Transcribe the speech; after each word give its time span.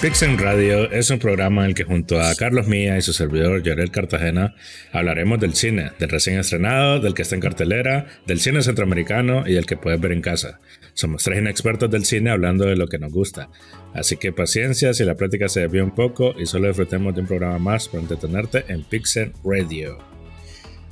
Pixen 0.00 0.38
Radio 0.38 0.90
es 0.90 1.10
un 1.10 1.18
programa 1.18 1.62
en 1.62 1.68
el 1.68 1.74
que 1.74 1.84
junto 1.84 2.18
a 2.18 2.34
Carlos 2.34 2.66
Mía 2.66 2.96
y 2.96 3.02
su 3.02 3.12
servidor 3.12 3.62
Llorel 3.62 3.90
Cartagena 3.90 4.54
hablaremos 4.92 5.38
del 5.38 5.52
cine, 5.52 5.90
del 5.98 6.08
recién 6.08 6.38
estrenado, 6.38 7.00
del 7.00 7.12
que 7.12 7.20
está 7.20 7.34
en 7.34 7.42
cartelera, 7.42 8.06
del 8.26 8.40
cine 8.40 8.62
centroamericano 8.62 9.46
y 9.46 9.52
del 9.52 9.66
que 9.66 9.76
puedes 9.76 10.00
ver 10.00 10.12
en 10.12 10.22
casa. 10.22 10.58
Somos 10.94 11.22
tres 11.22 11.40
inexpertos 11.40 11.90
del 11.90 12.06
cine 12.06 12.30
hablando 12.30 12.64
de 12.64 12.76
lo 12.76 12.88
que 12.88 12.98
nos 12.98 13.12
gusta. 13.12 13.50
Así 13.92 14.16
que 14.16 14.32
paciencia 14.32 14.94
si 14.94 15.04
la 15.04 15.16
práctica 15.16 15.50
se 15.50 15.60
desvía 15.60 15.84
un 15.84 15.94
poco 15.94 16.34
y 16.38 16.46
solo 16.46 16.68
disfrutemos 16.68 17.14
de 17.14 17.20
un 17.20 17.26
programa 17.26 17.58
más 17.58 17.86
para 17.88 18.00
entretenerte 18.00 18.64
en 18.68 18.84
Pixen 18.84 19.34
Radio. 19.44 19.98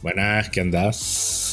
Buenas, 0.03 0.51
¿qué 0.51 0.61
andas? 0.61 1.48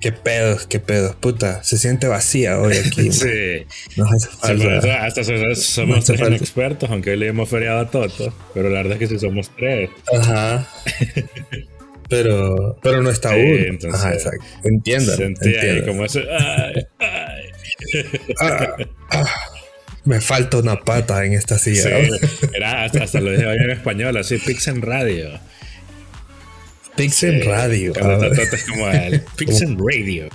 Qué 0.00 0.12
pedos, 0.12 0.66
qué 0.66 0.80
pedos, 0.80 1.16
puta. 1.16 1.62
Se 1.64 1.78
siente 1.78 2.06
vacía 2.06 2.58
hoy 2.58 2.76
aquí. 2.86 3.12
sí. 3.12 3.66
Nos 3.96 4.12
hace 4.12 4.28
falta. 4.28 5.04
hasta 5.04 5.24
somos 5.24 6.04
tres 6.04 6.20
expertos, 6.40 6.90
aunque 6.90 7.10
hoy 7.10 7.16
le 7.18 7.28
hemos 7.28 7.48
feriado 7.48 7.80
a 7.80 7.90
Toto. 7.90 8.32
Pero 8.54 8.70
la 8.70 8.82
verdad 8.82 8.94
es 8.94 8.98
que 8.98 9.06
sí 9.06 9.18
somos 9.18 9.50
tres. 9.56 9.90
Ajá. 10.12 10.68
pero, 12.08 12.78
pero 12.82 13.02
no 13.02 13.10
está 13.10 13.34
uno. 13.34 13.78
Ajá, 13.92 14.12
exacto. 14.12 14.44
Entiendo. 14.64 15.12
entiendo. 15.14 15.86
como 15.86 16.04
ese. 16.04 16.24
Ay, 16.30 16.86
ay. 17.00 17.48
Ah, 18.40 18.76
ah. 19.10 19.26
me 20.04 20.20
falta 20.20 20.58
una 20.58 20.80
pata 20.80 21.24
en 21.24 21.34
esta 21.34 21.58
silla. 21.58 21.82
Sí, 21.82 22.10
era, 22.54 22.84
hasta, 22.84 23.04
hasta, 23.04 23.20
lo 23.20 23.30
dije 23.30 23.46
hoy 23.46 23.58
en 23.58 23.70
español, 23.70 24.16
así, 24.16 24.38
Pixen 24.38 24.82
Radio. 24.82 25.38
Pixen 26.98 27.44
Radio. 27.44 27.92
es 27.94 28.64
como 28.64 28.88
el 28.88 29.20
Pixen 29.36 29.78
Radio. 29.78 30.28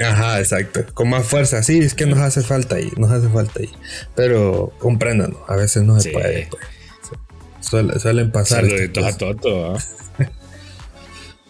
Ajá, 0.00 0.40
exacto. 0.40 0.84
Con 0.94 1.10
más 1.10 1.26
fuerza. 1.26 1.62
Sí, 1.62 1.78
es 1.78 1.94
que 1.94 2.06
nos 2.06 2.18
hace 2.18 2.42
falta 2.42 2.76
ahí. 2.76 2.90
Nos 2.96 3.10
hace 3.10 3.28
falta 3.28 3.60
ahí. 3.60 3.70
Pero 4.14 4.72
compréndanos. 4.78 5.38
A 5.48 5.56
veces 5.56 5.82
no 5.82 6.00
se 6.00 6.10
puede. 6.10 6.48
Pues. 6.50 8.02
suelen 8.02 8.32
pasar. 8.32 8.64
Saluditos 8.64 9.04
a 9.04 9.16
Toto. 9.16 9.76
¿eh? 9.76 9.80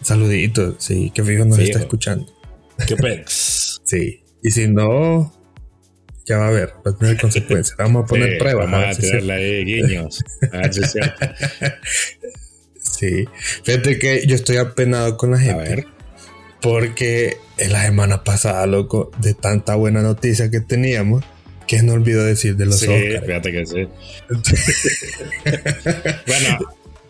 Saluditos, 0.01 0.75
sí. 0.79 1.11
Que 1.13 1.23
fijo 1.23 1.45
nos 1.45 1.59
está 1.59 1.79
escuchando. 1.79 2.31
Qué 2.87 2.95
pex. 2.97 3.81
sí. 3.83 4.21
Y 4.43 4.51
si 4.51 4.67
no, 4.67 5.33
ya 6.27 6.37
va 6.37 6.49
a 6.49 6.51
ver, 6.51 6.73
va 6.85 6.91
a 6.91 6.95
tener 6.95 7.19
consecuencias. 7.19 7.75
Vamos 7.79 8.03
a 8.03 8.05
poner 8.05 8.37
pruebas. 8.37 8.69
Vamos 8.69 8.95
a, 8.95 8.99
tirarle 8.99 9.33
ahí 9.33 9.65
guiños. 9.65 10.23
A 10.51 10.57
ver 10.57 10.73
si 10.73 10.81
Sí. 12.89 13.27
Fíjate 13.63 13.99
que 13.99 14.25
yo 14.27 14.35
estoy 14.35 14.57
apenado 14.57 15.17
con 15.17 15.31
la 15.31 15.39
gente. 15.39 15.53
A 15.53 15.57
ver. 15.57 15.87
Porque 16.61 17.37
en 17.57 17.73
la 17.73 17.83
semana 17.83 18.23
pasada, 18.23 18.65
loco, 18.65 19.11
de 19.19 19.33
tanta 19.33 19.75
buena 19.75 20.01
noticia 20.01 20.49
que 20.49 20.61
teníamos, 20.61 21.23
que 21.67 21.83
no 21.83 21.93
olvido 21.93 22.23
decir 22.23 22.55
de 22.55 22.65
los 22.65 22.79
sí, 22.79 22.87
fíjate 22.87 23.51
que 23.51 23.65
sí. 23.65 23.87
bueno. 26.27 26.57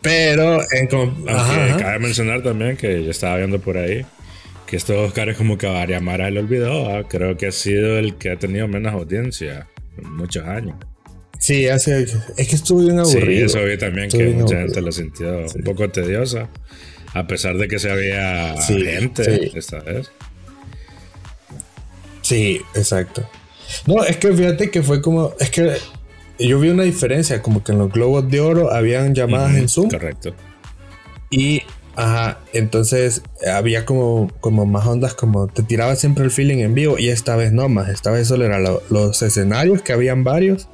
Pero 0.01 0.59
en 0.71 0.87
cabe 0.87 1.99
mencionar 1.99 2.43
también 2.43 2.77
que 2.77 3.03
yo 3.03 3.09
estaba 3.09 3.37
viendo 3.37 3.59
por 3.59 3.77
ahí 3.77 4.05
que 4.65 4.77
estos 4.77 4.95
Oscars 4.97 5.37
como 5.37 5.57
que 5.57 5.67
varias 5.67 6.01
Mara 6.01 6.29
lo 6.29 6.41
olvidó. 6.41 7.07
Creo 7.07 7.37
que 7.37 7.47
ha 7.47 7.51
sido 7.51 7.97
el 7.97 8.15
que 8.15 8.31
ha 8.31 8.37
tenido 8.37 8.67
menos 8.67 8.93
audiencia 8.93 9.67
en 9.97 10.15
muchos 10.15 10.45
años. 10.45 10.75
Sí, 11.39 11.67
hace, 11.67 12.03
es 12.38 12.47
que 12.47 12.55
estuvo 12.55 12.81
bien 12.81 13.00
aburrido. 13.00 13.50
Sí, 13.50 13.58
eso 13.58 13.66
vi 13.66 13.78
también 13.78 14.09
que 14.09 14.28
mucha 14.30 14.58
gente 14.58 14.81
lo 14.81 14.91
sintió 14.91 15.45
un 15.53 15.64
poco 15.64 15.89
tediosa, 15.89 16.50
a 17.14 17.27
pesar 17.27 17.58
de 17.58 17.67
que 17.67 17.80
se 17.80 17.92
había 17.92 18.55
gente 18.61 19.52
esta 19.58 19.80
vez. 19.80 20.11
Sí, 22.21 22.61
exacto. 22.73 23.30
No, 23.86 24.04
es 24.04 24.17
que 24.17 24.33
fíjate 24.33 24.71
que 24.71 24.82
fue 24.82 25.02
como, 25.02 25.33
es 25.39 25.49
que 25.52 25.73
yo 26.39 26.59
vi 26.59 26.70
una 26.70 26.83
diferencia, 26.83 27.42
como 27.42 27.64
que 27.64 27.71
en 27.71 27.80
los 27.80 27.92
globos 27.92 28.30
de 28.30 28.39
oro 28.39 28.71
habían 28.71 29.14
llamadas 29.14 29.55
en 29.55 29.70
Zoom. 29.70 29.89
Correcto. 29.89 30.33
Y, 31.30 31.61
ajá, 31.95 32.39
entonces 32.54 33.21
había 33.52 33.86
como, 33.86 34.32
como 34.39 34.65
más 34.65 34.86
ondas, 34.88 35.14
como 35.14 35.48
te 35.48 35.64
tiraba 35.64 35.95
siempre 35.95 36.23
el 36.23 36.32
feeling 36.32 36.59
en 36.59 36.73
vivo 36.73 36.98
y 36.98 37.09
esta 37.09 37.36
vez 37.36 37.52
no 37.52 37.70
más, 37.70 37.89
esta 37.89 38.11
vez 38.11 38.27
solo 38.27 38.45
eran 38.45 38.64
los 38.64 39.21
escenarios, 39.21 39.82
que 39.82 39.93
habían 39.93 40.23
varios 40.23 40.67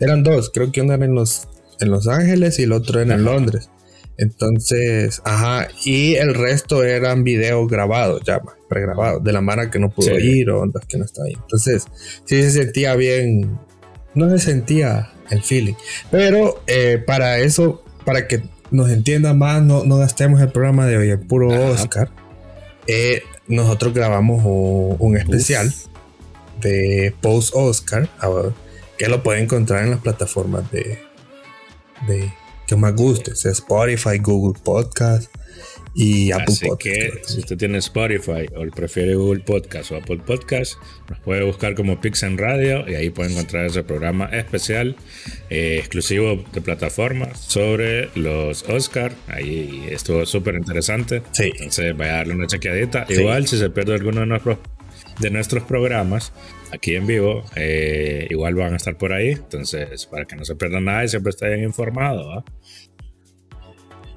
eran 0.00 0.22
dos, 0.22 0.50
creo 0.52 0.72
que 0.72 0.80
uno 0.80 0.94
era 0.94 1.04
en 1.04 1.14
Los, 1.14 1.48
en 1.80 1.90
los 1.90 2.08
Ángeles 2.08 2.58
y 2.58 2.64
el 2.64 2.72
otro 2.72 3.00
era 3.00 3.14
en 3.14 3.24
Londres. 3.24 3.70
Entonces, 4.16 5.20
ajá, 5.24 5.68
y 5.84 6.14
el 6.14 6.34
resto 6.34 6.84
eran 6.84 7.24
videos 7.24 7.68
grabados, 7.68 8.22
ya, 8.24 8.40
pregrabados, 8.68 9.24
de 9.24 9.32
la 9.32 9.40
mara 9.40 9.70
que 9.70 9.80
no 9.80 9.90
pudo 9.90 10.18
ir 10.18 10.50
o 10.50 10.60
ondas 10.60 10.84
que 10.86 10.98
no 10.98 11.04
está 11.04 11.24
ahí. 11.24 11.32
Entonces, 11.34 11.86
sí 12.24 12.42
se 12.42 12.50
sentía 12.50 12.94
bien, 12.94 13.58
no 14.14 14.30
se 14.30 14.38
sentía 14.38 15.10
el 15.30 15.42
feeling. 15.42 15.74
Pero 16.10 16.62
eh, 16.66 17.02
para 17.04 17.40
eso, 17.40 17.82
para 18.04 18.28
que 18.28 18.42
nos 18.70 18.90
entienda 18.90 19.34
más, 19.34 19.62
no, 19.62 19.84
no 19.84 19.98
gastemos 19.98 20.40
el 20.40 20.50
programa 20.52 20.86
de 20.86 20.96
hoy 20.96 21.10
en 21.10 21.26
puro 21.26 21.48
Oscar. 21.48 22.08
Eh, 22.86 23.22
nosotros 23.48 23.94
grabamos 23.94 24.42
un, 24.44 25.16
especial 25.16 25.72
de 26.60 27.14
post 27.20 27.52
Oscar 27.54 28.08
que 28.98 29.08
lo 29.08 29.22
puede 29.22 29.40
encontrar 29.40 29.84
en 29.84 29.90
las 29.90 30.00
plataformas 30.00 30.70
de, 30.70 30.98
de 32.06 32.32
que 32.66 32.76
más 32.76 32.94
guste, 32.94 33.34
sea 33.34 33.52
Spotify, 33.52 34.18
Google 34.18 34.60
Podcast 34.62 35.30
y 35.94 36.32
Apple 36.32 36.46
Así 36.48 36.68
que 36.78 37.20
si 37.24 37.38
usted 37.40 37.56
tiene 37.56 37.78
Spotify 37.78 38.46
o 38.56 38.68
prefiere 38.74 39.14
Google 39.14 39.44
Podcast 39.44 39.92
o 39.92 39.96
Apple 39.96 40.18
Podcast, 40.26 40.74
nos 41.08 41.20
puede 41.20 41.44
buscar 41.44 41.74
como 41.74 42.00
Pixen 42.00 42.36
Radio 42.36 42.88
y 42.88 42.94
ahí 42.94 43.10
puede 43.10 43.30
encontrar 43.32 43.66
ese 43.66 43.84
programa 43.84 44.26
especial 44.26 44.96
eh, 45.50 45.76
exclusivo 45.78 46.42
de 46.52 46.60
plataforma 46.60 47.34
sobre 47.34 48.10
los 48.16 48.64
Oscar. 48.64 49.12
Ahí 49.28 49.86
estuvo 49.90 50.26
súper 50.26 50.56
interesante. 50.56 51.22
Sí. 51.32 51.52
Entonces 51.52 51.96
vaya 51.96 52.14
a 52.14 52.16
darle 52.16 52.34
una 52.34 52.46
chequeadita. 52.46 53.06
Igual 53.08 53.46
si 53.46 53.58
se 53.58 53.70
pierde 53.70 53.94
alguno 53.94 54.20
de 54.20 54.26
nuestros, 54.26 54.58
de 55.20 55.30
nuestros 55.30 55.64
programas, 55.64 56.32
aquí 56.72 56.96
en 56.96 57.06
vivo. 57.06 57.44
Eh, 57.56 58.26
igual 58.30 58.54
van 58.54 58.74
a 58.74 58.76
estar 58.76 58.96
por 58.96 59.12
ahí. 59.12 59.30
Entonces, 59.30 60.06
para 60.06 60.24
que 60.24 60.36
no 60.36 60.44
se 60.44 60.56
pierdan 60.56 60.84
nada 60.84 61.04
y 61.04 61.08
siempre 61.08 61.30
estén 61.30 61.62
informados. 61.62 62.44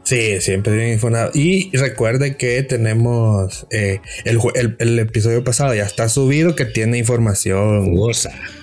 Sí, 0.07 0.39
siempre 0.39 0.73
bien 0.73 0.93
informado. 0.93 1.31
Y 1.33 1.69
recuerde 1.75 2.38
que 2.38 2.63
tenemos 2.63 3.67
eh, 3.71 3.99
el, 4.23 4.99
episodio 4.99 5.43
pasado 5.43 5.75
ya 5.75 5.83
está 5.83 6.07
subido 6.07 6.55
que 6.55 6.63
tiene 6.63 6.97
información 6.97 7.94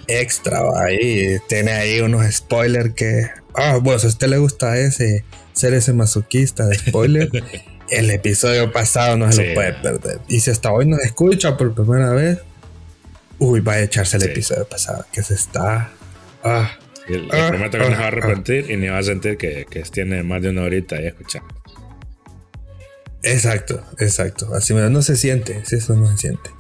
extra 0.09 0.63
ahí. 0.83 1.37
Tiene 1.47 1.73
ahí 1.73 2.01
unos 2.01 2.25
spoilers 2.35 2.95
que. 2.95 3.27
Ah, 3.55 3.79
bueno, 3.83 3.99
si 3.99 4.07
a 4.07 4.09
usted 4.09 4.29
le 4.29 4.39
gusta 4.39 4.79
ese 4.79 5.23
ser 5.53 5.75
ese 5.75 5.93
masoquista 5.93 6.67
de 6.67 6.77
spoiler, 6.77 7.29
el 7.91 8.11
episodio 8.11 8.73
pasado 8.73 9.17
no 9.17 9.31
se 9.33 9.49
lo 9.49 9.55
puede 9.55 9.73
perder. 9.75 10.21
Y 10.29 10.41
si 10.41 10.51
hasta 10.51 10.73
hoy 10.73 10.87
nos 10.87 11.01
escucha 11.01 11.57
por 11.57 11.75
primera 11.75 12.11
vez, 12.11 12.39
Uy, 13.39 13.61
va 13.61 13.75
a 13.75 13.81
echarse 13.83 14.17
el 14.17 14.25
episodio 14.25 14.67
pasado, 14.67 15.05
que 15.13 15.23
se 15.23 15.35
está. 15.35 15.91
Ah, 16.43 16.71
le 17.09 17.29
ah, 17.33 17.49
prometo 17.49 17.79
que 17.79 17.79
no 17.79 17.91
se 17.91 17.91
va 17.91 17.99
a 17.99 18.05
ah, 18.05 18.07
arrepentir 18.09 18.71
y 18.71 18.77
ni 18.77 18.89
va 18.89 18.99
a 18.99 19.03
sentir 19.03 19.37
que, 19.37 19.67
que 19.69 19.83
tiene 19.83 20.23
más 20.23 20.41
de 20.41 20.51
una 20.51 20.63
horita 20.63 20.97
ahí 20.97 21.07
escuchando. 21.07 21.49
Exacto, 23.23 23.83
exacto. 23.99 24.55
Así 24.55 24.75
no 24.75 25.03
se 25.03 25.17
siente, 25.17 25.63
eso 25.71 25.95
no 25.95 26.11
se 26.13 26.17
siente. 26.19 26.51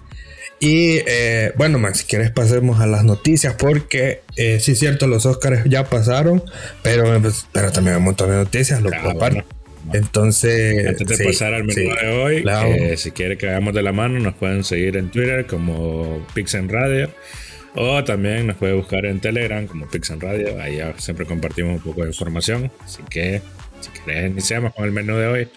Y 0.60 1.00
eh, 1.06 1.52
bueno, 1.56 1.78
Max, 1.78 1.98
si 1.98 2.04
quieres 2.04 2.30
pasemos 2.30 2.80
a 2.80 2.86
las 2.86 3.04
noticias 3.04 3.54
porque 3.54 4.22
eh, 4.36 4.60
sí 4.60 4.72
es 4.72 4.78
cierto, 4.78 5.06
los 5.06 5.26
Oscars 5.26 5.64
ya 5.68 5.84
pasaron, 5.84 6.42
pero, 6.82 7.20
pues, 7.20 7.46
pero 7.52 7.70
también 7.70 7.94
hay 7.94 7.98
un 7.98 8.04
montón 8.04 8.30
de 8.30 8.36
noticias, 8.36 8.80
lo 8.80 8.90
claro, 8.90 9.44
entonces. 9.92 10.86
Antes 10.86 11.18
de 11.18 11.24
pasar 11.24 11.54
al 11.54 11.64
menú 11.64 11.90
de 11.94 12.08
hoy, 12.08 12.44
eh, 12.46 12.96
si 12.96 13.10
quiere 13.10 13.36
que 13.36 13.48
hagamos 13.48 13.74
de 13.74 13.82
la 13.82 13.92
mano, 13.92 14.18
nos 14.20 14.34
pueden 14.34 14.64
seguir 14.64 14.96
en 14.96 15.10
Twitter 15.10 15.46
como 15.46 16.26
Pixen 16.34 16.68
Radio. 16.68 17.10
O 17.76 18.04
también 18.04 18.46
nos 18.46 18.56
puede 18.56 18.72
buscar 18.74 19.04
en 19.04 19.20
Telegram 19.20 19.66
como 19.66 19.88
Pixen 19.88 20.20
Radio. 20.20 20.60
Ahí 20.60 20.80
siempre 20.98 21.26
compartimos 21.26 21.76
un 21.76 21.80
poco 21.80 22.02
de 22.02 22.08
información. 22.08 22.70
Así 22.80 23.02
que, 23.10 23.42
si 23.80 23.90
querés, 23.90 24.30
iniciamos 24.30 24.72
con 24.74 24.84
el 24.84 24.92
menú 24.92 25.16
de 25.16 25.26
hoy. 25.26 25.48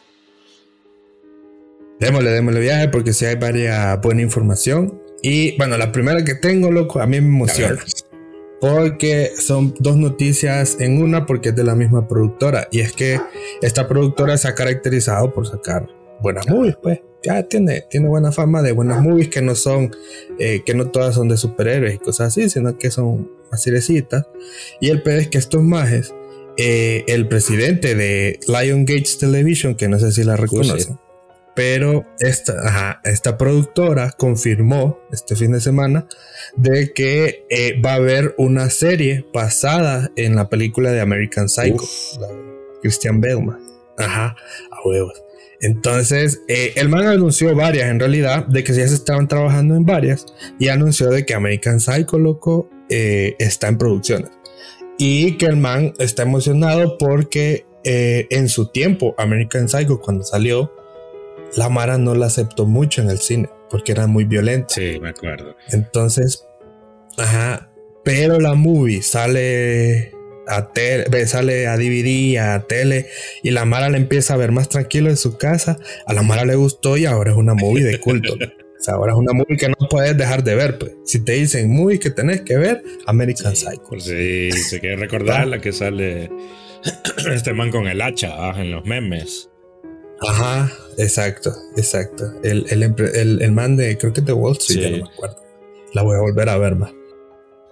Démosle, 2.00 2.32
démosle 2.32 2.60
viaje 2.60 2.88
porque 2.90 3.14
si 3.14 3.26
hay 3.26 3.36
varias 3.36 4.00
buena 4.02 4.22
información. 4.22 5.00
Y 5.22 5.58
bueno, 5.58 5.78
la 5.78 5.92
primera 5.92 6.24
que 6.24 6.36
tengo, 6.36 6.72
loco, 6.72 7.00
a 7.00 7.08
mí 7.08 7.22
me 7.22 7.28
emociona. 7.28 7.80
Porque 8.60 9.32
son 9.38 9.76
dos 9.80 9.98
noticias 9.98 10.78
en 10.80 11.02
una 11.02 11.26
porque 11.26 11.50
es 11.50 11.56
de 11.56 11.64
la 11.64 11.76
misma 11.76 12.08
productora. 12.08 12.68
Y 12.72 12.80
es 12.80 12.92
que 12.92 13.20
esta 13.62 13.88
productora 13.88 14.38
se 14.38 14.48
ha 14.48 14.56
caracterizado 14.56 15.34
por 15.34 15.48
sacar 15.48 15.88
buenas 16.22 16.48
movies, 16.48 16.78
pues. 16.82 17.00
Ya 17.24 17.44
tiene, 17.44 17.84
tiene 17.90 18.08
buena 18.08 18.32
fama 18.32 18.62
de 18.62 18.72
buenas 18.72 19.02
movies 19.02 19.30
que 19.30 19.42
no 19.42 19.56
son, 19.56 19.92
eh, 20.40 20.62
que 20.66 20.74
no 20.74 20.90
todas 20.92 21.16
son 21.16 21.28
de 21.28 21.36
superhéroes 21.36 21.96
y 21.96 21.98
cosas 21.98 22.28
así, 22.28 22.50
sino 22.50 22.78
que 22.78 22.92
son 22.92 23.30
más 23.52 23.66
Y 24.80 24.90
el 24.90 25.02
peor 25.02 25.20
es 25.20 25.28
que 25.28 25.38
estos 25.38 25.62
majes, 25.62 26.14
eh, 26.58 27.04
el 27.08 27.28
presidente 27.28 27.96
de 27.96 28.40
Lion 28.48 28.86
Gates 28.86 29.18
Television, 29.18 29.76
que 29.76 29.88
no 29.88 30.00
sé 30.00 30.12
si 30.12 30.24
la 30.24 30.38
reconocen, 30.38 31.00
pero 31.58 32.06
esta, 32.20 33.02
esta 33.04 33.36
productora 33.36 34.12
confirmó 34.12 35.00
este 35.12 35.36
fin 35.36 35.54
de 35.54 35.60
semana 35.60 36.08
de 36.56 36.94
que 36.94 37.48
eh, 37.50 37.82
va 37.84 37.94
a 37.94 37.96
haber 37.96 38.36
una 38.38 38.70
serie 38.70 39.26
basada 39.34 40.12
en 40.16 40.36
la 40.36 40.50
película 40.50 40.92
de 40.92 41.02
American 41.02 41.50
Psycho, 41.50 41.84
Christian 42.84 43.20
Bale, 43.22 43.58
Ajá, 43.98 44.36
a 44.70 44.88
huevos. 44.88 45.20
Entonces, 45.60 46.44
eh, 46.48 46.74
el 46.76 46.90
man 46.90 47.08
anunció 47.08 47.56
varias 47.56 47.90
en 47.90 48.00
realidad, 48.00 48.46
de 48.46 48.64
que 48.64 48.74
ya 48.74 48.88
se 48.88 48.94
estaban 48.94 49.28
trabajando 49.28 49.76
en 49.76 49.84
varias, 49.84 50.28
y 50.60 50.68
anunció 50.68 51.10
de 51.10 51.26
que 51.26 51.34
American 51.34 51.80
Psycho, 51.80 52.20
loco, 52.20 52.70
eh, 52.92 53.36
está 53.40 53.68
en 53.68 53.80
producciones. 53.80 54.30
Y 55.00 55.38
que 55.38 55.48
el 55.48 55.58
man 55.58 55.96
está 55.98 56.22
emocionado 56.22 57.00
porque 57.00 57.66
eh, 57.84 58.28
en 58.30 58.48
su 58.48 58.68
tiempo, 58.68 59.16
American 59.18 59.68
Psycho, 59.68 60.00
cuando 60.00 60.24
salió, 60.24 60.72
la 61.56 61.70
Mara 61.70 61.98
no 61.98 62.16
la 62.16 62.28
aceptó 62.28 62.66
mucho 62.66 63.02
en 63.02 63.10
el 63.10 63.20
cine, 63.20 63.50
porque 63.70 63.92
era 63.92 64.08
muy 64.08 64.26
violenta. 64.26 64.74
Sí, 64.74 65.00
me 65.02 65.10
acuerdo. 65.10 65.56
Entonces, 65.72 66.46
ajá, 67.18 67.70
pero 68.04 68.40
la 68.40 68.54
movie 68.54 69.02
sale 69.02 70.12
a 70.48 70.72
tele, 70.72 71.28
sale 71.28 71.68
a 71.68 71.78
DVD, 71.78 72.38
a 72.38 72.66
tele, 72.68 73.08
y 73.44 73.52
la 73.52 73.66
Mara 73.66 73.90
le 73.90 73.98
empieza 73.98 74.34
a 74.34 74.38
ver 74.38 74.52
más 74.52 74.70
tranquilo 74.70 75.10
en 75.10 75.18
su 75.18 75.38
casa. 75.38 75.78
A 76.06 76.14
la 76.14 76.24
Mara 76.24 76.46
le 76.46 76.56
gustó 76.56 76.98
y 76.98 77.06
ahora 77.06 77.32
es 77.32 77.38
una 77.38 77.54
movie 77.54 77.84
de 77.84 78.00
culto. 78.00 78.34
o 78.80 78.84
sea, 78.84 78.96
ahora 78.96 79.12
es 79.12 79.18
una 79.18 79.34
movie 79.34 79.58
que 79.58 79.68
no 79.68 79.76
puedes 79.90 80.16
dejar 80.18 80.44
de 80.44 80.56
ver. 80.56 80.78
Pues. 80.78 80.94
Si 81.06 81.24
te 81.24 81.34
dicen 81.34 81.70
movie 81.70 82.00
que 82.00 82.10
tenés 82.10 82.42
que 82.42 82.58
ver, 82.58 82.82
American 83.06 83.56
Psycho. 83.56 84.00
Sí, 84.00 84.52
se 84.52 84.80
quiere 84.80 84.96
recordar 84.96 85.48
la 85.48 85.60
que 85.60 85.74
sale 85.74 86.32
este 87.34 87.54
man 87.54 87.72
con 87.72 87.88
el 87.88 88.02
hacha 88.02 88.34
ah, 88.38 88.56
en 88.58 88.72
los 88.72 88.86
memes. 88.86 89.50
Ajá, 90.22 90.72
exacto, 90.98 91.54
exacto. 91.76 92.34
El, 92.44 92.66
el, 92.70 93.42
el, 93.42 93.52
man 93.52 93.78
de, 93.78 93.98
creo 93.98 94.14
que 94.14 94.22
de 94.22 94.34
Wall 94.34 94.58
Street, 94.58 94.82
ya 94.82 94.90
no 94.90 95.06
me 95.06 95.12
acuerdo. 95.12 95.38
La 95.94 96.02
voy 96.02 96.16
a 96.16 96.22
volver 96.22 96.50
a 96.50 96.58
ver 96.58 96.76
más. 96.76 96.92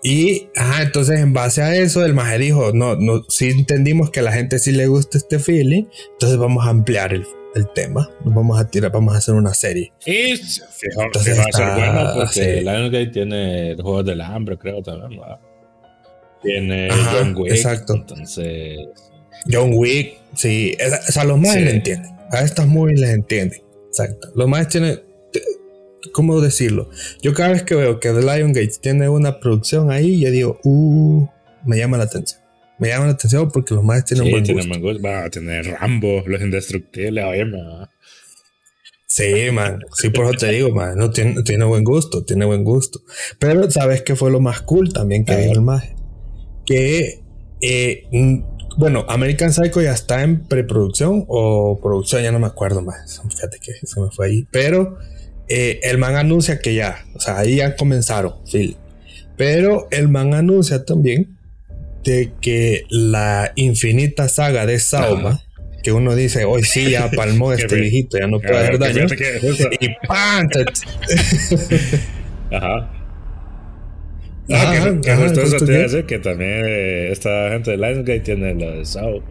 Y, 0.03 0.49
ajá, 0.55 0.83
entonces 0.83 1.19
en 1.19 1.33
base 1.33 1.63
a 1.63 1.75
eso, 1.75 2.05
el 2.05 2.13
maje 2.13 2.37
dijo, 2.37 2.71
no, 2.73 2.95
no, 2.95 3.23
si 3.27 3.49
entendimos 3.49 4.11
que 4.11 4.19
a 4.19 4.23
la 4.23 4.31
gente 4.31 4.59
sí 4.59 4.71
le 4.71 4.85
gusta 4.85 5.17
este 5.17 5.39
feeling, 5.39 5.85
entonces 6.11 6.37
vamos 6.37 6.65
a 6.65 6.69
ampliar 6.69 7.11
el, 7.11 7.25
el 7.55 7.67
tema, 7.73 8.11
vamos 8.23 8.59
a 8.59 8.69
tirar, 8.69 8.91
vamos 8.91 9.15
a 9.15 9.17
hacer 9.17 9.33
una 9.33 9.55
serie. 9.55 9.93
Y 10.05 10.37
fijo, 10.37 11.01
entonces 11.01 11.39
va 11.39 11.45
a 11.51 11.51
ser 11.51 11.73
bueno 11.73 12.13
porque 12.17 12.61
Lionsgate 12.61 13.07
tiene 13.07 13.71
el 13.71 13.81
juego 13.81 14.03
del 14.03 14.21
hambre, 14.21 14.57
creo 14.59 14.83
también, 14.83 15.19
Tiene 16.43 16.89
John 17.11 17.35
Wick. 17.35 17.51
Exacto. 17.53 17.95
Entonces... 17.95 18.77
John 19.51 19.71
Wick, 19.73 20.17
sí, 20.35 20.77
o 21.07 21.11
sea, 21.11 21.23
los 21.23 21.39
más 21.39 21.55
le 21.55 21.71
entienden, 21.71 22.14
a 22.31 22.41
estas 22.41 22.67
movies 22.67 22.99
les 22.99 23.11
entienden, 23.11 23.61
exacto. 23.89 24.31
Los 24.35 24.47
más 24.47 24.67
tienen 24.67 24.99
¿cómo 26.11 26.41
decirlo? 26.41 26.89
Yo 27.21 27.33
cada 27.33 27.49
vez 27.49 27.63
que 27.63 27.75
veo 27.75 27.99
que 27.99 28.09
The 28.09 28.21
Lion 28.21 28.53
Gates 28.53 28.79
tiene 28.79 29.09
una 29.09 29.39
producción 29.39 29.91
ahí, 29.91 30.19
yo 30.19 30.31
digo, 30.31 30.59
uh, 30.63 31.27
me 31.65 31.77
llama 31.77 31.97
la 31.97 32.05
atención. 32.05 32.41
Me 32.77 32.89
llama 32.89 33.05
la 33.05 33.13
atención 33.13 33.49
porque 33.51 33.73
los 33.73 33.83
más 33.83 34.03
tienen 34.05 34.29
buen 34.29 34.43
gusto. 34.43 35.01
Va 35.03 35.25
a 35.25 35.29
tener 35.29 35.65
Rambo, 35.65 36.23
los 36.25 36.41
indestructibles, 36.41 37.23
oye, 37.23 37.45
Sí, 39.07 39.49
man. 39.51 39.79
Sí, 39.93 40.09
por 40.09 40.25
eso 40.25 40.33
te 40.33 40.51
digo, 40.51 40.71
man. 40.71 40.97
No, 40.97 41.09
tiene, 41.09 41.41
tiene, 41.43 41.63
buen 41.63 41.85
gusto, 41.85 42.25
tiene 42.25 42.43
buen 42.43 42.65
gusto. 42.65 43.01
Pero, 43.39 43.69
¿sabes 43.71 44.01
qué 44.01 44.15
fue 44.15 44.29
lo 44.29 44.41
más 44.41 44.61
cool 44.61 44.91
también 44.91 45.23
que 45.23 45.37
dijo 45.37 45.53
el 45.53 45.61
maje? 45.61 45.95
Que, 46.65 47.21
eh, 47.61 48.03
bueno, 48.77 49.05
American 49.07 49.53
Psycho 49.53 49.81
ya 49.81 49.93
está 49.93 50.23
en 50.23 50.45
preproducción 50.45 51.25
o 51.27 51.79
producción, 51.81 52.23
ya 52.23 52.31
no 52.31 52.39
me 52.39 52.47
acuerdo 52.47 52.81
más. 52.81 53.21
Fíjate 53.29 53.59
que 53.59 53.73
se 53.85 53.99
me 53.99 54.09
fue 54.11 54.27
ahí. 54.27 54.47
Pero 54.51 54.97
eh, 55.47 55.79
el 55.83 55.97
man 55.97 56.15
anuncia 56.15 56.59
que 56.59 56.75
ya, 56.75 57.05
o 57.13 57.19
sea, 57.19 57.39
ahí 57.39 57.57
ya 57.57 57.75
comenzaron, 57.75 58.33
Phil. 58.51 58.77
Pero 59.37 59.87
el 59.91 60.07
man 60.07 60.33
anuncia 60.33 60.85
también 60.85 61.37
de 62.03 62.31
que 62.41 62.85
la 62.89 63.51
infinita 63.55 64.29
saga 64.29 64.65
de 64.65 64.79
Sauma, 64.79 65.41
que 65.83 65.91
uno 65.91 66.15
dice, 66.15 66.45
hoy 66.45 66.63
sí 66.63 66.89
ya 66.89 67.11
palmó 67.15 67.53
este 67.53 67.75
viejito, 67.75 68.17
ya 68.17 68.27
no 68.27 68.39
puede 68.39 68.57
hacer 68.57 68.79
daño. 68.79 69.05
Y 69.79 69.89
¡pam! 70.07 70.47
Ajá. 72.51 72.94
Ah, 74.51 74.73
que, 75.01 75.15
justo 75.15 75.41
eso 75.41 75.57
te 75.57 75.71
decir 75.71 76.05
que 76.05 76.19
también 76.19 76.61
eh, 76.65 77.11
esta 77.11 77.49
gente 77.49 77.71
de 77.71 77.77
Lionsgate 77.77 78.19
tiene 78.19 78.53
lo 78.53 78.77
de 78.77 78.85
Sao. 78.85 79.23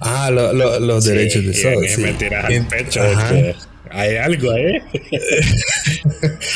Ah, 0.00 0.30
los 0.30 1.04
derechos 1.04 1.44
de 1.44 1.54
Sao. 1.54 1.82
Sí. 1.88 2.00
Me 2.02 2.12
tiras 2.14 2.44
al 2.44 2.66
pecho. 2.68 3.00
Hay 3.90 4.16
algo 4.16 4.52
ahí. 4.52 4.74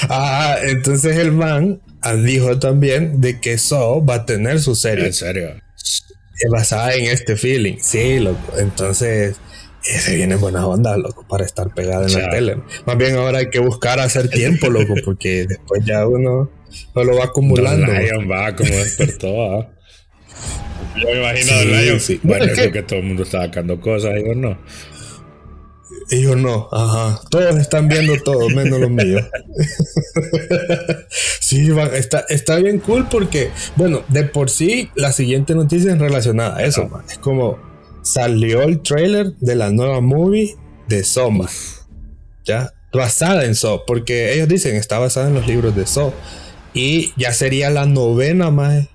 ah, 0.08 0.56
entonces 0.62 1.16
el 1.16 1.32
man 1.32 1.80
dijo 2.24 2.58
también 2.58 3.20
de 3.20 3.40
que 3.40 3.58
So 3.58 4.04
va 4.04 4.14
a 4.16 4.26
tener 4.26 4.60
su 4.60 4.76
serie. 4.76 5.06
En 5.06 5.12
serio. 5.12 5.54
Basada 6.50 6.94
en 6.94 7.06
este 7.06 7.36
feeling. 7.36 7.78
Sí, 7.80 8.20
loco. 8.20 8.58
Entonces, 8.58 9.36
se 9.84 10.16
viene 10.16 10.36
buena 10.36 10.66
onda, 10.66 10.96
loco, 10.96 11.26
para 11.28 11.44
estar 11.44 11.72
pegada 11.74 12.06
en 12.06 12.12
la 12.14 12.30
tele. 12.30 12.56
Más 12.86 12.96
bien 12.96 13.16
ahora 13.16 13.38
hay 13.38 13.50
que 13.50 13.58
buscar 13.58 14.00
hacer 14.00 14.28
tiempo, 14.28 14.68
loco, 14.70 14.94
porque 15.04 15.44
después 15.48 15.84
ya 15.84 16.06
uno 16.06 16.50
lo 16.94 17.16
va 17.16 17.24
acumulando. 17.24 17.86
Lion 17.86 18.30
va 18.30 18.56
como 18.56 18.70
despertó, 18.70 19.58
¿ah? 19.58 19.70
Yo 20.96 21.08
me 21.08 21.18
imagino 21.18 21.52
sí, 21.58 21.66
Lion. 21.66 22.00
Sí. 22.00 22.20
Bueno, 22.22 22.46
creo 22.54 22.72
que... 22.72 22.82
todo 22.82 23.00
el 23.00 23.04
mundo 23.04 23.24
está 23.24 23.42
sacando 23.42 23.80
cosas, 23.80 24.14
yo 24.24 24.34
no. 24.34 24.58
Yo 26.10 26.36
no, 26.36 26.68
ajá. 26.70 27.20
Todos 27.30 27.56
están 27.56 27.88
viendo 27.88 28.20
todo, 28.22 28.48
menos 28.50 28.80
los 28.80 28.90
míos. 28.90 29.22
sí, 31.40 31.70
está, 31.94 32.24
está 32.28 32.56
bien 32.56 32.78
cool 32.78 33.08
porque, 33.10 33.50
bueno, 33.76 34.02
de 34.08 34.24
por 34.24 34.50
sí, 34.50 34.90
la 34.94 35.12
siguiente 35.12 35.54
noticia 35.54 35.92
es 35.92 35.98
relacionada 35.98 36.58
a 36.58 36.64
eso, 36.64 36.88
man. 36.88 37.04
Es 37.08 37.18
como 37.18 37.73
salió 38.04 38.62
el 38.62 38.80
trailer 38.80 39.32
de 39.40 39.56
la 39.56 39.70
nueva 39.70 40.00
movie 40.00 40.54
de 40.88 41.02
Soma. 41.02 41.48
Ya, 42.44 42.72
basada 42.92 43.44
en 43.44 43.54
So, 43.54 43.84
porque 43.86 44.34
ellos 44.34 44.46
dicen 44.46 44.76
está 44.76 44.98
basada 44.98 45.28
en 45.28 45.34
los 45.34 45.46
libros 45.46 45.74
de 45.74 45.86
So. 45.86 46.14
Y 46.74 47.12
ya 47.16 47.32
sería 47.32 47.70
la 47.70 47.86
novena 47.86 48.50
más 48.50 48.88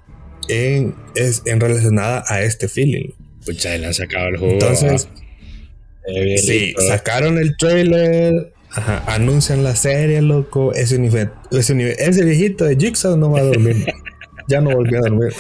en, 0.48 0.96
es, 1.16 1.42
en 1.46 1.60
relacionada 1.60 2.24
a 2.28 2.42
este 2.44 2.68
feeling. 2.68 3.12
Pucha, 3.46 3.78
le 3.78 3.88
han 3.88 3.94
sacado 3.94 4.28
el 4.28 4.38
juego. 4.38 4.54
Entonces, 4.54 5.08
sí, 6.38 6.74
sacaron 6.88 7.38
el 7.38 7.58
trailer, 7.58 8.54
anuncian 9.08 9.64
la 9.64 9.76
serie, 9.76 10.22
loco. 10.22 10.74
Ese, 10.74 11.00
ese, 11.52 12.24
viejito 12.26 12.66
de 12.66 12.76
Jigsaw 12.76 13.18
no 13.18 13.32
va 13.32 13.40
a 13.40 13.44
dormir. 13.44 13.86
ya 14.48 14.62
no 14.62 14.72
volvió 14.72 15.00
a 15.00 15.02
dormir. 15.02 15.34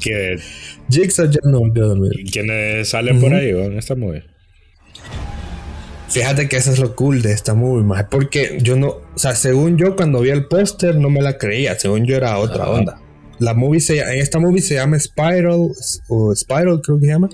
¿Qué? 0.00 0.38
Jigsaw 0.90 1.30
ya 1.30 1.40
no 1.44 1.60
volvió 1.60 1.84
a 1.84 1.88
dormir. 1.88 2.12
¿Quiénes 2.30 2.88
salen 2.88 3.20
por 3.20 3.34
ahí 3.34 3.50
en 3.50 3.76
esta 3.78 3.94
movie? 3.94 4.24
Fíjate 6.08 6.48
que 6.48 6.56
eso 6.56 6.72
es 6.72 6.78
lo 6.78 6.96
cool 6.96 7.20
de 7.20 7.32
esta 7.32 7.54
movie, 7.54 7.84
más 7.84 8.04
porque 8.04 8.58
yo 8.62 8.76
no, 8.76 8.88
o 8.88 9.18
sea, 9.18 9.34
según 9.34 9.76
yo 9.76 9.94
cuando 9.94 10.20
vi 10.20 10.30
el 10.30 10.46
póster 10.46 10.96
no 10.96 11.10
me 11.10 11.20
la 11.20 11.36
creía, 11.36 11.78
según 11.78 12.06
yo 12.06 12.16
era 12.16 12.38
otra 12.38 12.68
onda. 12.68 13.00
La 13.38 13.54
movie 13.54 13.80
se, 13.80 13.98
en 14.00 14.18
esta 14.18 14.38
movie 14.38 14.62
se 14.62 14.74
llama 14.74 14.98
Spiral, 14.98 15.70
o 16.08 16.34
Spiral 16.34 16.80
creo 16.82 16.98
que 16.98 17.06
se 17.06 17.12
llama, 17.12 17.28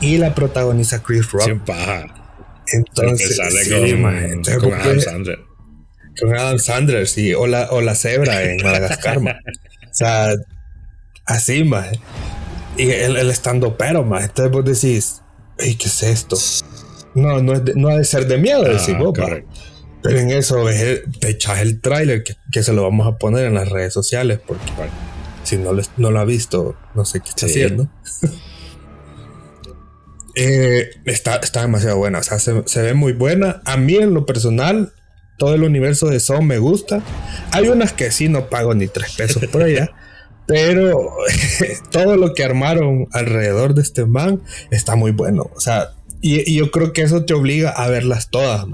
y 0.00 0.18
la 0.18 0.34
protagoniza 0.34 1.02
Chris 1.02 1.30
Rock. 1.32 1.48
Entonces, 2.72 3.36
sale 3.36 4.58
con, 4.60 4.74
Adam 4.74 5.00
Sandler. 5.00 5.38
Con 6.20 6.36
Adam 6.36 6.58
Sandler, 6.58 7.08
sí, 7.08 7.34
o 7.34 7.46
la, 7.46 7.70
o 7.70 7.80
la 7.80 7.94
cebra 7.94 8.44
en 8.44 8.62
Madagascar, 8.62 9.18
O 9.90 9.92
sea, 9.92 10.34
así, 11.30 11.64
más. 11.64 11.88
Y 12.76 12.90
el, 12.90 13.16
el 13.16 13.30
estando 13.30 13.76
pero, 13.76 14.04
más. 14.04 14.24
Entonces 14.24 14.52
vos 14.52 14.64
decís, 14.64 15.22
¿qué 15.58 15.76
es 15.86 16.02
esto? 16.02 16.36
No, 17.14 17.42
no, 17.42 17.54
es 17.54 17.62
no 17.76 17.88
ha 17.88 17.96
de 17.96 18.04
ser 18.04 18.26
de 18.26 18.38
miedo, 18.38 18.62
ah, 18.64 18.68
decís 18.68 18.96
vos, 18.98 19.12
Pero 20.02 20.18
en 20.18 20.30
eso 20.30 20.64
ves 20.64 21.02
te 21.18 21.30
echas 21.30 21.60
el 21.60 21.80
tráiler 21.80 22.22
que, 22.22 22.36
que, 22.52 22.62
se 22.62 22.72
lo 22.72 22.82
vamos 22.82 23.06
a 23.06 23.18
poner 23.18 23.46
en 23.46 23.54
las 23.54 23.68
redes 23.68 23.92
sociales 23.92 24.38
porque 24.46 24.70
si 25.42 25.56
no, 25.56 25.72
no 25.96 26.10
lo 26.10 26.20
ha 26.20 26.24
visto, 26.24 26.76
no 26.94 27.04
sé 27.04 27.20
qué 27.20 27.30
está 27.30 27.46
haciendo. 27.46 27.88
Eh, 30.36 30.90
está, 31.06 31.36
está 31.36 31.62
demasiado 31.62 31.98
buena, 31.98 32.20
o 32.20 32.22
sea, 32.22 32.38
se, 32.38 32.82
ve 32.82 32.94
muy 32.94 33.12
buena. 33.12 33.60
A 33.64 33.76
mí 33.76 33.96
en 33.96 34.14
lo 34.14 34.26
personal, 34.26 34.92
todo 35.38 35.54
el 35.56 35.64
universo 35.64 36.06
de 36.06 36.20
Son 36.20 36.46
me 36.46 36.58
gusta. 36.58 37.02
Hay 37.50 37.68
unas 37.68 37.92
que 37.92 38.12
sí 38.12 38.28
no 38.28 38.48
pago 38.48 38.72
ni 38.72 38.86
tres 38.86 39.12
pesos 39.16 39.44
por 39.46 39.64
allá. 39.64 39.90
pero 40.46 41.10
todo 41.90 42.16
lo 42.16 42.34
que 42.34 42.44
armaron 42.44 43.08
alrededor 43.12 43.74
de 43.74 43.82
este 43.82 44.06
man 44.06 44.42
está 44.70 44.96
muy 44.96 45.12
bueno. 45.12 45.50
O 45.54 45.60
sea, 45.60 45.90
y, 46.20 46.54
yo 46.54 46.70
creo 46.70 46.92
que 46.92 47.02
eso 47.02 47.24
te 47.24 47.34
obliga 47.34 47.70
a 47.70 47.88
verlas 47.88 48.28
todas, 48.30 48.66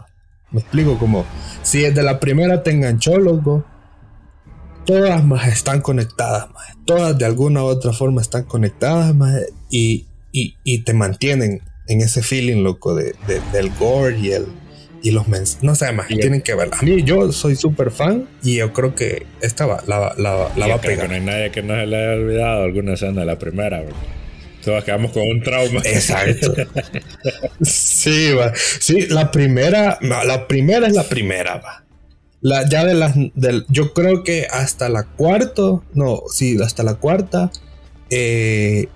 Me 0.50 0.61
explico 0.61 0.99
como 0.99 1.25
si 1.62 1.80
desde 1.80 2.02
la 2.02 2.20
primera 2.20 2.62
te 2.62 2.70
enganchó, 2.70 3.18
loco, 3.18 3.64
todas 4.85 5.25
más 5.25 5.49
están 5.49 5.80
conectadas, 5.80 6.49
Todas 6.85 7.18
de 7.18 7.25
alguna 7.25 7.64
u 7.64 7.66
otra 7.66 7.92
forma 7.92 8.20
están 8.20 8.44
conectadas, 8.44 9.14
Y, 9.70 10.06
y, 10.32 10.78
te 10.82 10.92
mantienen 10.92 11.62
en 11.88 12.00
ese 12.00 12.23
feeling, 12.23 12.62
loco, 12.62 12.94
de, 12.94 13.14
del 13.52 13.70
gore 13.78 14.18
y 14.18 14.32
el 14.32 14.46
y 15.02 15.10
los 15.10 15.28
mensajes. 15.28 15.62
No 15.62 15.74
sé 15.74 15.92
más, 15.92 16.08
tienen 16.08 16.42
que 16.42 16.54
verla. 16.54 16.76
A 16.78 16.82
mí, 16.82 17.02
yo 17.02 17.32
soy 17.32 17.56
súper 17.56 17.90
fan 17.90 18.28
y 18.42 18.56
yo 18.56 18.72
creo 18.72 18.94
que 18.94 19.26
esta 19.40 19.66
va, 19.66 19.82
la, 19.86 20.14
la, 20.16 20.50
la 20.56 20.66
va 20.66 20.74
a 20.74 20.80
pegar. 20.80 21.08
no 21.08 21.14
hay 21.14 21.20
nadie 21.20 21.50
que 21.50 21.62
no 21.62 21.74
se 21.74 21.86
le 21.86 21.96
haya 21.96 22.12
olvidado 22.20 22.64
alguna 22.64 22.94
escena 22.94 23.20
de 23.20 23.26
la 23.26 23.38
primera, 23.38 23.82
Todos 24.64 24.84
quedamos 24.84 25.12
con 25.12 25.22
un 25.22 25.42
trauma. 25.42 25.80
Exacto. 25.84 26.54
sí, 27.62 28.32
va. 28.32 28.52
Sí, 28.54 29.06
la 29.08 29.30
primera, 29.30 29.98
la 30.00 30.46
primera 30.48 30.86
es 30.86 30.94
la 30.94 31.04
primera, 31.04 31.56
va. 31.56 31.84
La, 32.40 32.68
ya 32.68 32.84
de 32.84 32.94
las, 32.94 33.14
del, 33.34 33.64
yo 33.68 33.92
creo 33.92 34.22
que 34.22 34.46
hasta 34.50 34.88
la 34.88 35.04
cuarta, 35.04 35.62
no, 35.94 36.22
sí, 36.30 36.58
hasta 36.62 36.82
la 36.82 36.94
cuarta, 36.94 37.50
eh, 38.10 38.88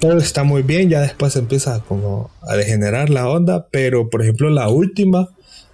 todo 0.00 0.18
está 0.18 0.44
muy 0.44 0.62
bien, 0.62 0.88
ya 0.88 1.00
después 1.00 1.36
empieza 1.36 1.80
como 1.80 2.30
a 2.42 2.56
degenerar 2.56 3.10
la 3.10 3.28
onda, 3.28 3.68
pero 3.70 4.08
por 4.10 4.22
ejemplo 4.22 4.50
la 4.50 4.68
última 4.68 5.28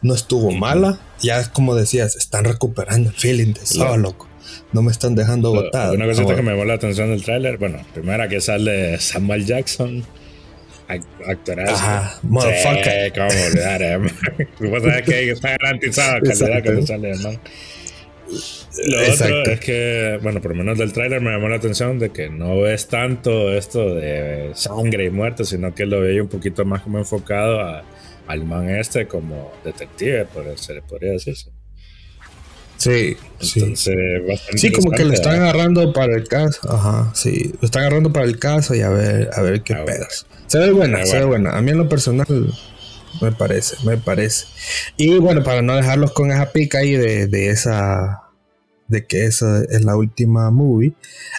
no 0.07 0.15
estuvo 0.15 0.53
mala, 0.53 0.99
ya 1.21 1.41
es 1.41 1.49
como 1.49 1.75
decías, 1.75 2.17
están 2.17 2.45
recuperando 2.45 3.11
el 3.11 3.17
feeling 3.17 3.53
de 3.53 3.63
eso, 3.63 3.97
loco. 3.97 4.29
No 4.73 4.83
me 4.83 4.93
están 4.93 5.15
dejando 5.15 5.53
botado. 5.53 5.95
Una 5.95 6.07
cosita 6.07 6.35
que 6.37 6.43
me 6.43 6.53
llamó 6.53 6.65
la 6.65 6.75
atención 6.75 7.11
del 7.11 7.25
tráiler, 7.25 7.59
bueno, 7.59 7.79
primera 7.95 8.29
que 8.29 8.41
sale 8.41 8.99
Samuel 8.99 9.45
Jackson, 9.45 10.05
actorazo. 11.27 11.75
Ajá, 11.75 12.19
motherfucker. 12.23 13.07
Sí, 13.07 13.13
cómo 13.15 13.47
olvidar, 13.47 13.83
eh, 13.83 13.99
Vos 14.71 14.83
sabés 14.83 15.03
que 15.03 15.31
está 15.31 15.57
garantizada 15.61 16.21
calidad 16.21 16.63
cuando 16.63 16.87
sale, 16.87 17.15
man. 17.17 17.41
Lo 18.87 19.13
otro 19.13 19.43
es 19.45 19.61
que, 19.61 20.19
bueno, 20.23 20.41
por 20.43 20.51
lo 20.51 20.59
menos 20.59 20.79
del 20.79 20.93
tráiler 20.93 21.21
me 21.21 21.31
llamó 21.31 21.49
la 21.49 21.57
atención 21.57 21.99
de 21.99 22.11
que 22.11 22.29
no 22.29 22.61
ves 22.61 22.89
tanto 22.89 23.53
esto 23.53 23.95
de 23.95 24.51
sangre 24.55 25.05
y 25.05 25.11
muerte, 25.11 25.45
sino 25.45 25.75
que 25.75 25.87
lo 25.87 26.01
veía 26.01 26.23
un 26.23 26.29
poquito 26.29 26.65
más 26.65 26.83
como 26.83 26.99
enfocado 26.99 27.61
a, 27.61 27.85
al 28.27 28.45
man 28.45 28.69
este 28.71 29.07
como 29.07 29.53
detective, 29.65 30.27
por, 30.27 30.59
se 30.59 30.75
le 30.75 30.83
podría 30.83 31.13
decir. 31.13 31.37
Sí, 32.77 33.17
Entonces, 33.41 33.81
sí. 33.81 34.59
sí, 34.59 34.73
como 34.73 34.91
que 34.91 35.05
lo 35.05 35.13
están 35.13 35.41
agarrando 35.41 35.93
para 35.93 36.15
el 36.15 36.29
caso. 36.29 36.61
Ajá, 36.71 37.11
sí. 37.15 37.53
Lo 37.61 37.67
están 37.67 37.83
agarrando 37.83 38.13
para 38.13 38.27
el 38.27 38.39
caso 38.39 38.75
y 38.75 38.83
a 38.83 38.91
ver, 38.91 39.31
a 39.33 39.41
ver 39.41 39.63
qué 39.63 39.75
ah, 39.75 39.85
pedas. 39.85 40.27
Se 40.47 40.59
ve 40.59 40.71
buena, 40.73 41.05
se 41.07 41.19
ve 41.19 41.25
buena. 41.25 41.57
A 41.57 41.63
mí 41.63 41.71
en 41.71 41.79
lo 41.79 41.89
personal 41.89 42.27
me 43.21 43.33
parece, 43.33 43.77
me 43.85 43.97
parece. 43.97 44.47
Y 44.97 45.19
bueno, 45.19 45.43
para 45.43 45.63
no 45.63 45.75
dejarlos 45.75 46.13
con 46.13 46.31
esa 46.31 46.53
pica 46.53 46.79
ahí 46.79 46.93
de, 46.93 47.27
de 47.27 47.49
esa. 47.49 48.23
de 48.89 49.07
que 49.07 49.25
esa 49.25 49.63
es 49.65 49.85
la 49.85 49.97
última 49.97 50.51
movie. 50.51 50.93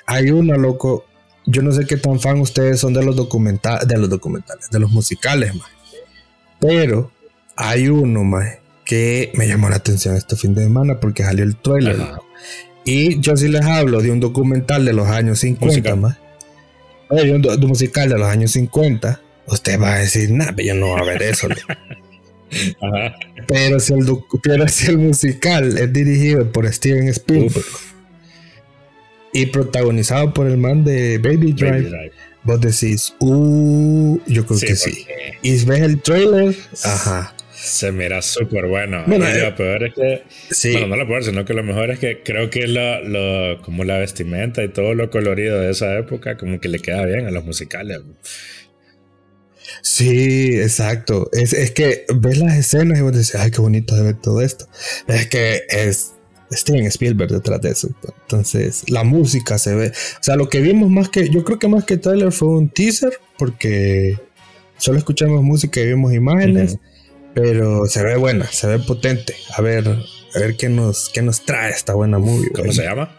Hay 0.05 0.31
una, 0.31 0.57
loco. 0.57 1.05
Yo 1.45 1.61
no 1.61 1.71
sé 1.71 1.85
qué 1.85 1.95
tan 1.95 2.19
fan 2.19 2.41
ustedes 2.41 2.79
son 2.79 2.93
de 2.93 3.03
los 3.03 3.15
documentales, 3.15 3.87
de 3.87 3.97
los 3.97 4.09
documentales, 4.09 4.69
de 4.69 4.79
los 4.79 4.91
musicales, 4.91 5.55
más. 5.55 5.76
Pero 6.59 7.11
hay 7.55 7.87
uno, 7.87 8.23
más 8.23 8.57
que 8.85 9.31
me 9.33 9.47
llamó 9.47 9.69
la 9.69 9.75
atención 9.75 10.15
este 10.15 10.37
fin 10.37 10.55
de 10.55 10.63
semana 10.63 10.99
porque 10.99 11.23
salió 11.23 11.43
el 11.43 11.57
trailer. 11.57 11.97
Y 12.85 13.19
yo 13.19 13.35
sí 13.35 13.49
les 13.49 13.65
hablo 13.65 14.01
de 14.01 14.11
un 14.11 14.21
documental 14.21 14.85
de 14.85 14.93
los 14.93 15.07
años 15.09 15.39
50, 15.39 15.95
más. 15.97 16.17
un, 17.09 17.41
musical 17.67 18.07
de 18.09 18.17
los 18.17 18.27
años 18.27 18.51
50 18.51 19.21
usted 19.47 19.79
va 19.79 19.95
a 19.95 19.99
decir, 19.99 20.31
nada, 20.31 20.53
yo 20.57 20.73
no 20.73 20.87
voy 20.87 21.01
a 21.01 21.03
ver 21.03 21.23
eso. 21.23 21.47
Pero, 23.47 23.79
si 23.79 23.93
el 23.93 24.05
pero 24.41 24.67
si 24.69 24.87
el 24.87 24.97
musical 24.97 25.77
es 25.77 25.91
dirigido 25.91 26.49
por 26.49 26.71
Steven 26.71 27.09
Spielberg 27.09 27.65
y 29.33 29.47
protagonizado 29.47 30.33
por 30.33 30.47
el 30.47 30.55
man 30.55 30.85
de 30.85 31.17
Baby 31.17 31.51
Drive, 31.51 32.11
vos 32.43 32.61
decís, 32.61 33.13
uh, 33.19 34.17
yo 34.27 34.45
creo 34.45 34.59
que 34.61 34.75
sí. 34.77 35.05
Y 35.41 35.63
ves 35.65 35.81
el 35.81 36.01
trailer, 36.01 36.55
ajá. 36.83 37.33
Se 37.57 37.91
mira 37.91 38.21
súper 38.21 38.67
bueno. 38.67 39.03
bueno 39.07 39.27
y 39.27 39.39
lo 39.39 39.47
eh, 39.47 39.51
peor 39.51 39.83
es 39.83 39.93
que. 39.95 40.23
Sí. 40.51 40.73
Bueno, 40.73 40.87
no 40.87 40.95
lo 40.95 41.07
peor, 41.07 41.23
sino 41.23 41.43
que 41.43 41.53
lo 41.53 41.63
mejor 41.63 41.89
es 41.89 41.99
que 41.99 42.21
creo 42.23 42.49
que 42.49 42.67
lo, 42.67 43.03
lo, 43.03 43.61
como 43.63 43.83
la 43.83 43.97
vestimenta 43.97 44.63
y 44.63 44.69
todo 44.69 44.93
lo 44.93 45.09
colorido 45.09 45.59
de 45.59 45.71
esa 45.71 45.97
época, 45.97 46.37
como 46.37 46.59
que 46.59 46.69
le 46.69 46.79
queda 46.79 47.05
bien 47.05 47.25
a 47.25 47.31
los 47.31 47.43
musicales. 47.43 48.01
Sí, 49.81 50.59
exacto. 50.59 51.29
Es, 51.33 51.53
es, 51.53 51.71
que 51.71 52.05
ves 52.15 52.37
las 52.37 52.55
escenas 52.57 52.99
y 52.99 53.01
vos 53.01 53.11
decís, 53.11 53.35
ay, 53.35 53.51
qué 53.51 53.59
bonito 53.59 53.95
de 53.95 54.03
ver 54.03 54.21
todo 54.21 54.41
esto. 54.41 54.67
Es 55.07 55.27
que 55.27 55.63
es 55.69 56.13
Steven 56.51 56.85
Spielberg 56.85 57.31
detrás 57.31 57.61
de 57.61 57.71
eso. 57.71 57.89
Entonces, 58.21 58.89
la 58.89 59.03
música 59.03 59.57
se 59.57 59.75
ve. 59.75 59.87
O 59.89 60.23
sea, 60.23 60.35
lo 60.35 60.47
que 60.47 60.61
vimos 60.61 60.89
más 60.89 61.09
que, 61.09 61.29
yo 61.29 61.43
creo 61.43 61.59
que 61.59 61.67
más 61.67 61.85
que 61.85 61.97
Tyler 61.97 62.31
fue 62.31 62.49
un 62.49 62.69
teaser, 62.69 63.19
porque 63.37 64.17
solo 64.77 64.97
escuchamos 64.97 65.43
música 65.43 65.79
y 65.81 65.87
vimos 65.87 66.13
imágenes, 66.13 66.77
pero 67.33 67.85
se 67.87 68.03
ve 68.03 68.15
buena, 68.17 68.45
se 68.47 68.67
ve 68.67 68.79
potente. 68.79 69.35
A 69.55 69.61
ver, 69.61 69.87
a 69.87 70.39
ver 70.39 70.55
qué 70.55 70.69
nos, 70.69 71.09
qué 71.13 71.21
nos 71.21 71.45
trae 71.45 71.71
esta 71.71 71.93
buena 71.93 72.19
movie. 72.19 72.49
¿Cómo 72.51 72.71
se 72.71 72.83
llama? 72.83 73.09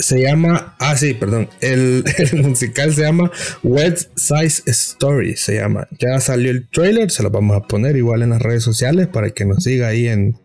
se 0.00 0.22
llama, 0.22 0.74
ah 0.78 0.96
sí, 0.96 1.14
perdón, 1.14 1.48
el, 1.60 2.04
musical 2.32 2.92
se 2.92 3.02
llama 3.02 3.30
West 3.62 4.10
Size 4.16 4.62
Story, 4.66 5.36
se 5.36 5.56
llama. 5.56 5.88
Ya 5.98 6.18
salió 6.20 6.50
el 6.50 6.68
trailer, 6.68 7.10
se 7.10 7.22
lo 7.22 7.30
vamos 7.30 7.56
a 7.56 7.66
poner 7.66 7.96
igual 7.96 8.22
en 8.22 8.30
las 8.30 8.42
redes 8.42 8.64
sociales 8.64 9.08
para 9.08 9.30
que 9.30 9.44
nos 9.44 9.62
siga 9.62 9.88
ahí 9.88 10.08
en, 10.08 10.38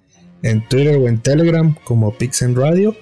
en 0.43 0.67
Twitter 0.67 0.97
o 0.97 1.07
en 1.07 1.19
Telegram 1.19 1.75
como 1.83 2.17
Pixen 2.17 2.55
Radio. 2.55 2.95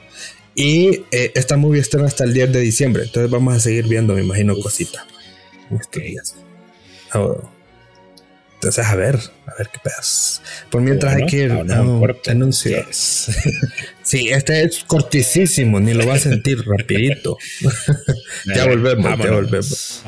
Y 0.56 1.02
eh, 1.12 1.32
esta 1.34 1.58
movie 1.58 1.82
estrena 1.82 2.06
hasta 2.06 2.24
el 2.24 2.34
10 2.34 2.54
de 2.54 2.60
diciembre, 2.60 3.04
entonces 3.04 3.32
vamos 3.32 3.56
a 3.56 3.60
seguir 3.60 3.88
viendo, 3.88 4.14
me 4.14 4.22
imagino, 4.22 4.56
cositas. 4.60 5.04
Oh. 7.14 7.42
Entonces, 8.64 8.86
a 8.86 8.96
ver, 8.96 9.20
a 9.46 9.56
ver 9.58 9.70
qué 9.74 9.80
pedas. 9.84 10.42
Por 10.70 10.82
mientras 10.82 11.16
hay 11.16 11.26
que 11.26 11.36
ir 11.36 11.52
a 11.52 11.82
un 11.82 12.00
sí, 14.04 14.30
este 14.30 14.64
es 14.64 14.86
cortísimo, 14.86 15.82
ni 15.82 15.94
lo 15.94 16.08
va 16.08 16.14
a 16.14 16.20
sentir 16.20 16.64
rapidito. 16.66 17.38
ya 18.56 18.66
volvemos, 18.66 19.20
ya 19.20 19.32
volvemos. 19.32 20.02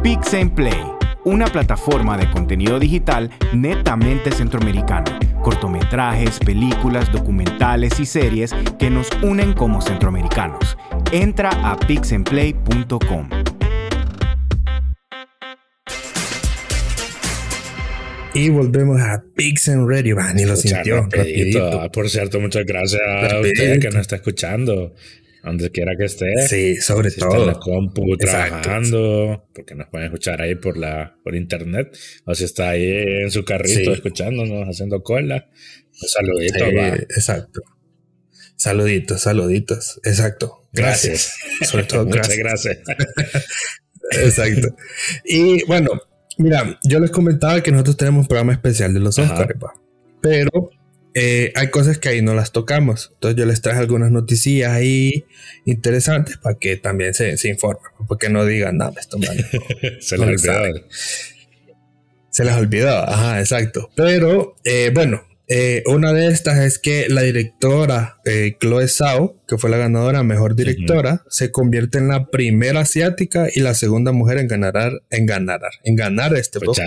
Pix 0.00 0.34
and 0.34 0.54
Play, 0.54 0.80
una 1.24 1.46
plataforma 1.48 2.16
de 2.16 2.30
contenido 2.30 2.78
digital 2.78 3.30
netamente 3.52 4.30
centroamericano. 4.30 5.27
Cortometrajes, 5.42 6.38
películas, 6.38 7.10
documentales 7.12 7.98
y 8.00 8.06
series 8.06 8.54
que 8.78 8.90
nos 8.90 9.08
unen 9.22 9.52
como 9.52 9.80
centroamericanos 9.80 10.78
Entra 11.12 11.50
a 11.64 11.76
pixenplay.com. 11.76 13.28
Y 18.34 18.50
volvemos 18.50 19.00
a 19.00 19.24
Pixen 19.34 19.88
Radio. 19.88 20.16
ni 20.34 20.44
lo 20.44 20.54
sintió. 20.54 21.08
Ah, 21.60 21.88
por 21.90 22.08
cierto, 22.08 22.40
muchas 22.40 22.66
gracias 22.66 23.00
a 23.02 23.40
usted 23.40 23.80
que 23.80 23.88
nos 23.88 24.02
está 24.02 24.16
escuchando. 24.16 24.94
Donde 25.42 25.70
quiera 25.70 25.92
que 25.96 26.04
esté. 26.04 26.48
Sí, 26.48 26.76
sobre 26.76 27.10
si 27.10 27.20
todo. 27.20 27.30
Está 27.30 27.40
en 27.42 27.46
la 27.46 27.54
compu 27.54 28.16
trabajando, 28.16 29.48
porque 29.54 29.74
nos 29.74 29.88
pueden 29.88 30.06
escuchar 30.06 30.42
ahí 30.42 30.56
por 30.56 30.76
la 30.76 31.16
por 31.22 31.34
internet. 31.34 31.96
O 32.24 32.34
si 32.34 32.44
está 32.44 32.70
ahí 32.70 32.88
en 33.22 33.30
su 33.30 33.44
carrito 33.44 33.92
escuchándonos, 33.92 34.68
haciendo 34.68 35.02
cola. 35.02 35.48
Un 36.02 36.08
saludito. 36.08 36.64
Exacto. 36.64 37.62
Saluditos, 38.56 39.22
saluditos. 39.22 40.00
Exacto. 40.04 40.68
Gracias. 40.72 41.34
Sobre 41.62 41.84
todo, 41.84 42.04
gracias. 42.10 42.38
gracias. 42.38 42.78
Exacto. 44.10 44.74
Y 45.24 45.64
bueno, 45.64 45.90
mira, 46.38 46.78
yo 46.84 46.98
les 46.98 47.10
comentaba 47.10 47.62
que 47.62 47.70
nosotros 47.70 47.96
tenemos 47.96 48.22
un 48.22 48.28
programa 48.28 48.52
especial 48.52 48.92
de 48.94 49.00
los 49.00 49.18
Oscars, 49.18 49.54
pero 50.20 50.70
eh, 51.14 51.52
hay 51.54 51.70
cosas 51.70 51.98
que 51.98 52.08
ahí 52.08 52.22
no 52.22 52.34
las 52.34 52.52
tocamos. 52.52 53.10
Entonces 53.14 53.38
yo 53.38 53.46
les 53.46 53.60
traje 53.62 53.80
algunas 53.80 54.10
noticias 54.10 54.72
ahí 54.72 55.24
interesantes 55.64 56.36
para 56.36 56.58
que 56.58 56.76
también 56.76 57.14
se, 57.14 57.36
se 57.36 57.48
informen, 57.48 57.90
porque 58.06 58.28
no 58.28 58.44
digan 58.44 58.78
nada, 58.78 58.94
esto 58.98 59.18
mal. 59.18 59.36
se 60.00 60.18
les 60.18 60.44
olvidó. 60.44 60.86
Se 62.30 62.44
les 62.44 62.54
olvidó, 62.54 62.98
ajá, 62.98 63.40
exacto. 63.40 63.90
Pero 63.96 64.54
eh, 64.64 64.90
bueno, 64.94 65.22
eh, 65.50 65.82
una 65.86 66.12
de 66.12 66.28
estas 66.28 66.58
es 66.58 66.78
que 66.78 67.08
la 67.08 67.22
directora 67.22 68.18
eh, 68.26 68.56
Chloe 68.60 68.86
Zhao, 68.86 69.42
que 69.48 69.56
fue 69.56 69.70
la 69.70 69.78
ganadora 69.78 70.22
mejor 70.22 70.54
directora, 70.54 71.24
se 71.30 71.50
convierte 71.50 71.96
en 71.96 72.08
la 72.08 72.26
primera 72.26 72.80
asiática 72.80 73.48
y 73.52 73.60
la 73.60 73.72
segunda 73.72 74.12
mujer 74.12 74.36
en 74.38 74.46
ganar, 74.46 75.02
en 75.10 75.24
ganar, 75.24 75.62
en 75.84 75.96
ganar 75.96 76.36
este 76.36 76.60
pues 76.60 76.78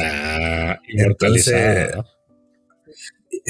inmortalizada. 0.88 2.06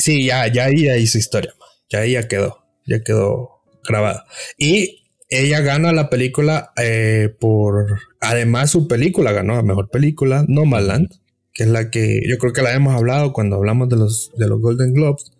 Sí, 0.01 0.25
ya, 0.25 0.47
ya 0.47 0.65
ahí 0.65 0.87
hizo 0.97 1.17
historia, 1.17 1.53
ya 1.89 1.99
ahí 1.99 2.13
ya 2.13 2.27
quedó, 2.27 2.65
ya 2.85 3.01
quedó 3.03 3.61
grabada. 3.87 4.25
Y 4.57 5.05
ella 5.29 5.61
gana 5.61 5.93
la 5.93 6.09
película 6.09 6.71
eh, 6.77 7.33
por, 7.39 7.99
además 8.19 8.71
su 8.71 8.87
película 8.87 9.31
ganó 9.31 9.55
la 9.55 9.63
mejor 9.63 9.89
película, 9.89 10.45
Nomadland 10.47 11.09
que 11.53 11.63
es 11.63 11.69
la 11.69 11.91
que 11.91 12.21
yo 12.25 12.37
creo 12.37 12.53
que 12.53 12.61
la 12.61 12.73
hemos 12.73 12.95
hablado 12.95 13.33
cuando 13.33 13.57
hablamos 13.57 13.89
de 13.89 13.97
los, 13.97 14.31
de 14.37 14.47
los 14.47 14.61
Golden 14.61 14.93
Globes. 14.93 15.33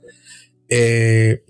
Eh, 0.67 1.41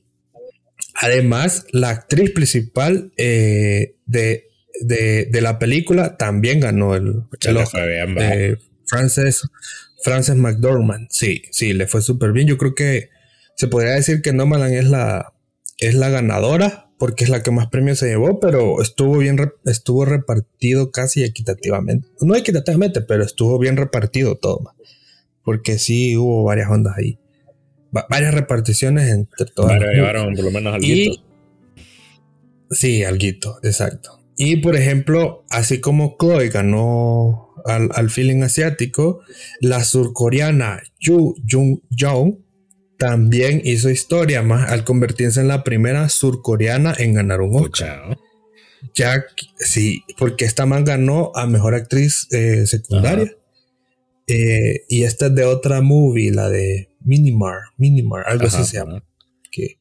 Además, 1.01 1.65
la 1.71 1.89
actriz 1.89 2.29
principal 2.31 3.11
eh, 3.17 3.95
de, 4.05 4.47
de, 4.81 5.41
la 5.41 5.57
película 5.57 6.15
también 6.15 6.59
ganó 6.59 6.95
el, 6.95 7.23
el 7.41 7.57
Oscar. 7.57 7.87
Frances, 8.85 9.41
Frances 10.03 10.35
McDormand. 10.35 11.07
Sí, 11.09 11.43
sí, 11.51 11.73
le 11.73 11.87
fue 11.87 12.01
súper 12.01 12.31
bien. 12.31 12.47
Yo 12.47 12.57
creo 12.57 12.75
que 12.75 13.09
se 13.55 13.67
podría 13.67 13.91
decir 13.91 14.21
que 14.21 14.33
Nomaland 14.33 14.73
es 14.73 14.85
la, 14.85 15.33
es 15.77 15.95
la 15.95 16.09
ganadora 16.09 16.91
porque 17.01 17.23
es 17.23 17.31
la 17.31 17.41
que 17.41 17.49
más 17.49 17.65
premios 17.65 17.97
se 17.97 18.09
llevó, 18.09 18.39
pero 18.39 18.79
estuvo 18.79 19.17
bien, 19.17 19.35
estuvo 19.65 20.05
repartido 20.05 20.91
casi 20.91 21.23
equitativamente. 21.23 22.07
No 22.21 22.35
equitativamente, 22.35 23.01
pero 23.01 23.23
estuvo 23.23 23.57
bien 23.57 23.75
repartido 23.75 24.35
todo. 24.35 24.75
Porque 25.43 25.79
sí 25.79 26.15
hubo 26.15 26.43
varias 26.43 26.69
ondas 26.69 26.95
ahí. 26.95 27.17
varias 27.91 28.35
reparticiones 28.35 29.09
entre 29.09 29.47
todas. 29.47 29.79
llevaron 29.79 30.35
por 30.35 30.45
lo 30.45 30.51
menos 30.51 30.75
alguito. 30.75 31.23
sí, 32.69 33.03
alguito, 33.03 33.57
exacto. 33.63 34.19
Y 34.37 34.57
por 34.57 34.75
ejemplo, 34.75 35.43
así 35.49 35.81
como 35.81 36.17
Chloe 36.19 36.49
ganó 36.49 37.50
al, 37.65 37.89
al 37.93 38.09
feeling 38.09 38.43
asiático, 38.43 39.21
la 39.59 39.83
surcoreana 39.83 40.81
Yu 40.99 41.35
Jung 41.49 41.79
Jong 41.97 42.35
también 42.97 43.61
hizo 43.63 43.89
historia 43.89 44.43
más 44.43 44.71
al 44.71 44.83
convertirse 44.83 45.41
en 45.41 45.47
la 45.47 45.63
primera 45.63 46.07
surcoreana 46.09 46.93
en 46.97 47.15
ganar 47.15 47.41
un 47.41 47.55
Oscar. 47.55 48.15
Ya, 48.93 49.25
sí, 49.57 50.03
porque 50.17 50.45
esta 50.45 50.65
man 50.65 50.85
ganó 50.85 51.31
a 51.33 51.47
mejor 51.47 51.73
actriz 51.73 52.27
eh, 52.31 52.67
secundaria. 52.67 53.35
Eh, 54.27 54.85
y 54.87 55.03
esta 55.03 55.27
es 55.27 55.35
de 55.35 55.45
otra 55.45 55.81
movie, 55.81 56.31
la 56.31 56.49
de 56.49 56.89
Minimar, 57.03 57.61
Minimar, 57.77 58.23
algo 58.27 58.45
así 58.45 58.63
se 58.63 58.77
llama. 58.77 59.03
Que, 59.51 59.79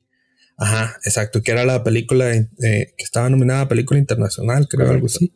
ajá, 0.57 0.97
exacto, 1.05 1.43
que 1.43 1.53
era 1.53 1.65
la 1.65 1.85
película 1.85 2.35
eh, 2.35 2.47
que 2.59 3.05
estaba 3.05 3.29
nominada 3.29 3.63
a 3.63 3.69
película 3.69 4.01
internacional, 4.01 4.67
creo, 4.67 4.91
algo 4.91 5.07
así. 5.07 5.33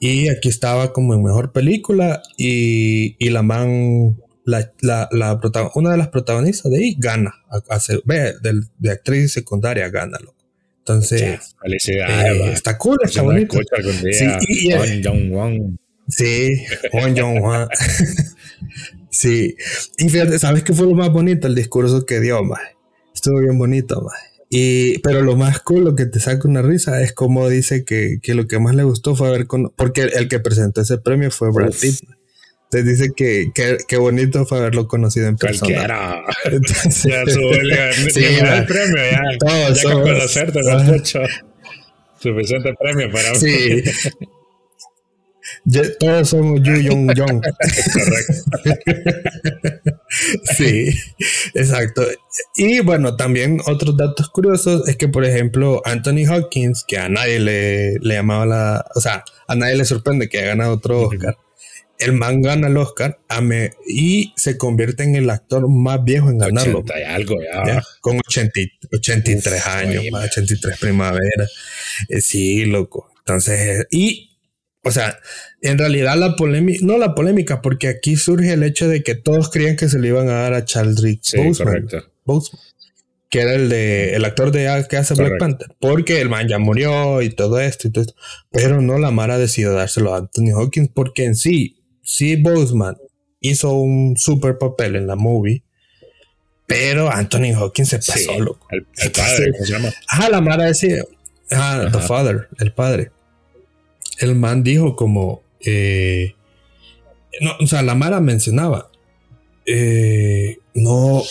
Y 0.00 0.28
aquí 0.28 0.48
estaba 0.48 0.92
como 0.92 1.14
en 1.14 1.22
mejor 1.22 1.52
película 1.52 2.22
y, 2.36 3.16
y 3.18 3.30
la 3.30 3.42
man 3.42 4.16
la, 4.44 4.72
la, 4.80 5.08
la 5.10 5.40
una 5.74 5.92
de 5.92 5.96
las 5.96 6.08
protagonistas 6.08 6.70
de 6.70 6.78
ahí 6.78 6.96
gana, 6.98 7.34
ve, 8.04 8.34
de, 8.78 8.90
actriz 8.90 9.32
secundaria 9.32 9.88
gana, 9.88 10.18
loco. 10.18 10.36
Entonces. 10.80 11.22
Eh, 11.22 12.52
está 12.52 12.76
cool, 12.76 12.98
está 13.02 13.22
bonito. 13.22 13.58
Sí, 14.12 14.26
y, 14.48 14.72
Sí, 16.06 16.52
sí, 19.10 19.56
y 19.96 20.08
fíjate, 20.10 20.38
¿sabes 20.38 20.62
qué 20.62 20.74
fue 20.74 20.86
lo 20.86 20.94
más 20.94 21.10
bonito? 21.10 21.46
El 21.46 21.54
discurso 21.54 22.04
que 22.04 22.20
dio, 22.20 22.42
más. 22.44 22.60
Estuvo 23.14 23.40
bien 23.40 23.56
bonito, 23.56 24.02
más. 24.02 24.14
Y, 24.56 24.98
pero 24.98 25.22
lo 25.22 25.34
más 25.34 25.58
cool, 25.60 25.82
lo 25.82 25.96
que 25.96 26.06
te 26.06 26.20
saca 26.20 26.46
una 26.46 26.62
risa, 26.62 27.02
es 27.02 27.12
como 27.12 27.48
dice 27.48 27.84
que, 27.84 28.18
que 28.22 28.34
lo 28.34 28.46
que 28.46 28.60
más 28.60 28.76
le 28.76 28.84
gustó 28.84 29.16
fue 29.16 29.26
haber 29.26 29.48
con, 29.48 29.70
porque 29.70 30.02
el, 30.02 30.28
que 30.28 30.38
presentó 30.38 30.80
ese 30.80 30.98
premio 30.98 31.32
fue 31.32 31.50
Brad 31.50 31.72
Pitt 31.72 32.00
te 32.70 32.82
dice 32.82 33.12
que, 33.14 33.52
qué 33.54 33.96
bonito 33.96 34.46
fue 34.46 34.58
haberlo 34.58 34.88
conocido 34.88 35.28
en 35.28 35.36
persona. 35.36 35.74
Cualquiera. 35.74 36.24
Entonces, 36.44 37.02
ya 37.04 37.24
sí, 37.26 38.24
el 38.24 38.66
premio, 38.66 38.96
ya. 39.10 39.22
Todos 39.38 39.82
ya 39.82 39.92
con 39.92 40.02
conocerte 40.02 40.60
no 40.62 40.94
hecho 40.94 41.20
suficiente 42.20 42.74
premio 42.80 43.10
para 43.12 43.34
Sí. 43.34 43.82
todos 46.00 46.28
somos 46.28 46.62
Yu 46.62 46.76
Yong 46.76 47.12
Jong. 47.16 47.42
Correcto. 47.92 48.32
sí, 50.56 50.90
exacto. 51.54 52.04
Y 52.56 52.80
bueno, 52.80 53.16
también 53.16 53.60
otros 53.66 53.96
datos 53.96 54.28
curiosos 54.28 54.88
es 54.88 54.96
que, 54.96 55.08
por 55.08 55.24
ejemplo, 55.24 55.82
Anthony 55.84 56.26
Hawkins, 56.28 56.84
que 56.86 56.98
a 56.98 57.08
nadie 57.08 57.40
le, 57.40 57.98
le 58.00 58.14
llamaba 58.14 58.46
la. 58.46 58.84
O 58.94 59.00
sea, 59.00 59.24
a 59.48 59.54
nadie 59.54 59.76
le 59.76 59.84
sorprende 59.84 60.28
que 60.28 60.38
haya 60.38 60.48
ganado 60.48 60.74
otro 60.74 61.00
Oscar 61.02 61.36
el 61.98 62.12
man 62.12 62.42
gana 62.42 62.68
el 62.68 62.76
Oscar 62.76 63.18
y 63.86 64.32
se 64.36 64.58
convierte 64.58 65.04
en 65.04 65.14
el 65.14 65.30
actor 65.30 65.68
más 65.68 66.02
viejo 66.02 66.28
en 66.28 66.38
ganarlo. 66.38 66.80
80 66.80 67.00
y 67.00 67.02
algo 67.04 67.36
ya. 67.42 67.82
Con 68.00 68.18
83 68.18 69.66
años, 69.66 70.04
83 70.12 70.78
primavera. 70.78 71.48
Eh, 72.08 72.20
sí, 72.20 72.64
loco. 72.64 73.10
Entonces, 73.18 73.86
y, 73.90 74.33
o 74.84 74.90
sea, 74.90 75.18
en 75.62 75.78
realidad 75.78 76.16
la 76.16 76.36
polémica, 76.36 76.84
no 76.84 76.98
la 76.98 77.14
polémica, 77.14 77.62
porque 77.62 77.88
aquí 77.88 78.16
surge 78.16 78.52
el 78.52 78.62
hecho 78.62 78.86
de 78.86 79.02
que 79.02 79.14
todos 79.14 79.50
creían 79.50 79.76
que 79.76 79.88
se 79.88 79.98
le 79.98 80.08
iban 80.08 80.28
a 80.28 80.42
dar 80.42 80.54
a 80.54 80.64
Chadwick 80.64 81.20
sí, 81.22 81.38
Boseman, 81.38 81.88
que 83.30 83.40
era 83.40 83.54
el 83.54 83.68
de 83.68 84.14
el 84.14 84.24
actor 84.24 84.52
de 84.52 84.86
que 84.88 84.96
hace 84.96 85.14
Black 85.14 85.38
Panther, 85.38 85.68
porque 85.80 86.20
el 86.20 86.28
man 86.28 86.48
ya 86.48 86.58
murió 86.58 87.22
y 87.22 87.30
todo 87.30 87.58
esto 87.58 87.88
y 87.88 87.92
todo 87.92 88.02
esto, 88.02 88.14
pero 88.50 88.82
no 88.82 88.98
la 88.98 89.10
Mara 89.10 89.38
decidió 89.38 89.72
dárselo 89.72 90.14
a 90.14 90.18
Anthony 90.18 90.52
Hawkins 90.54 90.90
porque 90.92 91.24
en 91.24 91.34
sí 91.34 91.78
sí 92.02 92.36
Boseman 92.36 92.96
hizo 93.40 93.72
un 93.72 94.16
super 94.16 94.58
papel 94.58 94.96
en 94.96 95.06
la 95.06 95.16
movie, 95.16 95.64
pero 96.66 97.10
Anthony 97.10 97.54
Hawkins 97.54 97.88
se 97.88 97.98
pasó, 97.98 98.38
loco. 98.38 98.68
El, 98.70 98.84
padre, 99.12 99.52
¿cómo 99.52 99.64
se 99.64 99.72
llama? 99.72 99.92
Ajá, 100.08 100.28
la 100.28 100.40
Mara 100.40 100.64
decía, 100.64 101.02
ajá, 101.50 101.90
the 101.90 101.98
father, 102.00 102.48
el 102.58 102.72
padre. 102.72 103.10
El 104.18 104.34
man 104.34 104.62
dijo 104.62 104.96
como, 104.96 105.42
eh, 105.60 106.34
no, 107.40 107.52
o 107.60 107.66
sea, 107.66 107.82
la 107.82 107.94
Mara 107.94 108.20
mencionaba, 108.20 108.90
eh, 109.66 110.58
no, 110.74 111.22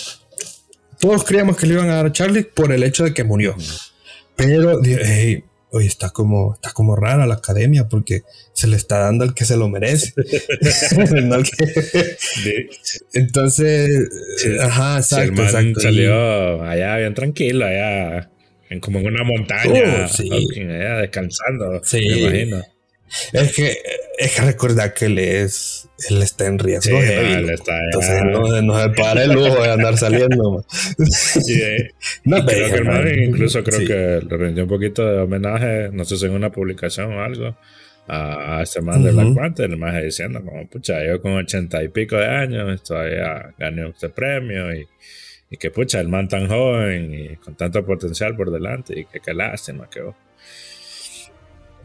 todos 1.00 1.24
creíamos 1.24 1.58
que 1.58 1.68
le 1.68 1.74
iban 1.74 1.90
a 1.90 1.96
dar 1.96 2.08
a 2.08 2.12
Charlie 2.12 2.44
por 2.44 2.72
el 2.72 2.84
hecho 2.84 3.04
de 3.04 3.14
que 3.14 3.24
murió. 3.24 3.56
Pero, 4.36 4.82
hey, 4.84 5.44
oye, 5.74 5.88
está 5.88 6.12
como, 6.12 6.54
está 6.54 6.72
como 6.72 6.96
rara 6.96 7.26
la 7.26 7.34
academia 7.36 7.90
porque 7.90 8.22
se 8.54 8.68
le 8.68 8.78
está 8.78 9.00
dando 9.00 9.24
al 9.24 9.34
que 9.34 9.46
se 9.46 9.58
lo 9.58 9.68
merece. 9.70 10.14
Entonces, 13.14 14.08
ajá, 14.62 14.98
exacto, 14.98 15.44
exacto. 15.44 15.82
Salió 15.82 16.64
allá 16.64 16.98
bien 16.98 17.14
tranquilo, 17.14 17.66
allá 17.66 18.30
en, 18.70 18.80
como 18.80 19.00
en 19.00 19.08
una 19.08 19.24
montaña, 19.24 20.08
uh, 20.08 21.02
descansando, 21.02 21.82
sí. 21.84 22.08
me 22.08 22.20
imagino. 22.20 22.64
Es 23.32 23.56
que, 23.56 23.78
es 24.18 24.36
que 24.36 24.42
recordar 24.42 24.94
que 24.94 25.06
él 25.06 25.20
es, 25.20 25.90
él 26.10 26.22
está 26.22 26.46
en 26.46 26.60
riesgo. 26.60 27.00
Sí, 27.00 27.08
él 27.08 27.50
está, 27.50 27.78
Entonces 27.86 28.24
no, 28.24 28.62
no, 28.62 28.82
se 28.82 28.90
para 28.90 29.24
el 29.24 29.34
lujo 29.34 29.62
de 29.62 29.72
andar 29.72 29.98
saliendo. 29.98 30.66
sí, 30.98 31.62
eh. 31.62 31.92
no, 32.26 32.46
creo 32.46 32.70
que 32.70 33.10
el 33.10 33.24
incluso 33.24 33.64
creo 33.64 33.80
que 33.80 34.26
le 34.28 34.38
rindió 34.38 34.64
un 34.64 34.70
poquito 34.70 35.06
de 35.06 35.20
homenaje, 35.20 35.90
no 35.92 36.06
sé 36.06 36.18
si 36.18 36.26
en 36.26 36.32
una 36.32 36.52
publicación 36.52 37.14
o 37.14 37.22
algo, 37.22 37.56
a, 38.08 38.58
a 38.58 38.64
este 38.64 38.82
man 38.82 39.04
de 39.04 39.12
Black 39.12 39.36
Panther, 39.36 39.70
el 39.70 39.78
más 39.78 40.02
diciendo 40.02 40.44
como, 40.44 40.68
pucha, 40.68 41.06
yo 41.06 41.22
con 41.22 41.34
ochenta 41.34 41.84
y 41.84 41.90
pico 41.90 42.18
de 42.18 42.28
años 42.28 42.84
todavía 42.84 43.54
gané 43.58 43.88
este 43.88 44.10
premio 44.10 44.74
y, 44.74 44.88
y 45.50 45.58
que 45.58 45.72
pucha, 45.72 46.00
el 46.00 46.10
man 46.10 46.28
tan 46.28 46.48
joven 46.48 47.14
y 47.14 47.36
con 47.38 47.56
tanto 47.56 47.86
potencial 47.86 48.36
por 48.36 48.52
delante 48.52 49.00
y 49.00 49.06
que 49.06 49.20
qué 49.20 49.34
lástima 49.34 49.90
que 49.90 50.02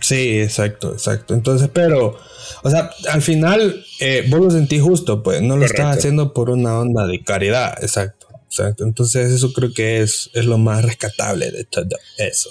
Sí, 0.01 0.41
exacto, 0.41 0.93
exacto. 0.93 1.35
Entonces, 1.35 1.69
pero, 1.73 2.17
o 2.63 2.71
sea, 2.71 2.91
al 3.11 3.23
final 3.23 3.85
eh, 4.01 4.25
vos 4.29 4.41
lo 4.41 4.51
sentís 4.51 4.83
justo, 4.83 5.23
pues 5.23 5.43
no 5.43 5.57
lo 5.57 5.65
estás 5.65 5.97
haciendo 5.97 6.33
por 6.33 6.51
una 6.51 6.79
onda 6.79 7.07
de 7.07 7.23
caridad, 7.23 7.77
exacto. 7.83 8.27
Exacto. 8.47 8.85
Entonces, 8.85 9.31
eso 9.31 9.53
creo 9.53 9.75
que 9.75 10.01
es, 10.01 10.31
es 10.33 10.47
lo 10.47 10.57
más 10.57 10.83
rescatable 10.83 11.51
de 11.51 11.65
todo 11.65 11.85
eso. 12.17 12.49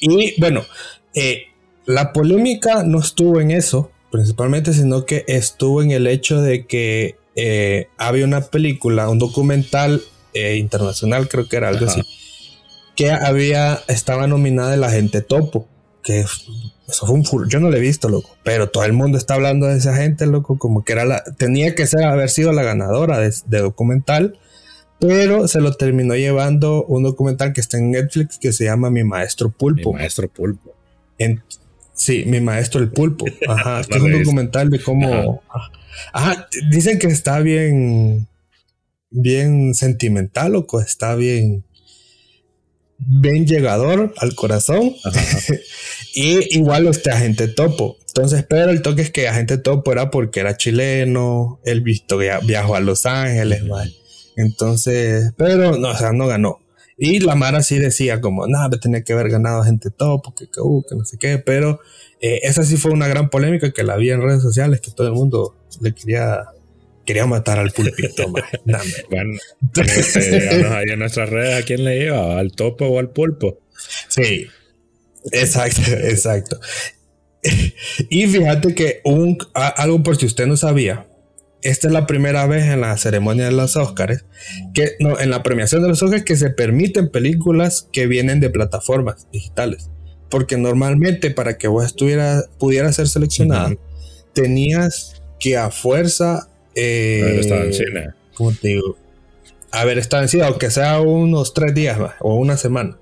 Y 0.00 0.38
bueno, 0.40 0.64
eh, 1.12 1.46
la 1.86 2.12
polémica 2.12 2.84
no 2.84 3.00
estuvo 3.00 3.40
en 3.40 3.50
eso, 3.50 3.90
principalmente, 4.12 4.72
sino 4.72 5.04
que 5.04 5.24
estuvo 5.26 5.82
en 5.82 5.90
el 5.90 6.06
hecho 6.06 6.40
de 6.40 6.66
que 6.66 7.16
eh, 7.34 7.88
había 7.96 8.24
una 8.24 8.42
película, 8.42 9.08
un 9.08 9.18
documental 9.18 10.02
internacional, 10.34 11.28
creo 11.28 11.48
que 11.48 11.56
era 11.56 11.68
algo 11.68 11.86
así, 11.86 12.02
que 12.96 13.12
había, 13.12 13.82
estaba 13.86 14.26
nominada 14.26 14.74
el 14.74 14.82
agente 14.82 15.20
Topo, 15.20 15.68
que 16.02 16.24
eso 16.88 17.06
fue 17.06 17.16
un 17.16 17.48
Yo 17.48 17.60
no 17.60 17.70
lo 17.70 17.76
he 17.76 17.80
visto, 17.80 18.08
loco. 18.08 18.36
Pero 18.42 18.68
todo 18.68 18.84
el 18.84 18.92
mundo 18.92 19.16
está 19.16 19.34
hablando 19.34 19.66
de 19.66 19.78
esa 19.78 19.96
gente, 19.96 20.26
loco. 20.26 20.58
Como 20.58 20.84
que 20.84 20.92
era 20.92 21.04
la. 21.04 21.24
Tenía 21.38 21.74
que 21.74 21.86
ser, 21.86 22.04
haber 22.04 22.28
sido 22.28 22.52
la 22.52 22.62
ganadora 22.62 23.18
de, 23.18 23.58
documental. 23.58 24.38
Pero 25.00 25.48
se 25.48 25.60
lo 25.60 25.72
terminó 25.72 26.14
llevando 26.14 26.84
un 26.84 27.02
documental 27.02 27.52
que 27.52 27.60
está 27.60 27.78
en 27.78 27.90
Netflix 27.90 28.38
que 28.38 28.52
se 28.52 28.64
llama 28.64 28.90
Mi 28.90 29.02
Maestro 29.02 29.50
Pulpo. 29.50 29.92
Mi 29.92 30.00
Maestro 30.00 30.28
Pulpo. 30.28 30.74
sí, 31.94 32.24
Mi 32.26 32.40
Maestro 32.40 32.80
el 32.80 32.90
Pulpo. 32.90 33.24
Ajá. 33.48 33.80
es 33.80 34.00
un 34.00 34.12
documental 34.12 34.70
de 34.70 34.80
cómo. 34.80 35.42
Ajá. 36.12 36.48
Dicen 36.70 36.98
que 36.98 37.06
está 37.06 37.40
bien. 37.40 38.28
Bien 39.10 39.74
sentimental, 39.74 40.52
loco. 40.52 40.80
Está 40.80 41.14
bien 41.14 41.64
bien 42.98 43.46
llegador 43.46 44.12
al 44.18 44.34
corazón. 44.34 44.94
y 46.14 46.56
igual 46.56 46.86
este 46.86 47.10
agente 47.10 47.48
topo. 47.48 47.96
Entonces, 48.08 48.44
pero 48.48 48.70
el 48.70 48.82
toque 48.82 49.02
es 49.02 49.10
que 49.10 49.28
agente 49.28 49.58
topo 49.58 49.90
era 49.92 50.10
porque 50.10 50.40
era 50.40 50.56
chileno, 50.56 51.60
él 51.64 51.80
visto 51.80 52.18
viajó 52.18 52.76
a 52.76 52.80
Los 52.80 53.06
Ángeles, 53.06 53.62
Entonces, 54.36 55.32
pero 55.36 55.76
no, 55.76 55.90
o 55.90 55.96
sea, 55.96 56.12
no 56.12 56.26
ganó. 56.28 56.60
Y 56.96 57.18
la 57.20 57.34
Mara 57.34 57.62
sí 57.62 57.78
decía 57.78 58.20
como, 58.20 58.46
nada, 58.46 58.78
tenía 58.78 59.02
que 59.02 59.12
haber 59.12 59.28
ganado 59.28 59.64
gente 59.64 59.90
top, 59.90 60.32
que, 60.36 60.46
que, 60.48 60.60
uh, 60.60 60.84
que 60.88 60.94
no 60.94 61.04
sé 61.04 61.18
qué, 61.18 61.38
pero 61.38 61.80
eh, 62.20 62.40
esa 62.44 62.62
sí 62.62 62.76
fue 62.76 62.92
una 62.92 63.08
gran 63.08 63.30
polémica 63.30 63.72
que 63.72 63.82
la 63.82 63.96
vi 63.96 64.10
en 64.10 64.22
redes 64.22 64.42
sociales, 64.42 64.80
que 64.80 64.92
todo 64.92 65.08
el 65.08 65.14
mundo 65.14 65.56
le 65.80 65.92
quería, 65.92 66.44
quería 67.04 67.26
matar 67.26 67.58
al 67.58 67.70
pulpito. 67.70 68.26
bueno, 69.10 69.38
este, 69.76 70.66
ahí 70.66 70.86
en 70.88 70.98
nuestras 70.98 71.28
redes 71.28 71.62
a 71.62 71.64
quién 71.64 71.84
le 71.84 72.04
iba, 72.04 72.38
al 72.38 72.52
topo 72.52 72.86
o 72.86 72.98
al 72.98 73.10
pulpo. 73.10 73.60
Sí, 74.08 74.46
exacto, 75.32 75.82
exacto. 75.90 76.60
y 78.08 78.26
fíjate 78.26 78.74
que 78.74 79.00
un, 79.04 79.38
algo 79.54 80.02
por 80.02 80.16
si 80.16 80.26
usted 80.26 80.46
no 80.46 80.56
sabía, 80.56 81.06
esta 81.64 81.88
es 81.88 81.94
la 81.94 82.06
primera 82.06 82.46
vez 82.46 82.64
en 82.64 82.82
la 82.82 82.94
ceremonia 82.98 83.46
de 83.46 83.52
los 83.52 83.76
Oscars, 83.76 84.26
que 84.74 84.96
no, 85.00 85.18
en 85.18 85.30
la 85.30 85.42
premiación 85.42 85.82
de 85.82 85.88
los 85.88 86.02
Oscars 86.02 86.22
que 86.22 86.36
se 86.36 86.50
permiten 86.50 87.08
películas 87.08 87.88
que 87.90 88.06
vienen 88.06 88.38
de 88.38 88.50
plataformas 88.50 89.26
digitales. 89.32 89.90
Porque 90.28 90.58
normalmente 90.58 91.30
para 91.30 91.56
que 91.56 91.66
vos 91.66 91.86
estuvieras, 91.86 92.50
pudiera 92.58 92.92
ser 92.92 93.08
seleccionada, 93.08 93.74
tenías 94.34 95.22
que 95.40 95.56
a 95.56 95.70
fuerza... 95.70 96.50
Eh, 96.74 97.20
haber 97.22 97.40
estado 97.40 97.64
en 97.64 97.74
cine. 97.74 98.08
¿Cómo 98.34 98.52
te 98.52 98.68
digo? 98.68 98.96
Haber 99.70 99.98
estado 99.98 100.22
en 100.22 100.28
cine, 100.28 100.44
aunque 100.44 100.70
sea 100.70 101.00
unos 101.00 101.54
tres 101.54 101.74
días 101.74 101.98
o 102.20 102.34
una 102.34 102.56
semana. 102.56 102.98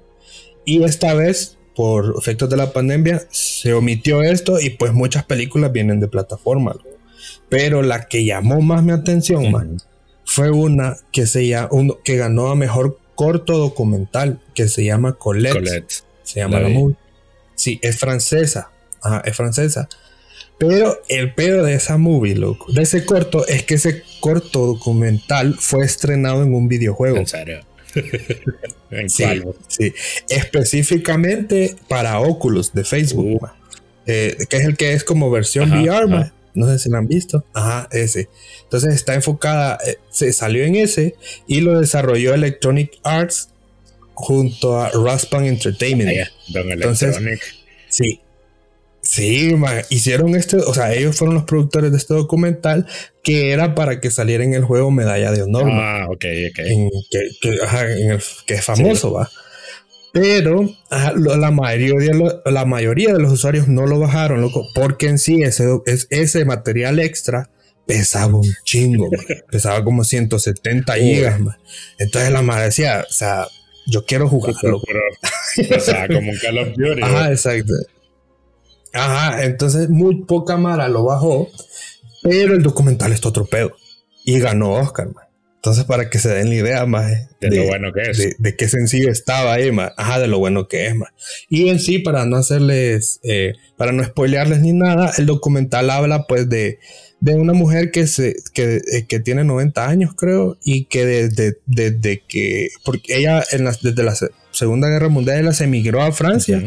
Y 0.64 0.84
esta 0.84 1.14
vez, 1.14 1.58
por 1.74 2.14
efectos 2.18 2.48
de 2.50 2.56
la 2.56 2.72
pandemia, 2.72 3.22
se 3.30 3.72
omitió 3.74 4.22
esto 4.22 4.60
y 4.60 4.70
pues 4.70 4.92
muchas 4.92 5.24
películas 5.24 5.72
vienen 5.72 6.00
de 6.00 6.08
plataforma. 6.08 6.76
Pero 7.48 7.82
la 7.82 8.06
que 8.08 8.24
llamó 8.24 8.60
más 8.60 8.82
mi 8.82 8.92
atención, 8.92 9.80
fue 10.24 10.50
una 10.50 10.96
que, 11.12 11.26
se 11.26 11.46
llama, 11.46 11.68
uno, 11.72 11.98
que 12.02 12.16
ganó 12.16 12.48
a 12.48 12.54
mejor 12.54 12.98
corto 13.14 13.58
documental, 13.58 14.40
que 14.54 14.68
se 14.68 14.84
llama 14.84 15.14
Colette. 15.14 15.84
Se 16.22 16.40
llama 16.40 16.60
la, 16.60 16.68
movie. 16.68 16.96
Sí, 17.54 17.78
es 17.82 17.98
francesa. 17.98 18.70
Ajá, 19.02 19.22
es 19.24 19.36
francesa. 19.36 19.88
Pero 20.58 21.00
el 21.08 21.34
pedo 21.34 21.64
de 21.64 21.74
esa 21.74 21.98
movie, 21.98 22.36
loco, 22.36 22.72
de 22.72 22.82
ese 22.82 23.04
corto, 23.04 23.46
es 23.46 23.64
que 23.64 23.74
ese 23.74 24.04
corto 24.20 24.66
documental 24.66 25.56
fue 25.58 25.84
estrenado 25.84 26.42
en 26.42 26.54
un 26.54 26.68
videojuego. 26.68 27.18
¿En 27.18 27.26
serio? 27.26 27.60
sí, 29.08 29.24
sí, 29.68 29.94
específicamente 30.28 31.76
para 31.88 32.20
Oculus 32.20 32.72
de 32.72 32.84
Facebook, 32.84 33.42
uh. 33.42 33.48
eh, 34.06 34.36
que 34.48 34.56
es 34.56 34.64
el 34.64 34.76
que 34.76 34.92
es 34.92 35.04
como 35.04 35.30
versión 35.30 35.72
VR, 35.72 36.30
no 36.54 36.66
sé 36.66 36.78
si 36.78 36.90
lo 36.90 36.98
han 36.98 37.08
visto. 37.08 37.44
Ajá, 37.52 37.88
ese. 37.90 38.28
Entonces 38.64 38.94
está 38.94 39.14
enfocada, 39.14 39.78
eh, 39.86 39.96
se 40.10 40.32
salió 40.32 40.64
en 40.64 40.76
ese 40.76 41.16
y 41.46 41.60
lo 41.60 41.80
desarrolló 41.80 42.34
Electronic 42.34 42.98
Arts 43.02 43.50
junto 44.14 44.78
a 44.78 44.90
Raspan 44.90 45.46
Entertainment. 45.46 46.10
Ah, 46.54 46.60
Entonces, 46.70 47.18
sí. 47.88 48.20
Sí, 49.12 49.54
hicieron 49.90 50.34
este, 50.36 50.56
o 50.56 50.72
sea, 50.72 50.94
ellos 50.94 51.14
fueron 51.14 51.34
los 51.34 51.44
productores 51.44 51.92
de 51.92 51.98
este 51.98 52.14
documental 52.14 52.86
que 53.22 53.52
era 53.52 53.74
para 53.74 54.00
que 54.00 54.10
saliera 54.10 54.42
en 54.42 54.54
el 54.54 54.64
juego 54.64 54.90
Medalla 54.90 55.30
de 55.32 55.42
Honor. 55.42 55.68
Ah, 55.70 56.06
ok, 56.08 56.24
ok. 56.50 56.60
que, 58.46 58.54
es 58.54 58.64
famoso, 58.64 59.12
va. 59.12 59.30
Pero 60.14 60.66
la, 60.90 61.50
mayoría, 61.50 62.12
la 62.46 62.64
mayoría 62.64 63.12
de 63.12 63.18
los 63.20 63.30
usuarios 63.30 63.68
no 63.68 63.86
lo 63.86 63.98
bajaron, 63.98 64.40
loco, 64.40 64.66
porque 64.74 65.08
en 65.08 65.18
sí 65.18 65.42
ese, 65.42 65.66
ese 66.08 66.46
material 66.46 66.98
extra 66.98 67.50
pesaba 67.84 68.38
un 68.38 68.54
chingo, 68.64 69.10
pesaba 69.50 69.84
como 69.84 70.04
170 70.04 70.94
gigas. 70.94 71.38
Entonces 71.98 72.32
la 72.32 72.40
madre 72.40 72.64
decía, 72.64 73.04
o 73.06 73.12
sea, 73.12 73.46
yo 73.86 74.06
quiero 74.06 74.26
jugarlo. 74.26 74.78
o 74.78 75.80
sea, 75.80 76.08
como 76.08 76.30
un 76.30 76.38
Call 76.38 76.56
of 76.56 76.68
Duty. 76.78 77.02
Ajá, 77.02 77.30
exacto. 77.30 77.74
Ajá, 78.92 79.44
entonces 79.44 79.88
muy 79.88 80.24
poca 80.24 80.56
Mara 80.56 80.88
lo 80.88 81.04
bajó, 81.04 81.48
pero 82.22 82.54
el 82.54 82.62
documental 82.62 83.12
es 83.12 83.24
otro 83.24 83.46
pedo. 83.46 83.72
Y 84.24 84.38
ganó 84.38 84.72
Oscar, 84.74 85.06
man. 85.12 85.24
Entonces, 85.56 85.84
para 85.84 86.10
que 86.10 86.18
se 86.18 86.28
den 86.28 86.48
la 86.48 86.56
idea 86.56 86.86
más 86.86 87.08
de, 87.40 87.56
lo 87.56 87.64
bueno 87.66 87.92
que 87.92 88.10
es. 88.10 88.36
De, 88.36 88.56
qué 88.56 88.68
sencillo 88.68 89.12
estaba 89.12 89.52
ahí, 89.52 89.70
más. 89.70 89.92
Ajá, 89.96 90.18
de 90.18 90.26
lo 90.26 90.40
bueno 90.40 90.66
que 90.66 90.88
es, 90.88 90.96
más. 90.96 91.10
Y 91.48 91.68
en 91.68 91.78
sí, 91.78 92.00
para 92.00 92.26
no 92.26 92.36
hacerles, 92.36 93.20
eh, 93.22 93.52
para 93.76 93.92
no 93.92 94.02
spoilearles 94.02 94.60
ni 94.60 94.72
nada, 94.72 95.12
el 95.18 95.26
documental 95.26 95.88
habla 95.90 96.24
pues 96.24 96.48
de, 96.48 96.80
de 97.20 97.34
una 97.34 97.52
mujer 97.52 97.92
que, 97.92 98.08
se, 98.08 98.34
que, 98.52 98.80
eh, 98.90 99.06
que 99.06 99.20
tiene 99.20 99.44
90 99.44 99.88
años, 99.88 100.14
creo, 100.16 100.58
y 100.64 100.86
que 100.86 101.06
desde, 101.06 101.58
desde 101.66 102.24
que, 102.26 102.70
porque 102.84 103.18
ella 103.18 103.44
en 103.52 103.64
desde 103.64 104.02
la 104.02 104.16
Segunda 104.52 104.88
Guerra 104.88 105.08
Mundial 105.08 105.40
ella 105.40 105.52
se 105.52 105.64
emigró 105.64 106.02
a 106.02 106.12
Francia 106.12 106.62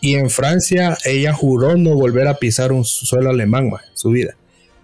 y 0.00 0.14
en 0.14 0.30
Francia 0.30 0.96
ella 1.04 1.32
juró 1.32 1.76
no 1.76 1.94
volver 1.94 2.28
a 2.28 2.34
pisar 2.34 2.72
un 2.72 2.84
suelo 2.84 3.30
alemán 3.30 3.68
más 3.68 3.82
en 3.84 3.96
su 3.96 4.10
vida. 4.10 4.36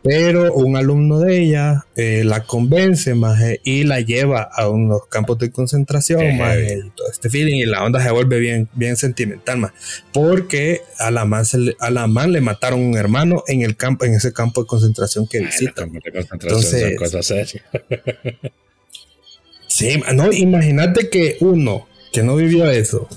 Pero 0.04 0.52
un 0.52 0.76
alumno 0.76 1.20
de 1.20 1.40
ella 1.40 1.86
eh, 1.94 2.24
la 2.24 2.42
convence 2.42 3.14
más 3.14 3.40
y 3.62 3.84
la 3.84 4.00
lleva 4.00 4.42
a 4.42 4.68
unos 4.68 5.06
campos 5.06 5.38
de 5.38 5.52
concentración 5.52 6.38
más 6.38 6.56
todo 6.96 7.08
este 7.08 7.30
feeling 7.30 7.58
y 7.58 7.66
la 7.66 7.84
onda 7.84 8.02
se 8.02 8.10
vuelve 8.10 8.40
bien, 8.40 8.68
bien 8.74 8.96
sentimental 8.96 9.58
más 9.58 9.72
porque 10.12 10.80
a 10.98 11.12
la 11.12 11.24
man, 11.24 11.44
a 11.78 11.90
la 11.92 12.08
man 12.08 12.32
le 12.32 12.40
mataron 12.40 12.80
un 12.80 12.96
hermano 12.96 13.44
en 13.46 13.62
el 13.62 13.76
campo 13.76 14.04
en 14.04 14.14
ese 14.14 14.32
campo 14.32 14.62
de 14.62 14.66
concentración 14.66 15.28
que 15.28 15.38
visita. 15.38 15.86
Entonces, 16.32 16.98
cosas 16.98 17.32
sí, 19.68 20.02
no, 20.14 20.32
imagínate 20.32 21.10
que 21.10 21.36
uno 21.38 21.86
que 22.12 22.22
no 22.22 22.36
vivió 22.36 22.70
eso, 22.70 23.08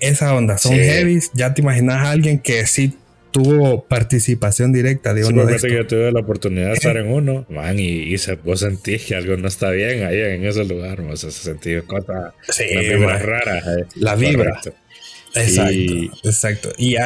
esa 0.00 0.34
onda 0.34 0.58
son 0.58 0.74
heavy, 0.74 1.20
ya 1.34 1.54
te 1.54 1.62
imaginas 1.62 1.96
a 1.96 2.10
alguien 2.10 2.38
que 2.38 2.66
sí 2.66 2.96
tuvo 3.30 3.84
participación 3.84 4.72
directa 4.72 5.14
de 5.14 5.24
uno 5.24 5.44
de 5.46 5.56
que 5.56 5.72
yo 5.72 5.86
tuve 5.86 6.10
la 6.10 6.20
oportunidad 6.20 6.68
de 6.68 6.72
estar 6.74 6.96
en 6.96 7.08
uno, 7.08 7.46
man, 7.48 7.78
y, 7.78 8.16
se, 8.18 8.34
vos 8.34 8.60
sentís 8.60 9.04
que 9.04 9.14
algo 9.14 9.36
no 9.36 9.48
está 9.48 9.70
bien 9.70 10.04
ahí 10.04 10.20
en 10.20 10.44
ese 10.44 10.64
lugar, 10.64 11.00
o 11.00 11.16
sea, 11.16 11.30
se 11.30 11.44
sentí 11.44 11.80
cosas, 11.82 12.32
sí, 12.48 12.64
vibras 12.76 13.22
raras. 13.22 13.64
Eh. 13.66 13.84
La 13.96 14.16
vibra. 14.16 14.60
Exacto, 15.34 15.72
y, 15.72 16.10
exacto. 16.24 16.72
Y, 16.76 16.96
uh, 16.96 17.00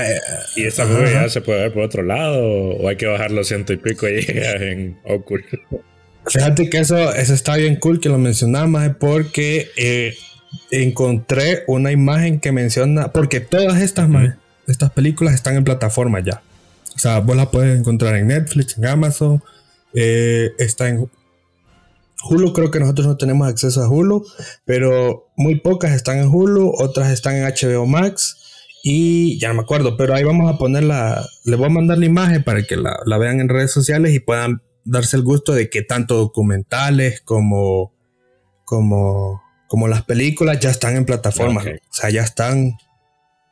y 0.57 0.65
esta 0.65 0.87
movie 0.87 1.13
ya 1.13 1.29
se 1.29 1.43
puede 1.43 1.61
ver 1.61 1.73
por 1.73 1.83
otro 1.83 2.03
lado, 2.03 2.43
o 2.43 2.89
hay 2.89 2.97
que 2.97 3.07
bajar 3.07 3.31
los 3.31 3.49
ciento 3.49 3.73
y 3.73 3.77
pico 3.77 4.07
ahí 4.07 4.25
en 4.27 4.99
Oculus. 5.05 5.45
Fíjate 6.27 6.71
que 6.71 6.79
eso, 6.79 7.15
eso 7.15 7.35
está 7.35 7.57
bien 7.57 7.77
cool 7.77 8.01
que 8.01 8.09
lo 8.09 8.17
mencionamos, 8.17 8.83
porque 8.99 9.69
eh, 9.77 10.15
encontré 10.71 11.65
una 11.67 11.93
imagen 11.93 12.41
que 12.41 12.53
menciona, 12.53 13.13
porque 13.13 13.41
todas 13.41 13.81
estas, 13.81 14.09
estas 14.67 14.91
películas 14.93 15.35
están 15.35 15.57
en 15.57 15.65
plataformas 15.65 16.25
ya. 16.25 16.43
O 16.95 16.99
sea, 16.99 17.21
vos 17.21 17.37
las 17.37 17.49
puedes 17.49 17.79
encontrar 17.79 18.17
en 18.17 18.29
Netflix, 18.29 18.79
en 18.79 18.87
Amazon, 18.87 19.43
eh, 19.95 20.53
está 20.59 20.89
en 20.89 21.09
Hulu. 22.29 22.53
Creo 22.53 22.71
que 22.71 22.81
nosotros 22.81 23.07
no 23.07 23.17
tenemos 23.17 23.49
acceso 23.49 23.83
a 23.83 23.89
Hulu, 23.89 24.25
pero 24.65 25.29
muy 25.37 25.57
pocas 25.57 25.93
están 25.93 26.19
en 26.19 26.29
Hulu, 26.29 26.73
otras 26.79 27.11
están 27.11 27.37
en 27.37 27.45
HBO 27.45 27.87
Max 27.87 28.37
y 28.83 29.39
ya 29.39 29.49
no 29.49 29.55
me 29.55 29.63
acuerdo, 29.63 29.97
pero 29.97 30.15
ahí 30.15 30.25
vamos 30.25 30.53
a 30.53 30.59
ponerla, 30.59 31.27
le 31.45 31.57
voy 31.57 31.67
a 31.67 31.71
mandar 31.71 31.99
la 31.99 32.07
imagen 32.07 32.45
para 32.45 32.63
que 32.65 32.77
la, 32.77 32.99
la 33.07 33.19
vean 33.19 33.41
en 33.41 33.49
redes 33.49 33.73
sociales 33.73 34.13
y 34.13 34.21
puedan 34.21 34.61
darse 34.85 35.17
el 35.17 35.23
gusto 35.23 35.53
de 35.53 35.71
que 35.71 35.83
tanto 35.83 36.17
documentales 36.17 37.21
como, 37.23 37.95
como, 38.65 39.43
como 39.69 39.89
las 39.89 40.03
películas 40.03 40.61
ya 40.61 40.71
están 40.71 40.97
en 40.97 41.05
plataformas. 41.05 41.67
O 41.67 41.95
sea, 41.95 42.11
ya 42.11 42.23
están 42.23 42.77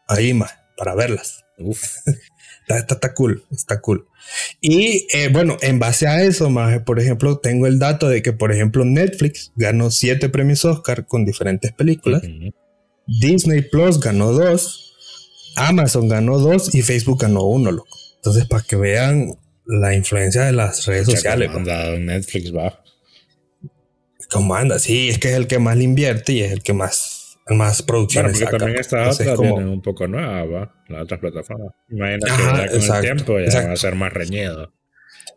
ahí 0.09 0.35
más 0.35 0.55
para 0.77 0.95
verlas. 0.95 1.45
está, 2.69 3.15
cool, 3.15 3.45
está 3.51 3.81
cool. 3.81 4.07
Y 4.61 5.07
eh, 5.13 5.29
bueno, 5.33 5.57
en 5.61 5.79
base 5.79 6.07
a 6.07 6.23
eso, 6.23 6.51
más, 6.51 6.81
por 6.83 7.01
ejemplo, 7.01 7.39
tengo 7.39 7.67
el 7.67 7.79
dato 7.79 8.09
de 8.09 8.23
que, 8.23 8.33
por 8.33 8.53
ejemplo, 8.53 8.85
Netflix 8.85 9.53
ganó 9.57 9.91
siete 9.91 10.29
premios 10.29 10.65
Oscar 10.65 11.07
con 11.07 11.25
diferentes 11.25 11.73
películas. 11.73 12.23
Disney 13.07 13.63
Plus 13.63 14.01
ganó 14.01 14.33
dos. 14.33 14.89
Amazon 15.57 16.09
ganó 16.09 16.39
dos 16.39 16.75
y 16.75 16.83
Facebook 16.83 17.21
ganó 17.21 17.43
uno, 17.43 17.73
loco. 17.73 17.99
Entonces, 18.17 18.47
para 18.47 18.63
que 18.63 18.77
vean 18.77 19.39
la 19.67 19.95
influencia 19.95 20.45
de 20.45 20.53
las 20.53 20.87
redes 20.87 21.07
sociales. 21.07 21.51
Netflix 22.01 22.55
va. 22.55 22.82
¿Cómo 24.33 24.55
anda? 24.55 24.79
Sí, 24.79 25.11
es 25.11 25.19
que 25.19 25.29
es 25.29 25.35
el 25.35 25.47
que 25.47 25.59
más 25.59 25.77
le 25.77 25.85
invierte 25.85 26.33
y 26.33 26.41
es 26.41 26.53
el 26.53 26.63
que 26.63 26.73
más 26.73 27.23
más 27.49 27.83
producciones. 27.83 28.33
Bueno, 28.33 28.47
porque 28.47 28.59
también 28.59 28.81
esta 28.81 29.09
otra 29.09 29.35
como... 29.35 29.57
un 29.57 29.83
poco 29.83 30.07
nueva, 30.07 30.45
¿va? 30.45 30.75
las 30.89 31.03
otras 31.03 31.21
plataformas. 31.21 31.73
Imagina 31.91 32.19
que 32.27 32.31
ya 32.31 32.69
con 32.69 32.97
el 32.97 33.01
tiempo 33.03 33.41
ya 33.41 33.67
va 33.67 33.73
a 33.73 33.77
ser 33.77 33.95
más 33.95 34.13
reñido. 34.13 34.73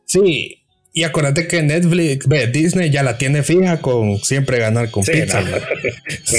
Sí, 0.05 0.65
y 0.93 1.03
acuérdate 1.03 1.47
que 1.47 1.61
Netflix, 1.61 2.27
ve, 2.27 2.47
Disney 2.47 2.89
ya 2.89 3.03
la 3.03 3.17
tiene 3.17 3.43
fija 3.43 3.81
con 3.81 4.19
siempre 4.19 4.59
ganar 4.59 4.91
con 4.91 5.03
pizza. 5.03 5.41
sí, 6.23 6.37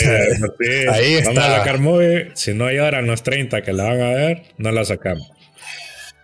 ahí 0.91 1.15
está. 1.15 1.31
Vamos 1.31 1.45
a 1.45 1.57
sacar 1.59 1.79
movie, 1.79 2.31
si 2.35 2.55
no 2.55 2.71
lloran 2.71 3.07
los 3.07 3.23
30 3.23 3.63
que 3.63 3.73
la 3.73 3.85
van 3.85 4.01
a 4.01 4.11
ver, 4.13 4.43
no 4.57 4.71
la 4.71 4.85
sacamos. 4.85 5.31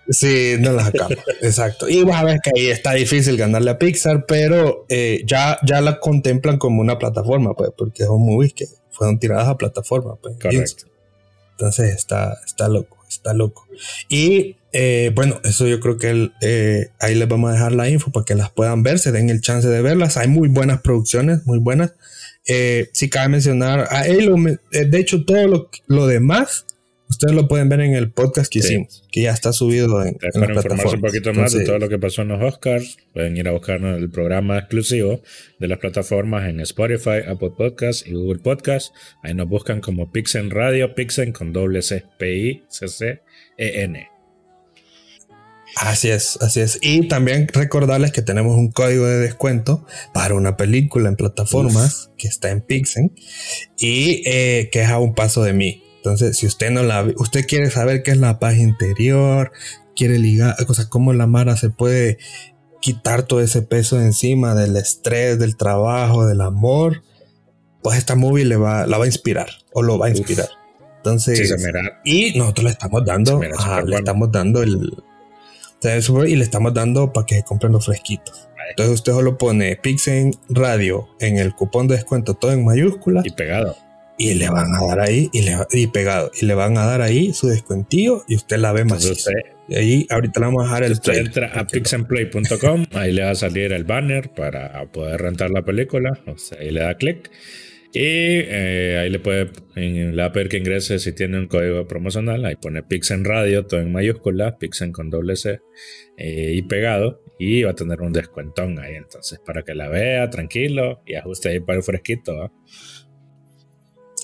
Sí, 0.09 0.57
no 0.59 0.73
la 0.73 0.85
sacamos. 0.85 1.19
Exacto. 1.43 1.89
Y 1.89 2.03
vas 2.05 2.21
a 2.21 2.25
ver 2.25 2.41
que 2.43 2.51
ahí 2.55 2.67
está 2.69 2.93
difícil 2.93 3.37
ganarle 3.37 3.71
a 3.71 3.79
Pixar, 3.79 4.27
pero 4.27 4.85
eh, 4.89 5.23
ya, 5.27 5.59
ya 5.65 5.81
la 5.81 6.01
contemplan 6.01 6.59
como 6.59 6.81
una 6.81 6.99
plataforma, 6.99 7.55
pues, 7.55 7.71
porque 7.77 8.03
es 8.03 8.09
un 8.09 8.27
movie 8.27 8.51
que, 8.51 8.67
fueron 8.91 9.19
tiradas 9.19 9.49
a 9.49 9.57
plataforma. 9.57 10.17
Pues, 10.17 10.37
Correcto. 10.41 10.85
Entonces 11.53 11.95
está, 11.95 12.39
está 12.45 12.69
loco, 12.69 12.99
está 13.09 13.33
loco. 13.33 13.67
Y 14.09 14.57
eh, 14.73 15.13
bueno, 15.15 15.41
eso 15.45 15.67
yo 15.67 15.81
creo 15.81 15.97
que 15.97 16.31
eh, 16.41 16.91
ahí 16.99 17.15
les 17.15 17.29
vamos 17.29 17.51
a 17.51 17.55
dejar 17.55 17.73
la 17.73 17.89
info 17.89 18.11
para 18.11 18.25
que 18.25 18.35
las 18.35 18.51
puedan 18.51 18.83
ver, 18.83 18.99
se 18.99 19.13
den 19.13 19.31
el 19.31 19.41
chance 19.41 19.69
de 19.69 19.81
verlas. 19.81 20.17
Hay 20.17 20.29
muy 20.29 20.49
buenas 20.49 20.81
producciones, 20.81 21.47
muy 21.47 21.59
buenas. 21.59 21.95
Si 22.45 23.09
cabe 23.09 23.29
mencionar, 23.29 23.87
a 23.91 24.07
él, 24.07 24.59
de 24.71 24.99
hecho, 24.99 25.25
todo 25.25 25.47
lo, 25.47 25.71
lo 25.87 26.07
demás 26.07 26.67
Ustedes 27.13 27.35
lo 27.35 27.47
pueden 27.47 27.69
ver 27.69 27.83
en 27.83 27.95
el 27.95 28.11
podcast 28.11 28.51
que 28.51 28.61
hicimos, 28.61 29.05
que 29.13 29.21
ya 29.21 29.33
está 29.33 29.53
subido 29.53 30.03
en, 30.03 30.17
en 30.23 30.41
Para 30.41 30.55
informarse 30.55 30.97
un 30.97 31.03
poquito 31.03 31.35
más 31.35 31.53
de 31.53 31.63
todo 31.67 31.79
lo 31.79 31.91
que 31.91 31.99
pasó 31.99 32.23
en 32.23 32.29
los 32.29 32.43
Oscars, 32.43 32.97
pueden 33.13 33.37
ir 33.37 33.47
a 33.49 33.51
buscarnos 33.51 33.99
el 33.99 34.09
programa 34.09 34.57
exclusivo 34.57 35.21
de 35.59 35.69
las 35.69 35.79
plataformas 35.79 36.49
en 36.49 36.61
Spotify, 36.61 37.21
Apple 37.29 37.53
Podcasts 37.55 38.07
y 38.07 38.15
Google 38.15 38.39
Podcasts. 38.39 38.95
Ahí 39.23 39.35
nos 39.35 39.47
buscan 39.47 39.83
como 39.83 40.11
Pixen 40.11 40.51
Radio, 40.51 40.95
Pixen 40.95 41.33
con 41.33 41.53
doble 41.53 41.83
C, 41.83 42.03
P-I-C-C-E-N. 42.19 44.09
Así 45.77 46.09
es, 46.09 46.39
así 46.41 46.61
es. 46.61 46.79
Y 46.81 47.09
también 47.09 47.47
recordarles 47.53 48.13
que 48.13 48.23
tenemos 48.23 48.57
un 48.57 48.73
código 48.73 49.05
de 49.05 49.19
descuento 49.19 49.85
para 50.15 50.35
una 50.35 50.57
película 50.57 51.11
en 51.11 51.17
plataformas 51.17 52.11
que 52.17 52.29
está 52.29 52.51
en 52.51 52.63
Pixen 52.63 53.13
y 53.77 54.23
eh, 54.25 54.71
que 54.73 54.81
es 54.81 54.89
a 54.89 54.99
un 54.99 55.15
paso 55.15 55.43
de 55.43 55.53
mí. 55.53 55.83
Entonces, 56.03 56.37
si 56.37 56.49
usted 56.49 56.73
no 56.73 56.83
la 56.83 57.05
usted 57.17 57.47
quiere 57.47 57.71
saber 57.71 58.03
qué 58.03 58.11
es 58.11 58.17
la 58.17 58.41
paz 58.41 58.57
interior, 58.57 59.53
quiere 59.95 60.19
ligar, 60.19 60.57
o 60.67 60.75
sea, 60.75 60.89
cómo 60.89 61.13
la 61.13 61.29
Mara 61.29 61.57
se 61.57 61.71
puede 61.71 62.19
quitar 62.81 63.23
todo 63.23 63.41
ese 63.41 63.63
peso 63.63 63.99
de 63.99 64.07
encima 64.07 64.57
del 64.57 64.77
estrés, 64.77 65.39
del 65.39 65.57
trabajo, 65.57 66.27
del 66.27 66.41
amor, 66.41 67.05
pues 67.85 67.99
esta 67.99 68.17
movie 68.17 68.45
le 68.45 68.57
va, 68.57 68.85
la 68.89 68.99
va 68.99 69.05
a 69.05 69.07
inspirar 69.07 69.47
o 69.73 69.83
lo 69.83 69.97
va 69.97 70.07
a 70.07 70.11
inspirar. 70.11 70.49
Entonces, 70.97 71.55
y 72.05 72.37
nosotros 72.37 72.65
le 72.65 72.71
estamos 72.71 73.05
dando, 73.05 73.41
le 73.41 73.97
estamos 73.97 74.33
dando 74.33 74.65
el, 74.65 75.05
y 76.27 76.35
le 76.35 76.43
estamos 76.43 76.75
dando 76.75 77.13
para 77.13 77.27
que 77.27 77.37
se 77.37 77.45
compren 77.45 77.71
los 77.71 77.87
fresquitos. 77.87 78.49
Entonces 78.71 78.95
usted 78.95 79.13
solo 79.13 79.39
pone 79.39 79.77
Pixen 79.77 80.35
Radio 80.49 81.11
en 81.21 81.39
el 81.39 81.55
cupón 81.55 81.87
de 81.87 81.95
descuento 81.95 82.35
todo 82.35 82.51
en 82.51 82.65
mayúsculas. 82.65 83.25
Y 83.25 83.31
pegado 83.31 83.77
y 84.19 84.35
le 84.35 84.49
van 84.51 84.75
a 84.75 84.87
dar 84.87 85.01
ahí 85.01 85.31
y, 85.33 85.43
le, 85.43 85.57
y 85.73 85.87
pegado 85.87 86.31
y 86.41 86.47
le 86.47 86.55
van 86.55 86.77
a 86.79 86.85
dar 86.85 87.01
ahí 87.03 87.33
su 87.33 87.49
descuentillo 87.49 88.25
y 88.29 88.37
usted 88.37 88.59
la 88.59 88.73
ve 88.73 88.85
más. 88.85 89.11
Y 89.69 89.75
ahí 89.75 90.07
ahorita 90.11 90.41
le 90.41 90.47
vamos 90.47 90.63
a 90.63 90.67
dejar 90.67 90.85
el 90.85 90.93
usted 90.93 91.15
entra 91.15 91.53
a 91.55 91.67
pixandplay.com, 91.67 92.87
ahí 92.93 93.13
le 93.13 93.25
va 93.25 93.31
a 93.31 93.35
salir 93.35 93.73
el 93.73 93.85
banner 93.85 94.31
para 94.35 94.85
poder 94.93 95.21
rentar 95.23 95.51
la 95.51 95.63
película, 95.63 96.19
o 96.27 96.37
sea, 96.37 96.59
ahí 96.59 96.71
le 96.71 96.81
da 96.81 96.95
clic 96.95 97.31
y 97.95 98.01
eh, 98.01 98.99
ahí 99.03 99.11
le 99.11 99.19
puede 99.19 99.51
en 99.77 100.17
la 100.17 100.33
pedir 100.33 100.49
que 100.49 100.57
ingrese 100.57 100.99
si 100.99 101.13
tiene 101.13 101.39
un 101.39 101.47
código 101.47 101.87
promocional, 101.87 102.45
ahí 102.47 102.57
pone 102.57 102.83
Pixen 102.83 103.23
Radio, 103.23 103.67
todo 103.67 103.81
en 103.81 103.93
mayúscula, 103.93 104.57
Pixen 104.57 104.93
con 104.93 105.11
doble 105.11 105.37
C 105.37 105.61
eh, 106.17 106.53
y 106.55 106.63
pegado 106.63 107.23
y 107.39 107.65
va 107.65 107.73
a 107.73 107.75
tener 107.75 108.01
un 108.01 108.15
descuentón 108.15 108.79
ahí 108.79 108.95
entonces 108.95 109.41
para 109.45 109.63
que 109.63 109.75
la 109.75 109.89
vea 109.89 110.31
tranquilo 110.31 111.03
y 111.05 111.17
ajuste 111.17 111.51
ahí 111.51 111.61
para 111.61 111.79
el 111.79 111.85
fresquito. 111.85 112.51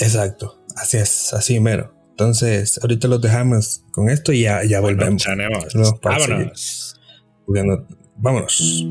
Exacto, 0.00 0.62
así 0.76 0.96
es, 0.96 1.32
así 1.32 1.60
mero. 1.60 1.94
Entonces, 2.10 2.80
ahorita 2.82 3.06
los 3.06 3.20
dejamos 3.20 3.84
con 3.92 4.10
esto 4.10 4.32
y 4.32 4.42
ya, 4.42 4.64
ya 4.64 4.80
volvemos. 4.80 5.24
vámonos. 6.02 7.00
vámonos. 8.16 8.86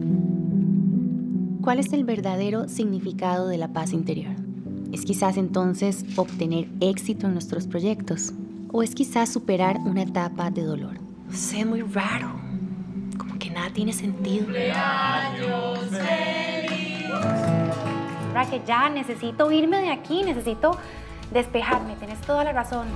¿Cuál 1.61 1.79
es 1.79 1.91
el 1.91 2.05
verdadero 2.05 2.69
significado 2.69 3.49
de 3.49 3.57
la 3.57 3.73
paz 3.73 3.91
interior? 3.91 4.33
¿Es 4.93 5.03
quizás 5.03 5.35
entonces 5.35 6.05
obtener 6.15 6.69
éxito 6.79 7.27
en 7.27 7.33
nuestros 7.33 7.67
proyectos? 7.67 8.31
¿O 8.71 8.83
es 8.83 8.95
quizás 8.95 9.27
superar 9.27 9.77
una 9.85 10.03
etapa 10.03 10.49
de 10.49 10.63
dolor? 10.63 10.97
Sé 11.33 11.65
muy 11.65 11.81
raro. 11.81 12.39
Como 13.17 13.37
que 13.37 13.49
nada 13.49 13.69
tiene 13.73 13.91
sentido. 13.91 14.47
Que 18.45 18.61
ya 18.65 18.89
necesito 18.89 19.51
irme 19.51 19.79
de 19.81 19.91
aquí, 19.91 20.23
necesito 20.23 20.77
despejarme, 21.31 21.95
tenés 21.95 22.21
toda 22.21 22.43
la 22.43 22.53
razón. 22.53 22.87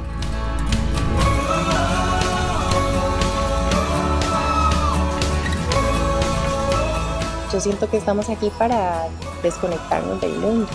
Yo 7.52 7.60
siento 7.60 7.90
que 7.90 7.98
estamos 7.98 8.30
aquí 8.30 8.50
para 8.58 9.08
desconectarnos 9.44 10.22
del 10.22 10.38
mundo. 10.40 10.68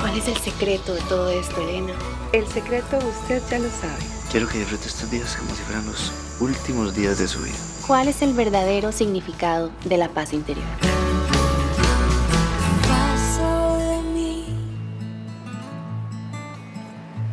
¿Cuál 0.00 0.18
es 0.18 0.28
el 0.28 0.36
secreto 0.36 0.92
de 0.92 1.00
todo 1.02 1.30
esto, 1.30 1.62
Elena? 1.62 1.94
El 2.32 2.46
secreto 2.46 2.98
usted 2.98 3.42
ya 3.48 3.58
lo 3.58 3.70
sabe. 3.70 4.02
Quiero 4.30 4.46
que 4.46 4.58
disfrute 4.58 4.88
estos 4.88 5.10
días 5.10 5.34
como 5.36 5.54
si 5.54 5.62
fueran 5.62 5.86
los 5.86 6.12
últimos 6.40 6.94
días 6.94 7.18
de 7.18 7.26
su 7.26 7.40
vida. 7.40 7.56
¿Cuál 7.86 8.08
es 8.08 8.20
el 8.20 8.34
verdadero 8.34 8.92
significado 8.92 9.70
de 9.86 9.96
la 9.96 10.10
paz 10.10 10.34
interior? 10.34 10.66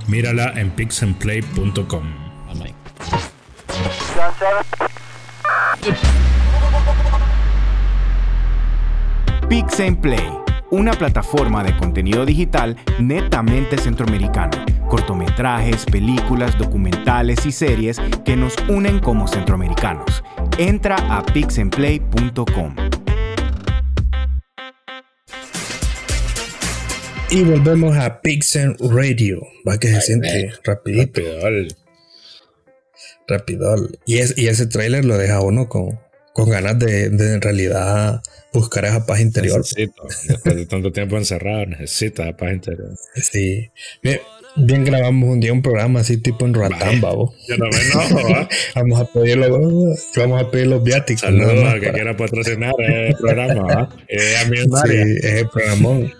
Mírala 0.07 0.53
en 0.55 0.71
pixandplay.com. 0.71 2.03
Pix 9.49 9.77
Play, 10.01 10.29
una 10.71 10.93
plataforma 10.93 11.63
de 11.63 11.75
contenido 11.77 12.25
digital 12.25 12.75
netamente 12.99 13.77
centroamericano. 13.77 14.65
Cortometrajes, 14.89 15.85
películas, 15.85 16.57
documentales 16.57 17.45
y 17.45 17.51
series 17.51 17.99
que 18.23 18.35
nos 18.35 18.55
unen 18.67 18.99
como 18.99 19.27
centroamericanos. 19.27 20.23
Entra 20.57 20.97
a 21.09 21.23
pixandplay.com. 21.23 22.75
Y 27.29 27.43
volvemos 27.43 27.97
a 27.97 28.21
Pixel 28.21 28.75
Radio. 28.79 29.41
Va 29.67 29.77
que 29.77 29.87
se 29.87 30.01
siente 30.01 30.51
rapidito. 30.63 31.21
Rapidol. 33.27 33.99
Y, 34.05 34.19
es, 34.19 34.37
y 34.37 34.47
ese 34.47 34.67
trailer 34.67 35.03
lo 35.05 35.17
deja 35.17 35.41
uno 35.41 35.67
con, 35.67 35.99
con 36.33 36.49
ganas 36.49 36.77
de, 36.77 37.09
de, 37.09 37.33
en 37.33 37.41
realidad 37.41 38.21
buscar 38.53 38.85
esa 38.85 39.05
paz 39.05 39.19
interior. 39.19 39.57
Necesito. 39.57 40.03
Después 40.27 40.55
de 40.55 40.65
tanto 40.67 40.91
tiempo 40.91 41.17
encerrado, 41.17 41.65
necesita 41.65 42.37
paz 42.37 42.53
interior. 42.53 42.95
Sí. 43.15 43.71
Bien, 44.03 44.19
bien, 44.55 44.83
grabamos 44.83 45.29
un 45.29 45.39
día 45.39 45.53
un 45.53 45.61
programa 45.61 45.99
así 46.01 46.17
tipo 46.17 46.45
en 46.45 46.53
Ratán, 46.53 47.01
babo. 47.01 47.33
Yo 47.47 47.57
no 47.57 47.65
me 47.69 47.81
enojo, 47.81 48.47
vamos 48.75 48.99
a 48.99 49.05
pedir 49.05 49.37
los, 49.37 49.49
vamos 50.15 50.41
a 50.41 50.51
pedir 50.51 50.67
los 50.67 50.83
viáticos. 50.83 51.21
Saludos 51.21 51.63
al 51.63 51.79
que 51.79 51.91
quiera 51.91 52.15
patrocinar 52.17 52.73
el 52.79 53.15
programa, 53.15 53.63
¿va? 53.63 53.89
Idea 54.09 54.45
millonaria. 54.45 55.03
Sí, 55.03 55.15
es 55.21 55.33
el 55.33 55.49
programón. 55.49 56.13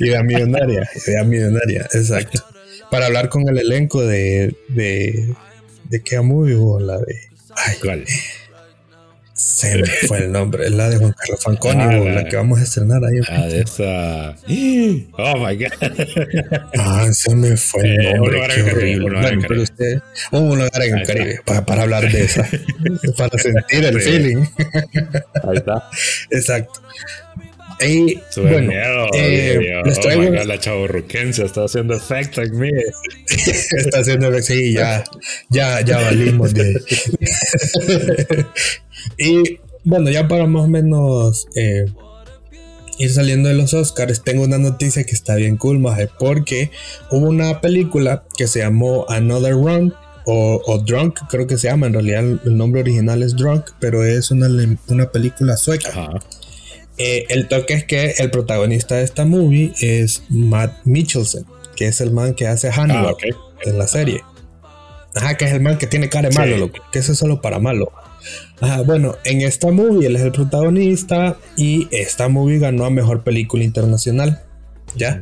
idea 0.00 0.22
millonaria, 0.22 0.88
idea 1.06 1.24
millonaria, 1.24 1.88
exacto. 1.92 2.42
Para 2.90 3.06
hablar 3.06 3.28
con 3.28 3.48
el 3.48 3.58
elenco 3.58 4.02
de, 4.06 4.54
de, 4.68 5.34
de 5.88 6.02
qué 6.02 6.20
movie 6.20 6.56
o 6.56 6.78
la 6.78 6.98
de... 6.98 7.16
Ay, 7.56 7.76
¿Cuál? 7.80 8.04
Se 9.34 9.76
me 9.78 9.86
fue 10.06 10.18
el 10.18 10.30
nombre, 10.30 10.66
es 10.66 10.70
la 10.70 10.88
de 10.88 10.96
Juan 10.96 11.12
Carlos 11.12 11.42
Fanconi, 11.42 11.82
ah, 11.82 11.92
la, 11.92 12.24
que 12.24 12.36
vamos 12.36 12.60
a 12.60 12.62
estrenar 12.62 13.04
ahí. 13.04 13.18
Ah, 13.28 13.46
de 13.46 13.60
esa. 13.62 14.36
Oh 15.16 15.44
my 15.44 15.56
god. 15.56 15.72
Ah, 16.78 17.08
se 17.12 17.34
me 17.34 17.56
fue 17.56 17.82
el 17.82 18.00
eh, 18.00 18.14
nombre, 18.14 18.40
qué 18.54 18.62
horrible. 18.62 19.20
Bueno, 19.20 19.42
pero 19.48 19.62
usted, 19.62 19.98
un 20.30 20.50
lugar 20.50 20.82
en 20.82 20.98
el 20.98 21.06
Caribe, 21.06 21.40
para, 21.44 21.66
para, 21.66 21.82
hablar 21.82 22.12
de 22.12 22.22
esa, 22.22 22.48
para 23.18 23.36
sentir 23.36 23.84
el 23.84 24.00
feeling. 24.00 24.44
Ahí 25.42 25.56
está. 25.56 25.90
Exacto. 26.30 26.80
Y 27.80 28.20
bueno, 28.36 28.68
miedo, 28.68 29.08
eh, 29.14 29.82
les 29.84 30.00
traigo... 30.00 30.22
Oh 30.22 30.44
la 30.44 30.58
chavorruquense 30.60 31.44
está 31.44 31.64
haciendo 31.64 31.94
efecto 31.94 32.40
en 32.40 32.56
mí. 32.56 32.70
está 33.26 33.98
haciendo 33.98 34.28
efecto, 34.28 34.46
sí, 34.46 34.74
ya, 34.74 35.02
ya, 35.50 35.80
ya 35.80 35.98
valimos 35.98 36.54
de. 36.54 36.80
y 39.18 39.60
bueno, 39.84 40.10
ya 40.10 40.28
para 40.28 40.46
más 40.46 40.64
o 40.64 40.68
menos 40.68 41.46
eh, 41.54 41.86
ir 42.98 43.10
saliendo 43.12 43.48
de 43.48 43.54
los 43.54 43.74
Oscars, 43.74 44.22
tengo 44.22 44.44
una 44.44 44.58
noticia 44.58 45.04
que 45.04 45.12
está 45.12 45.34
bien 45.34 45.56
cool, 45.56 45.78
maje, 45.78 46.08
porque 46.18 46.70
hubo 47.10 47.28
una 47.28 47.60
película 47.60 48.24
que 48.36 48.46
se 48.46 48.60
llamó 48.60 49.06
Another 49.08 49.54
Run. 49.54 49.94
O, 50.26 50.82
Drunk, 50.86 51.20
creo 51.28 51.46
que 51.46 51.58
se 51.58 51.68
llama. 51.68 51.86
En 51.86 51.92
realidad, 51.92 52.24
el 52.46 52.56
nombre 52.56 52.80
original 52.80 53.22
es 53.22 53.36
Drunk, 53.36 53.72
pero 53.78 54.04
es 54.04 54.30
una, 54.30 54.48
una 54.88 55.12
película 55.12 55.54
sueca. 55.58 55.90
Ajá. 55.90 56.18
Eh, 56.96 57.26
el 57.28 57.48
toque 57.48 57.74
es 57.74 57.84
que 57.84 58.14
el 58.18 58.30
protagonista 58.30 58.96
de 58.96 59.04
esta 59.04 59.24
movie 59.24 59.72
es 59.80 60.22
Matt 60.28 60.72
Michelson, 60.84 61.44
que 61.76 61.86
es 61.88 62.00
el 62.00 62.12
man 62.12 62.34
que 62.34 62.46
hace 62.46 62.70
Hannibal 62.70 63.16
ah, 63.20 63.36
en 63.64 63.78
la 63.78 63.88
serie. 63.88 64.22
Ajá, 65.14 65.36
que 65.36 65.44
es 65.44 65.52
el 65.52 65.60
man 65.60 65.78
que 65.78 65.86
tiene 65.86 66.08
cara 66.08 66.28
de 66.28 66.34
malo, 66.34 66.56
loco. 66.56 66.78
Que 66.92 67.00
eso 67.00 67.12
es 67.12 67.18
solo 67.18 67.40
para 67.40 67.58
malo. 67.58 67.92
Ajá, 68.60 68.82
bueno, 68.82 69.16
en 69.24 69.42
esta 69.42 69.70
movie 69.70 70.06
él 70.06 70.16
es 70.16 70.22
el 70.22 70.32
protagonista 70.32 71.36
y 71.56 71.88
esta 71.90 72.28
movie 72.28 72.58
ganó 72.58 72.84
a 72.84 72.90
mejor 72.90 73.22
película 73.22 73.64
internacional. 73.64 74.42
¿Ya? 74.96 75.20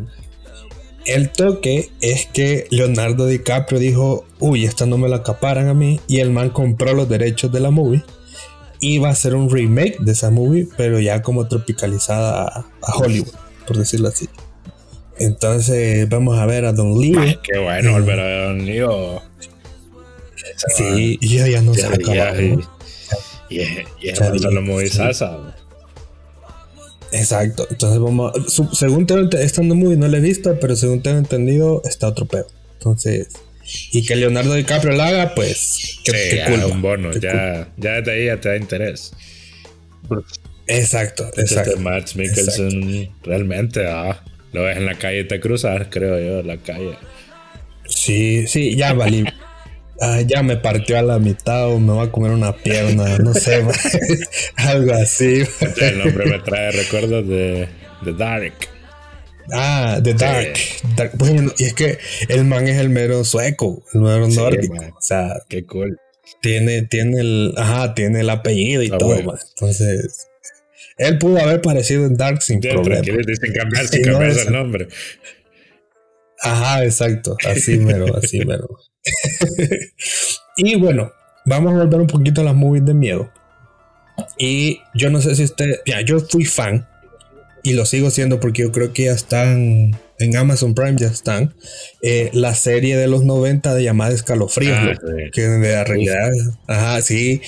el 1.07 1.31
toque 1.31 1.91
es 2.01 2.27
que 2.27 2.67
Leonardo 2.71 3.27
DiCaprio 3.27 3.79
dijo, 3.79 4.25
uy, 4.39 4.65
esta 4.65 4.87
no 4.87 4.99
me 4.99 5.09
la 5.09 5.17
acaparan 5.17 5.69
a 5.69 5.75
mí, 5.75 6.01
y 6.07 6.19
el 6.19 6.31
man 6.31 6.51
compró 6.51 6.93
los 6.95 7.09
derechos 7.09 7.53
de 7.53 7.61
la 7.61 7.71
movie. 7.71 8.03
Iba 8.81 9.09
a 9.09 9.13
hacer 9.13 9.35
un 9.35 9.49
remake 9.49 9.99
de 10.01 10.13
esa 10.13 10.31
movie, 10.31 10.69
pero 10.77 10.99
ya 10.99 11.23
como 11.23 11.47
tropicalizada 11.47 12.67
a, 12.83 12.97
Hollywood, 12.97 13.33
por 13.67 13.79
decirlo 13.79 14.09
así. 14.09 14.29
Entonces 15.19 16.09
vamos 16.09 16.39
a 16.39 16.47
ver 16.47 16.65
a 16.65 16.73
Don 16.73 16.99
Lee. 16.99 17.15
Ay, 17.17 17.39
qué 17.43 17.59
bueno 17.59 17.91
eh, 17.91 17.93
volver 17.93 18.21
a 18.21 18.47
Don 18.47 18.67
Leo. 18.67 19.23
Sí, 20.77 21.19
ya 21.21 21.63
no 21.63 21.75
se 21.75 21.87
acaba. 21.87 22.33
Y, 23.53 24.09
es 24.09 24.93
sasa. 24.93 25.57
Exacto. 27.13 27.67
Entonces 27.71 28.01
vamos. 28.01 28.33
según 28.73 29.07
tengo 29.07 29.29
esta 29.37 29.63
movie 29.63 29.97
no 29.97 30.09
la 30.09 30.19
he 30.19 30.21
visto, 30.21 30.59
pero 30.61 30.77
según 30.77 31.03
tengo 31.03 31.19
entendido, 31.19 31.83
está 31.85 32.09
otro 32.09 32.27
pedo. 32.27 32.47
Entonces. 32.75 33.29
Y 33.93 34.05
que 34.05 34.17
Leonardo 34.17 34.55
DiCaprio 34.55 34.93
la 34.93 35.09
haga, 35.09 35.35
pues. 35.35 36.01
Que, 36.05 36.13
sí, 36.13 36.37
ya, 36.37 36.67
un 36.67 36.83
bono. 36.83 37.13
Ya, 37.13 37.69
ya 37.77 38.01
desde 38.01 38.13
ahí 38.13 38.27
ya 38.27 38.41
te 38.41 38.49
da 38.49 38.57
interés. 38.57 39.13
Exacto, 40.67 41.31
exacto. 41.37 41.79
Max 41.79 42.17
Mikkelsen 42.17 43.11
realmente 43.23 43.87
ah, 43.87 44.23
lo 44.53 44.65
ves 44.65 44.77
en 44.77 44.87
la 44.87 44.95
calle 44.97 45.25
te 45.25 45.41
cruzas, 45.41 45.87
creo 45.91 46.19
yo, 46.19 46.47
la 46.47 46.57
calle. 46.59 46.97
Sí, 47.87 48.47
sí, 48.47 48.77
ya 48.77 48.93
valí. 48.95 49.25
Ah, 50.05 50.21
ya 50.21 50.43
me 50.43 50.57
partió 50.57 50.99
a 50.99 51.03
la 51.03 51.21
mitad 51.21 51.69
o 51.69 51.79
me 51.79 51.93
va 51.93 52.03
a 52.03 52.11
comer 52.11 52.33
una 52.33 52.57
pierna, 52.57 53.19
no 53.19 53.33
sé, 53.33 53.65
algo 54.57 54.93
así. 54.95 55.45
El 55.81 55.99
nombre 55.99 56.27
me 56.27 56.41
trae 56.41 56.73
recuerdos 56.73 57.29
de, 57.29 57.69
de 58.01 58.13
Dark. 58.13 58.53
Ah, 59.53 60.01
The 60.03 60.15
Dark. 60.15 60.59
Bueno, 61.15 61.53
y 61.57 61.67
es 61.67 61.75
que 61.75 61.99
el 62.29 62.45
man 62.45 62.67
es 62.67 62.79
el 62.79 62.89
mero 62.89 63.23
sueco, 63.23 63.85
el 63.95 64.01
mero 64.01 64.27
nórdico. 64.27 64.75
O 64.75 65.01
sea, 65.01 65.37
qué 65.49 65.65
cool. 65.67 66.01
Tiene, 66.41 66.83
tiene 66.83 67.21
el, 67.21 67.55
ajá, 67.57 67.95
tiene 67.95 68.21
el 68.23 68.31
apellido 68.31 68.83
y 68.83 68.91
ah, 68.93 68.99
todo, 68.99 69.15
Entonces, 69.15 70.27
él 70.97 71.17
pudo 71.19 71.39
haber 71.39 71.61
parecido 71.63 72.07
en 72.07 72.17
Dark 72.17 72.43
sin 72.43 72.59
problema. 72.59 73.03
Dicen 73.03 73.53
cambiar, 73.53 73.87
sin 73.87 74.03
cambiar 74.03 74.37
el 74.37 74.53
nombre. 74.53 74.89
Ajá, 76.41 76.85
exacto. 76.85 77.37
Así 77.49 77.79
mero, 77.79 78.17
así 78.17 78.45
mero. 78.45 78.69
y 80.57 80.75
bueno, 80.77 81.13
vamos 81.45 81.73
a 81.73 81.79
volver 81.79 82.01
un 82.01 82.07
poquito 82.07 82.41
a 82.41 82.45
las 82.45 82.55
movies 82.55 82.85
de 82.85 82.95
miedo. 82.95 83.31
Y 84.39 84.81
yo 84.95 85.11
no 85.11 85.21
sé 85.21 85.35
si 85.35 85.45
usted, 85.45 85.81
ya, 85.87 86.01
yo 86.03 86.21
fui 86.21 86.45
fan 86.45 86.87
y 87.63 87.75
lo 87.75 87.87
sigo 87.87 88.11
siendo 88.11 88.41
porque 88.41 88.63
yo 88.63 88.73
creo 88.73 88.93
que 88.93 89.05
ya 89.05 89.13
están 89.13 89.97
en 90.19 90.37
Amazon 90.37 90.75
Prime, 90.75 90.97
ya 90.97 91.09
están. 91.09 91.55
Eh, 92.03 92.31
la 92.33 92.55
serie 92.55 92.97
de 92.97 93.09
los 93.09 93.25
90 93.25 93.75
de 93.75 93.83
llamada 93.83 94.13
Escalofríos, 94.13 94.77
ah, 94.77 94.95
que 95.33 95.43
de 95.43 95.73
la 95.73 95.85
realidad, 95.85 96.31
ajá, 96.67 97.03
sí, 97.03 97.41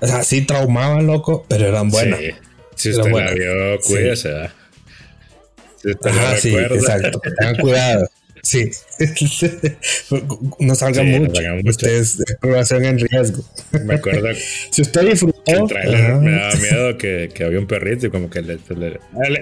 o 0.00 0.06
sea, 0.06 0.22
sí 0.24 0.42
traumaban, 0.42 1.06
loco, 1.06 1.44
pero 1.48 1.66
eran 1.66 1.90
buenas. 1.90 2.20
Si 2.74 2.90
usted 2.90 3.10
la 3.10 3.32
vio, 3.32 3.78
cuídese, 3.80 4.50
Si 5.82 5.90
usted 5.90 6.10
ajá, 6.10 6.36
sí, 6.36 6.54
exacto, 6.54 7.20
tengan 7.38 7.56
cuidado. 7.56 8.08
Sí. 8.46 8.70
no 10.60 10.74
salgan 10.74 11.08
mucho. 11.08 11.42
Ustedes 11.64 12.20
exploración 12.20 12.84
en 12.84 12.98
riesgo. 12.98 13.44
Me 13.84 13.94
acuerdo. 13.94 14.28
si 14.70 14.82
usted 14.82 15.10
disfrutó. 15.10 15.36
El 15.46 15.66
trailer 15.68 16.14
me 16.16 16.32
daba 16.32 16.54
miedo 16.54 16.98
que, 16.98 17.30
que, 17.32 17.44
había 17.44 17.58
un 17.58 17.66
perrito 17.66 18.06
y 18.06 18.10
como 18.10 18.30
que 18.30 18.42
le. 18.42 18.54
el, 18.54 18.82
el, 18.82 19.38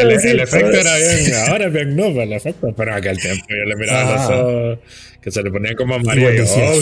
el, 0.00 0.40
efecto 0.40 0.70
era 0.70 0.96
bien. 0.96 1.34
Ahora 1.48 1.66
es 1.66 1.72
bien 1.72 1.96
no, 1.96 2.06
el 2.06 2.32
efecto. 2.32 2.72
Pero 2.76 2.94
aquel 2.94 3.18
tiempo 3.18 3.44
yo 3.48 3.64
le 3.64 3.76
miraba 3.76 4.14
los 4.14 4.30
ojos 4.30 4.78
que 5.20 5.30
se 5.30 5.42
le 5.42 5.50
ponían 5.50 5.74
como 5.76 5.94
amarillo. 5.94 6.44
Oh, 6.46 6.80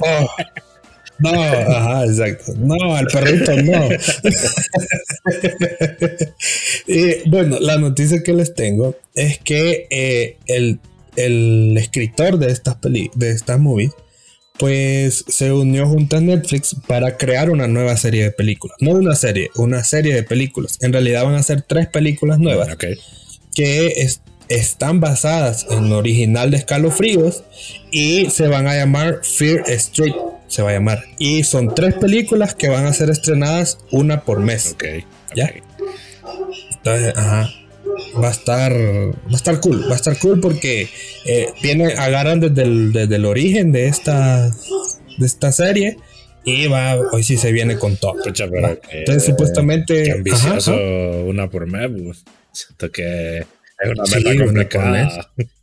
oh. 0.00 0.28
No, 1.18 1.30
ajá, 1.30 2.04
exacto. 2.04 2.52
No, 2.58 2.94
al 2.94 3.06
perrito 3.06 3.56
no. 3.62 3.88
y 6.86 7.28
bueno, 7.28 7.58
la 7.60 7.78
noticia 7.78 8.22
que 8.22 8.32
les 8.32 8.54
tengo 8.54 8.96
es 9.14 9.38
que 9.38 9.86
eh, 9.90 10.36
el, 10.46 10.78
el, 11.16 11.76
escritor 11.78 12.38
de 12.38 12.52
estas 12.52 12.76
peli 12.76 13.10
de 13.14 13.30
estas 13.30 13.58
movies, 13.58 13.92
pues 14.58 15.24
se 15.28 15.52
unió 15.52 15.86
junto 15.86 16.16
a 16.16 16.20
Netflix 16.20 16.76
para 16.86 17.16
crear 17.16 17.50
una 17.50 17.66
nueva 17.66 17.96
serie 17.96 18.24
de 18.24 18.30
películas. 18.30 18.76
No 18.80 18.90
una 18.90 19.14
serie, 19.14 19.50
una 19.56 19.84
serie 19.84 20.14
de 20.14 20.22
películas. 20.22 20.78
En 20.80 20.92
realidad 20.92 21.24
van 21.24 21.34
a 21.34 21.42
ser 21.42 21.62
tres 21.62 21.86
películas 21.86 22.38
nuevas 22.38 22.76
que 23.54 24.06
están 24.48 25.00
basadas 25.00 25.66
en 25.70 25.86
el 25.86 25.92
original 25.92 26.50
de 26.50 26.58
Escalofríos 26.58 27.42
y 27.90 28.28
se 28.30 28.48
van 28.48 28.66
a 28.66 28.76
llamar 28.76 29.20
Fear 29.22 29.64
Street 29.70 30.14
se 30.48 30.62
va 30.62 30.70
a 30.70 30.72
llamar. 30.74 31.04
Y 31.18 31.44
son 31.44 31.74
tres 31.74 31.94
películas 31.94 32.54
que 32.54 32.68
van 32.68 32.86
a 32.86 32.92
ser 32.92 33.10
estrenadas 33.10 33.78
una 33.90 34.22
por 34.22 34.40
mes. 34.40 34.72
Ok. 34.72 34.84
¿Ya? 35.34 35.52
Entonces, 36.70 37.12
ajá. 37.16 37.50
Va 38.22 38.28
a 38.28 38.30
estar. 38.30 38.72
Va 38.72 39.32
a 39.32 39.36
estar 39.36 39.60
cool. 39.60 39.88
Va 39.88 39.92
a 39.92 39.96
estar 39.96 40.18
cool 40.18 40.40
porque 40.40 40.88
eh, 41.24 41.52
viene, 41.62 41.92
agarran 41.94 42.40
desde 42.40 42.62
el, 42.62 42.92
desde 42.92 43.16
el 43.16 43.24
origen 43.24 43.72
de 43.72 43.88
esta. 43.88 44.50
De 45.18 45.26
esta 45.26 45.52
serie. 45.52 45.96
Y 46.44 46.68
va, 46.68 46.96
hoy 47.12 47.24
sí 47.24 47.36
se 47.36 47.50
viene 47.52 47.76
con 47.76 47.96
todo. 47.96 48.14
Entonces, 48.24 49.24
supuestamente. 49.24 50.04
Qué 50.04 50.12
ambicioso 50.12 50.74
una 51.26 51.50
por 51.50 51.66
mes. 51.66 51.90
Pues. 52.04 52.24
Siento 52.52 52.90
que 52.90 53.38
es 53.38 53.90
una 53.90 54.04
meta 54.04 54.44
complicada. 54.44 55.30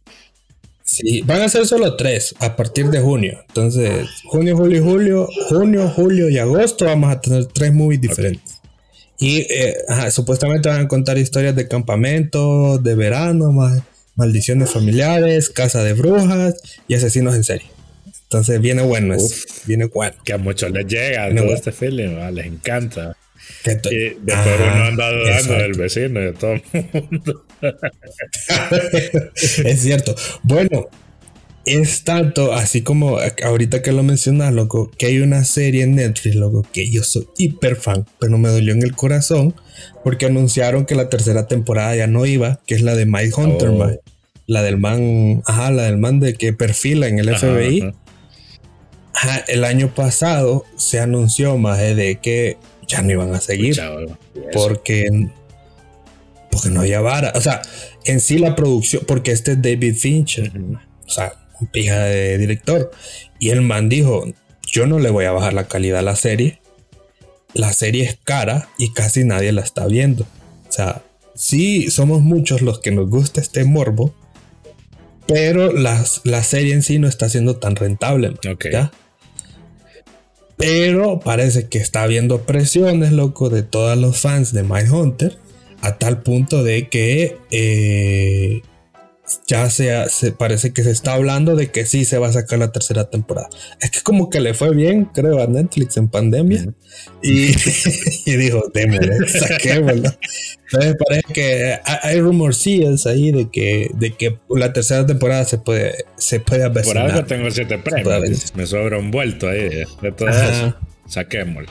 Sí, 0.93 1.21
van 1.21 1.41
a 1.41 1.49
ser 1.49 1.65
solo 1.65 1.95
tres 1.95 2.35
a 2.39 2.55
partir 2.55 2.89
de 2.91 2.99
junio. 2.99 3.39
Entonces, 3.47 4.07
junio, 4.25 4.55
julio, 4.55 4.83
julio, 4.83 5.29
junio, 5.49 5.89
julio 5.89 6.29
y 6.29 6.37
agosto 6.37 6.85
vamos 6.85 7.11
a 7.11 7.19
tener 7.19 7.47
tres 7.47 7.73
movies 7.73 7.99
diferentes. 7.99 8.61
Y 9.17 9.39
eh, 9.49 9.75
supuestamente 10.11 10.69
van 10.69 10.81
a 10.81 10.87
contar 10.87 11.17
historias 11.17 11.55
de 11.55 11.67
campamento, 11.67 12.77
de 12.77 12.93
verano, 12.93 13.51
maldiciones 14.15 14.69
familiares, 14.69 15.49
casa 15.49 15.83
de 15.83 15.93
brujas 15.93 16.55
y 16.87 16.93
asesinos 16.93 17.33
en 17.35 17.43
serie. 17.43 17.67
Entonces 18.23 18.61
viene 18.61 18.83
bueno, 18.83 19.15
viene 19.65 19.85
bueno. 19.85 20.15
Que 20.23 20.33
a 20.33 20.37
muchos 20.37 20.69
les 20.71 20.85
llega 20.85 21.33
todo 21.35 21.53
este 21.53 21.71
film, 21.71 22.19
les 22.33 22.45
encanta. 22.45 23.17
Después 23.63 24.15
uno 24.25 24.83
anda 24.83 25.11
dudando 25.11 25.53
del 25.53 25.73
vecino 25.73 26.21
y 26.21 26.25
de 26.25 26.33
todo 26.33 26.53
el 26.53 26.63
mundo. 26.93 27.45
es 29.65 29.81
cierto. 29.81 30.15
Bueno, 30.43 30.89
es 31.65 32.03
tanto, 32.03 32.53
así 32.53 32.81
como 32.81 33.19
ahorita 33.43 33.81
que 33.81 33.93
lo 33.93 34.03
mencionas, 34.03 34.53
loco, 34.53 34.91
que 34.97 35.05
hay 35.05 35.19
una 35.19 35.45
serie 35.45 35.83
en 35.83 35.95
Netflix, 35.95 36.35
loco, 36.35 36.65
que 36.73 36.89
yo 36.91 37.03
soy 37.03 37.27
hiper 37.37 37.77
fan, 37.77 38.05
pero 38.19 38.37
me 38.37 38.49
dolió 38.49 38.73
en 38.73 38.83
el 38.83 38.95
corazón 38.95 39.55
porque 40.03 40.25
anunciaron 40.25 40.85
que 40.85 40.95
la 40.95 41.09
tercera 41.09 41.47
temporada 41.47 41.95
ya 41.95 42.07
no 42.07 42.25
iba, 42.25 42.59
que 42.67 42.75
es 42.75 42.81
la 42.81 42.95
de 42.95 43.05
Mike 43.05 43.33
Hunter, 43.37 43.69
oh. 43.69 43.97
la 44.45 44.61
del 44.61 44.77
man, 44.77 45.41
ajá, 45.45 45.71
la 45.71 45.83
del 45.83 45.97
man 45.97 46.19
de 46.19 46.33
que 46.33 46.51
perfila 46.51 47.07
en 47.07 47.19
el 47.19 47.33
FBI. 47.33 47.93
el 49.47 49.63
año 49.63 49.93
pasado 49.95 50.65
se 50.75 50.99
anunció 50.99 51.57
más 51.57 51.79
de 51.79 52.19
que 52.21 52.57
ya 52.93 53.01
no 53.01 53.11
iban 53.11 53.33
a 53.33 53.41
seguir 53.41 53.79
porque 54.53 55.29
porque 56.51 56.69
no 56.69 56.81
había 56.81 57.01
vara. 57.01 57.33
O 57.35 57.41
sea, 57.41 57.63
en 58.05 58.19
sí 58.19 58.37
la 58.37 58.55
producción, 58.55 59.03
porque 59.07 59.31
este 59.31 59.53
es 59.53 59.61
David 59.61 59.95
Fincher, 59.95 60.51
o 61.07 61.09
sea, 61.09 61.33
un 61.59 61.67
pija 61.67 62.03
de 62.03 62.37
director. 62.37 62.91
Y 63.39 63.49
el 63.49 63.61
man 63.61 63.89
dijo, 63.89 64.25
yo 64.61 64.85
no 64.85 64.99
le 64.99 65.09
voy 65.09 65.25
a 65.25 65.31
bajar 65.31 65.53
la 65.53 65.67
calidad 65.67 65.99
a 65.99 66.03
la 66.03 66.15
serie. 66.15 66.59
La 67.55 67.73
serie 67.73 68.03
es 68.03 68.19
cara 68.23 68.69
y 68.77 68.93
casi 68.93 69.23
nadie 69.23 69.51
la 69.51 69.61
está 69.61 69.87
viendo. 69.87 70.25
O 70.69 70.71
sea, 70.71 71.01
sí 71.33 71.89
somos 71.89 72.21
muchos 72.21 72.61
los 72.61 72.79
que 72.79 72.91
nos 72.91 73.09
gusta 73.09 73.41
este 73.41 73.63
morbo, 73.63 74.13
pero 75.27 75.73
la 75.73 76.43
serie 76.43 76.73
en 76.73 76.83
sí 76.83 76.99
no 76.99 77.07
está 77.07 77.29
siendo 77.29 77.57
tan 77.57 77.75
rentable. 77.75 78.35
Pero 80.57 81.19
parece 81.19 81.67
que 81.67 81.79
está 81.79 82.03
habiendo 82.03 82.41
presiones, 82.41 83.11
loco, 83.11 83.49
de 83.49 83.63
todos 83.63 83.97
los 83.97 84.17
fans 84.17 84.53
de 84.53 84.63
My 84.63 84.87
Hunter 84.89 85.37
a 85.81 85.97
tal 85.97 86.21
punto 86.21 86.63
de 86.63 86.87
que 86.87 87.37
eh, 87.51 88.61
ya 89.47 89.69
se, 89.69 90.09
se, 90.09 90.31
parece 90.31 90.73
que 90.73 90.83
se 90.83 90.91
está 90.91 91.13
hablando 91.13 91.55
de 91.55 91.71
que 91.71 91.85
sí 91.85 92.03
se 92.05 92.17
va 92.17 92.27
a 92.27 92.33
sacar 92.33 92.59
la 92.59 92.71
tercera 92.71 93.09
temporada. 93.09 93.49
Es 93.81 93.91
que 93.91 94.01
como 94.01 94.29
que 94.29 94.41
le 94.41 94.53
fue 94.53 94.75
bien, 94.75 95.05
creo, 95.05 95.41
a 95.41 95.47
Netflix 95.47 95.97
en 95.97 96.09
pandemia. 96.09 96.73
y, 97.21 97.51
y, 98.25 98.35
dijo, 98.35 98.63
démosle, 98.73 99.27
saquémoslo. 99.27 100.09
Entonces 100.65 100.95
parece 101.07 101.33
que 101.33 101.79
hay 101.85 102.19
rumorcillas 102.19 103.05
ahí 103.05 103.31
de 103.31 103.49
que, 103.49 103.91
de 103.93 104.13
que 104.13 104.39
la 104.49 104.73
tercera 104.73 105.05
temporada 105.05 105.45
se 105.45 105.57
puede, 105.57 106.05
se 106.17 106.39
puede 106.39 106.69
Por 106.69 106.97
algo 106.97 107.23
tengo 107.25 107.49
siete 107.51 107.77
premios. 107.77 108.53
Me 108.55 108.65
sobra 108.65 108.97
un 108.97 109.11
vuelto 109.11 109.47
ahí 109.47 109.83
de 110.01 110.11
todo 110.11 110.29
eso. 110.29 110.75
Saquémoslo. 111.07 111.69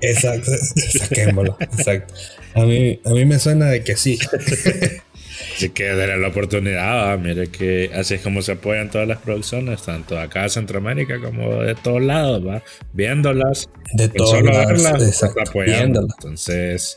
Exacto, 0.00 0.50
saquémoslo, 0.98 1.56
exacto. 1.60 2.14
A 2.54 2.64
mí, 2.64 3.00
a 3.04 3.10
mí 3.10 3.24
me 3.26 3.38
suena 3.38 3.66
de 3.66 3.84
que 3.84 3.96
sí. 3.96 4.18
Así 5.56 5.70
que 5.70 5.84
denle 5.84 6.18
la 6.18 6.28
oportunidad, 6.28 7.18
mire 7.18 7.48
que 7.48 7.90
así 7.94 8.14
es 8.14 8.20
como 8.20 8.42
se 8.42 8.52
apoyan 8.52 8.90
todas 8.90 9.06
las 9.06 9.18
producciones, 9.18 9.82
tanto 9.82 10.18
acá 10.18 10.44
en 10.44 10.50
Centroamérica 10.50 11.20
como 11.20 11.62
de 11.62 11.74
todos 11.74 12.02
lados, 12.02 12.46
¿va? 12.46 12.62
Viéndolas, 12.92 13.68
de 13.94 14.08
todos 14.08 14.42
lados, 14.42 15.22
apoyando. 15.22 16.02
Entonces, 16.02 16.96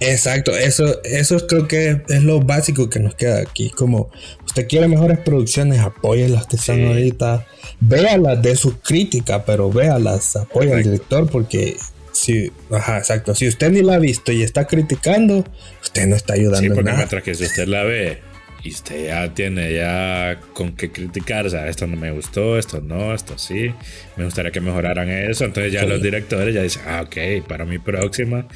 Exacto, 0.00 0.56
eso, 0.56 1.02
eso 1.04 1.46
creo 1.46 1.68
que 1.68 2.00
es 2.08 2.22
lo 2.22 2.40
básico 2.40 2.88
que 2.88 2.98
nos 2.98 3.14
queda 3.14 3.40
aquí. 3.40 3.68
Como 3.68 4.10
usted 4.46 4.66
quiere 4.66 4.88
mejores 4.88 5.18
producciones, 5.18 5.80
apoye 5.80 6.26
las 6.26 6.46
que 6.46 6.56
están 6.56 6.86
ahorita, 6.86 7.46
véalas 7.80 8.40
de 8.40 8.56
su 8.56 8.80
crítica, 8.80 9.44
pero 9.44 9.70
véalas, 9.70 10.36
apoya 10.36 10.76
al 10.76 10.82
director 10.82 11.28
porque 11.28 11.76
si, 12.20 12.52
ajá, 12.70 12.98
exacto, 12.98 13.34
si 13.34 13.48
usted 13.48 13.70
ni 13.70 13.82
la 13.82 13.94
ha 13.94 13.98
visto 13.98 14.30
y 14.30 14.42
está 14.42 14.66
criticando, 14.66 15.42
usted 15.80 16.06
no 16.06 16.16
está 16.16 16.34
ayudando. 16.34 16.60
Sí, 16.60 16.68
porque 16.68 16.82
nada. 16.82 16.98
mientras 16.98 17.22
que 17.22 17.34
si 17.34 17.44
usted 17.44 17.66
la 17.66 17.82
ve 17.82 18.18
y 18.62 18.70
usted 18.70 19.06
ya 19.06 19.32
tiene 19.32 19.72
ya 19.72 20.38
con 20.52 20.76
qué 20.76 20.92
criticar, 20.92 21.46
o 21.46 21.50
sea, 21.50 21.66
esto 21.68 21.86
no 21.86 21.96
me 21.96 22.10
gustó, 22.10 22.58
esto 22.58 22.82
no, 22.82 23.14
esto 23.14 23.38
sí, 23.38 23.72
me 24.16 24.24
gustaría 24.24 24.50
que 24.50 24.60
mejoraran 24.60 25.08
eso, 25.08 25.46
entonces 25.46 25.72
ya 25.72 25.84
los 25.84 26.02
directores 26.02 26.54
ya 26.54 26.62
dicen, 26.62 26.82
ah, 26.86 27.02
ok, 27.06 27.46
para 27.48 27.64
mi 27.64 27.78
próxima 27.78 28.46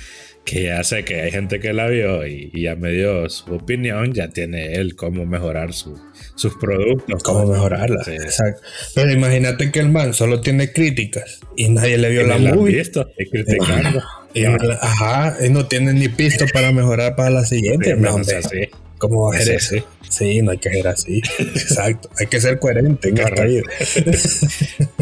que 0.44 0.64
ya 0.64 0.84
sé 0.84 1.04
que 1.04 1.22
hay 1.22 1.30
gente 1.30 1.58
que 1.58 1.72
la 1.72 1.88
vio 1.88 2.26
y, 2.26 2.50
ya 2.54 2.76
me 2.76 2.90
dio 2.90 3.28
su 3.30 3.54
opinión, 3.54 4.12
ya 4.12 4.28
tiene 4.28 4.74
él 4.74 4.94
cómo 4.94 5.24
mejorar 5.24 5.72
su, 5.72 5.98
sus 6.34 6.54
productos. 6.56 7.22
Cómo 7.22 7.46
mejorarla, 7.46 8.02
exacto. 8.06 8.62
Pero 8.94 9.10
imagínate 9.10 9.70
que 9.72 9.80
el 9.80 9.90
man 9.90 10.12
solo 10.12 10.40
tiene 10.40 10.72
críticas 10.72 11.40
y 11.56 11.68
nadie 11.70 11.98
le 11.98 12.10
vio 12.10 12.26
la 12.26 12.38
movie. 12.38 12.76
Visto, 12.76 13.08
y 13.18 13.26
criticando. 13.26 14.02
Y, 14.34 14.44
ajá, 14.44 15.36
y 15.44 15.48
no 15.48 15.66
tiene 15.66 15.92
ni 15.94 16.08
pisto 16.08 16.44
para 16.52 16.72
mejorar 16.72 17.16
para 17.16 17.30
la 17.30 17.44
siguiente. 17.44 17.94
No, 17.96 18.16
así. 18.16 18.68
¿Cómo 18.98 19.28
va 19.28 19.36
a 19.36 19.40
ser 19.40 19.56
eso? 19.56 19.76
Sí, 20.08 20.42
no 20.42 20.52
hay 20.52 20.58
que 20.58 20.70
ser 20.70 20.88
así. 20.88 21.22
Exacto. 21.38 22.08
Hay 22.18 22.26
que 22.26 22.40
ser 22.40 22.58
coherente 22.58 23.08
en 23.08 23.18
esta 23.18 23.44
vida. 23.44 23.62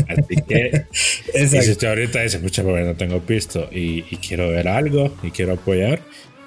Así 0.08 0.36
que, 0.48 0.86
y 1.34 1.46
si 1.46 1.70
usted 1.70 1.88
ahorita 1.88 2.22
dice, 2.22 2.38
mucha 2.38 2.62
porque 2.62 2.82
no 2.82 2.94
tengo 2.94 3.20
pisto 3.20 3.68
y, 3.70 4.02
quiero 4.16 4.50
ver 4.50 4.68
algo 4.68 5.14
y 5.22 5.30
quiero 5.30 5.54
apoyar, 5.54 6.00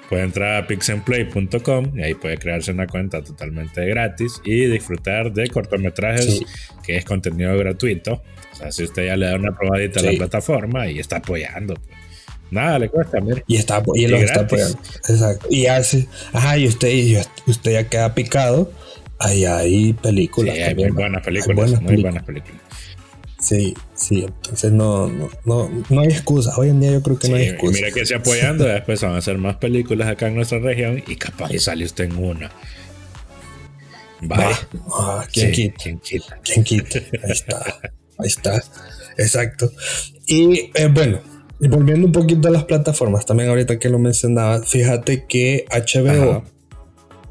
puede 0.10 0.24
entrar 0.24 0.64
a 0.64 0.68
pixenplay.com 0.68 1.98
y 1.98 2.04
ahí 2.04 2.14
puede 2.14 2.38
crearse 2.38 2.72
una 2.72 2.88
cuenta 2.88 3.24
totalmente 3.24 3.86
gratis 3.86 4.42
y 4.44 4.66
disfrutar 4.66 5.34
de 5.34 5.50
cortometrajes 5.50 6.42
que 6.84 6.98
es 6.98 7.06
contenido 7.06 7.58
gratuito. 7.58 8.24
O 8.54 8.56
sea, 8.56 8.72
si 8.72 8.84
usted 8.84 9.06
ya 9.08 9.18
le 9.18 9.26
da 9.26 9.36
una 9.36 9.56
probadita 9.56 10.00
a 10.00 10.04
la 10.04 10.12
plataforma 10.14 10.88
y 10.88 11.00
está 11.00 11.18
apoyando. 11.18 11.76
Pues, 11.76 12.05
Nada 12.52 12.80
le 12.80 12.90
cuesta, 12.90 13.20
mira. 13.22 13.44
Y, 13.48 13.58
está, 13.58 13.84
y, 13.96 14.08
lo 14.08 14.18
está 14.18 14.42
apoyando. 14.42 14.78
Exacto. 15.10 15.48
Y 15.50 15.66
hace, 15.66 16.08
ajá, 16.32 16.58
y 16.58 16.68
usted, 16.68 16.90
y 16.90 17.18
usted 17.48 17.72
ya 17.72 17.90
queda 17.90 18.14
picado. 18.14 18.72
Ahí 19.20 19.46
hay 19.46 19.94
películas. 19.94 20.56
Sí, 20.56 20.62
hay 20.62 20.76
muy 20.76 20.92
buenas 20.92 21.24
películas. 21.24 21.82
muy 21.82 22.02
buenas 22.02 22.24
películas. 22.24 22.62
Sí, 23.40 23.76
sí, 23.94 24.24
entonces 24.24 24.72
no, 24.72 25.08
no, 25.08 25.30
no, 25.46 25.70
no 25.90 26.02
hay 26.02 26.08
excusa. 26.08 26.52
Hoy 26.58 26.70
en 26.70 26.80
día 26.80 26.94
yo 26.94 27.04
creo 27.04 27.20
que 27.20 27.30
no 27.30 27.36
hay 27.36 27.50
excusa. 27.50 27.74
Mira 27.74 27.92
que 27.92 28.06
se 28.06 28.16
apoyando, 28.16 28.64
después 28.66 29.02
van 29.02 29.14
a 29.14 29.18
hacer 29.18 29.38
más 29.38 29.58
películas 29.58 30.08
acá 30.08 30.28
en 30.28 30.36
nuestra 30.36 30.60
región 30.60 31.04
y 31.06 31.16
capaz 31.16 31.54
y 31.54 31.60
sale 31.60 31.86
usted 31.86 32.06
en 32.06 32.18
una. 32.18 32.52
Va. 34.32 34.50
Ah, 34.92 35.28
¿quién, 35.32 35.52
quita? 35.52 35.76
¿quién, 35.84 36.00
quita? 36.00 36.40
¿Quién 36.44 36.64
quita? 36.64 37.00
Ahí 37.24 37.32
está. 37.32 37.66
Ahí 38.18 38.28
está. 38.28 38.64
Exacto. 39.18 39.72
Y 40.26 40.72
eh, 40.74 40.88
bueno, 40.92 41.20
y 41.60 41.68
volviendo 41.68 42.06
un 42.06 42.12
poquito 42.12 42.48
a 42.48 42.52
las 42.52 42.66
plataformas, 42.66 43.26
también 43.26 43.50
ahorita 43.50 43.80
que 43.80 43.90
lo 43.90 44.00
mencionaba, 44.00 44.62
fíjate 44.62 45.26
que 45.26 45.66
HBO 45.72 46.44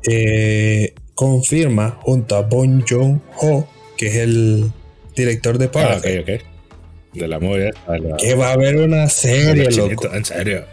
eh, 0.08 0.94
confirma 1.14 1.98
junto 2.02 2.36
a 2.36 2.42
Bon 2.42 2.84
Joon-ho, 2.86 3.68
que 3.96 4.06
es 4.08 4.16
el 4.16 4.70
director 5.14 5.58
de 5.58 5.68
Parasite. 5.68 6.18
Ah, 6.18 6.22
ok, 6.22 6.40
ok. 6.40 7.20
De 7.20 7.28
la 7.28 7.38
movie. 7.38 7.70
Que 8.18 8.34
va 8.34 8.48
a 8.48 8.52
haber 8.54 8.76
una 8.76 9.08
serie, 9.08 9.70
loco. 9.70 10.12
En 10.12 10.24
serio. 10.24 10.64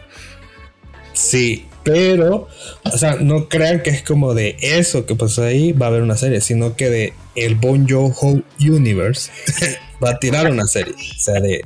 Sí, 1.13 1.67
pero, 1.83 2.47
o 2.83 2.97
sea, 2.97 3.15
no 3.15 3.47
crean 3.47 3.83
que 3.83 3.91
es 3.91 4.01
como 4.01 4.33
de 4.33 4.55
eso 4.61 5.05
que 5.05 5.15
pasó 5.15 5.43
ahí, 5.43 5.71
va 5.71 5.87
a 5.87 5.89
haber 5.89 6.01
una 6.01 6.17
serie, 6.17 6.41
sino 6.41 6.75
que 6.75 6.89
de 6.89 7.13
el 7.35 7.55
Bon 7.55 7.87
Joon-ho 7.87 8.41
Universe 8.59 9.29
va 10.03 10.11
a 10.11 10.19
tirar 10.19 10.49
una 10.49 10.65
serie. 10.65 10.93
O 10.93 11.19
sea, 11.19 11.39
de 11.39 11.63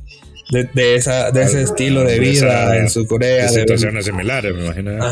de, 0.50 0.96
esa, 0.96 1.32
de 1.32 1.44
ese 1.44 1.62
estilo 1.64 2.04
de 2.04 2.20
vida 2.20 2.78
en 2.78 2.90
su 2.90 3.06
Corea. 3.06 3.44
De 3.44 3.60
situaciones 3.62 4.06
similares, 4.06 4.54
me 4.54 4.66
imagino. 4.66 5.04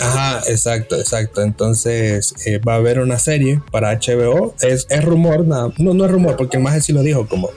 Ajá. 0.00 0.42
exacto, 0.48 0.98
exacto. 0.98 1.42
Entonces 1.42 2.34
eh, 2.46 2.58
va 2.58 2.74
a 2.74 2.76
haber 2.76 3.00
una 3.00 3.18
serie 3.18 3.60
para 3.70 3.92
HBO. 3.98 4.54
Es, 4.60 4.86
es 4.88 5.04
rumor, 5.04 5.46
no, 5.46 5.72
no 5.78 6.04
es 6.04 6.10
rumor, 6.10 6.36
porque 6.36 6.58
más 6.58 6.84
sí 6.84 6.92
lo 6.92 7.02
dijo, 7.02 7.26
como 7.26 7.50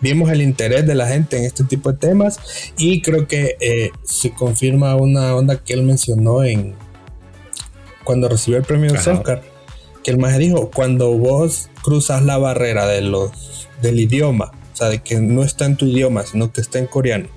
vimos 0.00 0.30
el 0.30 0.42
interés 0.42 0.86
de 0.86 0.94
la 0.94 1.08
gente 1.08 1.38
en 1.38 1.44
este 1.44 1.64
tipo 1.64 1.90
de 1.90 1.98
temas 1.98 2.38
y 2.76 3.00
creo 3.00 3.26
que 3.26 3.56
eh, 3.60 3.92
se 4.04 4.30
confirma 4.30 4.94
una 4.96 5.34
onda 5.34 5.56
que 5.56 5.72
él 5.72 5.84
mencionó 5.84 6.44
en 6.44 6.74
cuando 8.04 8.28
recibió 8.28 8.58
el 8.58 8.64
premio 8.64 8.92
de 8.92 8.98
Oscar, 8.98 9.42
que 10.04 10.10
el 10.12 10.18
más 10.18 10.36
dijo, 10.38 10.70
cuando 10.70 11.10
vos 11.16 11.70
cruzas 11.82 12.22
la 12.22 12.38
barrera 12.38 12.86
de 12.86 13.00
los, 13.00 13.68
del 13.82 13.98
idioma 13.98 14.52
o 14.76 14.78
sea, 14.78 14.90
de 14.90 14.98
que 14.98 15.18
no 15.20 15.42
está 15.42 15.64
en 15.64 15.76
tu 15.76 15.86
idioma, 15.86 16.26
sino 16.26 16.52
que 16.52 16.60
está 16.60 16.78
en 16.78 16.86
coreano, 16.86 17.30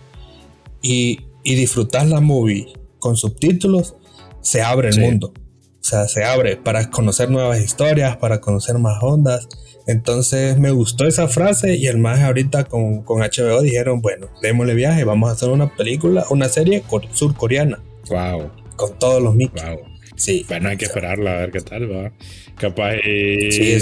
y, 0.82 1.22
y 1.42 1.56
disfrutas 1.56 2.10
la 2.10 2.20
movie 2.20 2.68
con 3.00 3.16
subtítulos, 3.16 3.96
se 4.42 4.62
abre 4.62 4.90
el 4.90 5.00
mundo. 5.00 5.32
O 5.80 5.84
sea, 5.90 6.10
se 6.10 6.26
abre 6.26 6.58
para 6.58 6.90
conocer 6.90 7.32
nuevas 7.32 7.62
historias, 7.62 8.18
para 8.18 8.42
conocer 8.42 8.78
más 8.78 9.02
ondas. 9.02 9.48
Entonces 9.88 10.60
me 10.60 10.72
gustó 10.72 11.08
esa 11.08 11.30
frase 11.30 11.78
y 11.78 11.88
el 11.88 11.98
más 11.98 12.20
ahorita 12.20 12.66
con, 12.66 13.04
con 13.04 13.22
HBO 13.22 13.62
dijeron, 13.62 14.02
bueno, 14.02 14.28
démosle 14.42 14.74
viaje, 14.74 15.06
vamos 15.06 15.30
a 15.30 15.34
hacer 15.34 15.48
una 15.48 15.74
película, 15.74 16.26
una 16.32 16.50
serie 16.50 16.84
surcoreana. 17.14 17.82
Wow. 18.10 18.52
Con 18.76 19.00
todos 19.00 19.24
los 19.24 19.34
mitos. 19.34 19.64
Wow. 19.64 19.80
Sí. 20.18 20.46
Bueno, 20.50 20.68
hay 20.68 20.76
que 20.76 20.86
esperarla 20.86 21.32
a 21.32 21.38
ver 21.38 21.52
qué 21.52 21.62
tal 21.62 21.90
va. 21.90 22.12
Capaz 22.58 22.96
sí, 23.02 23.78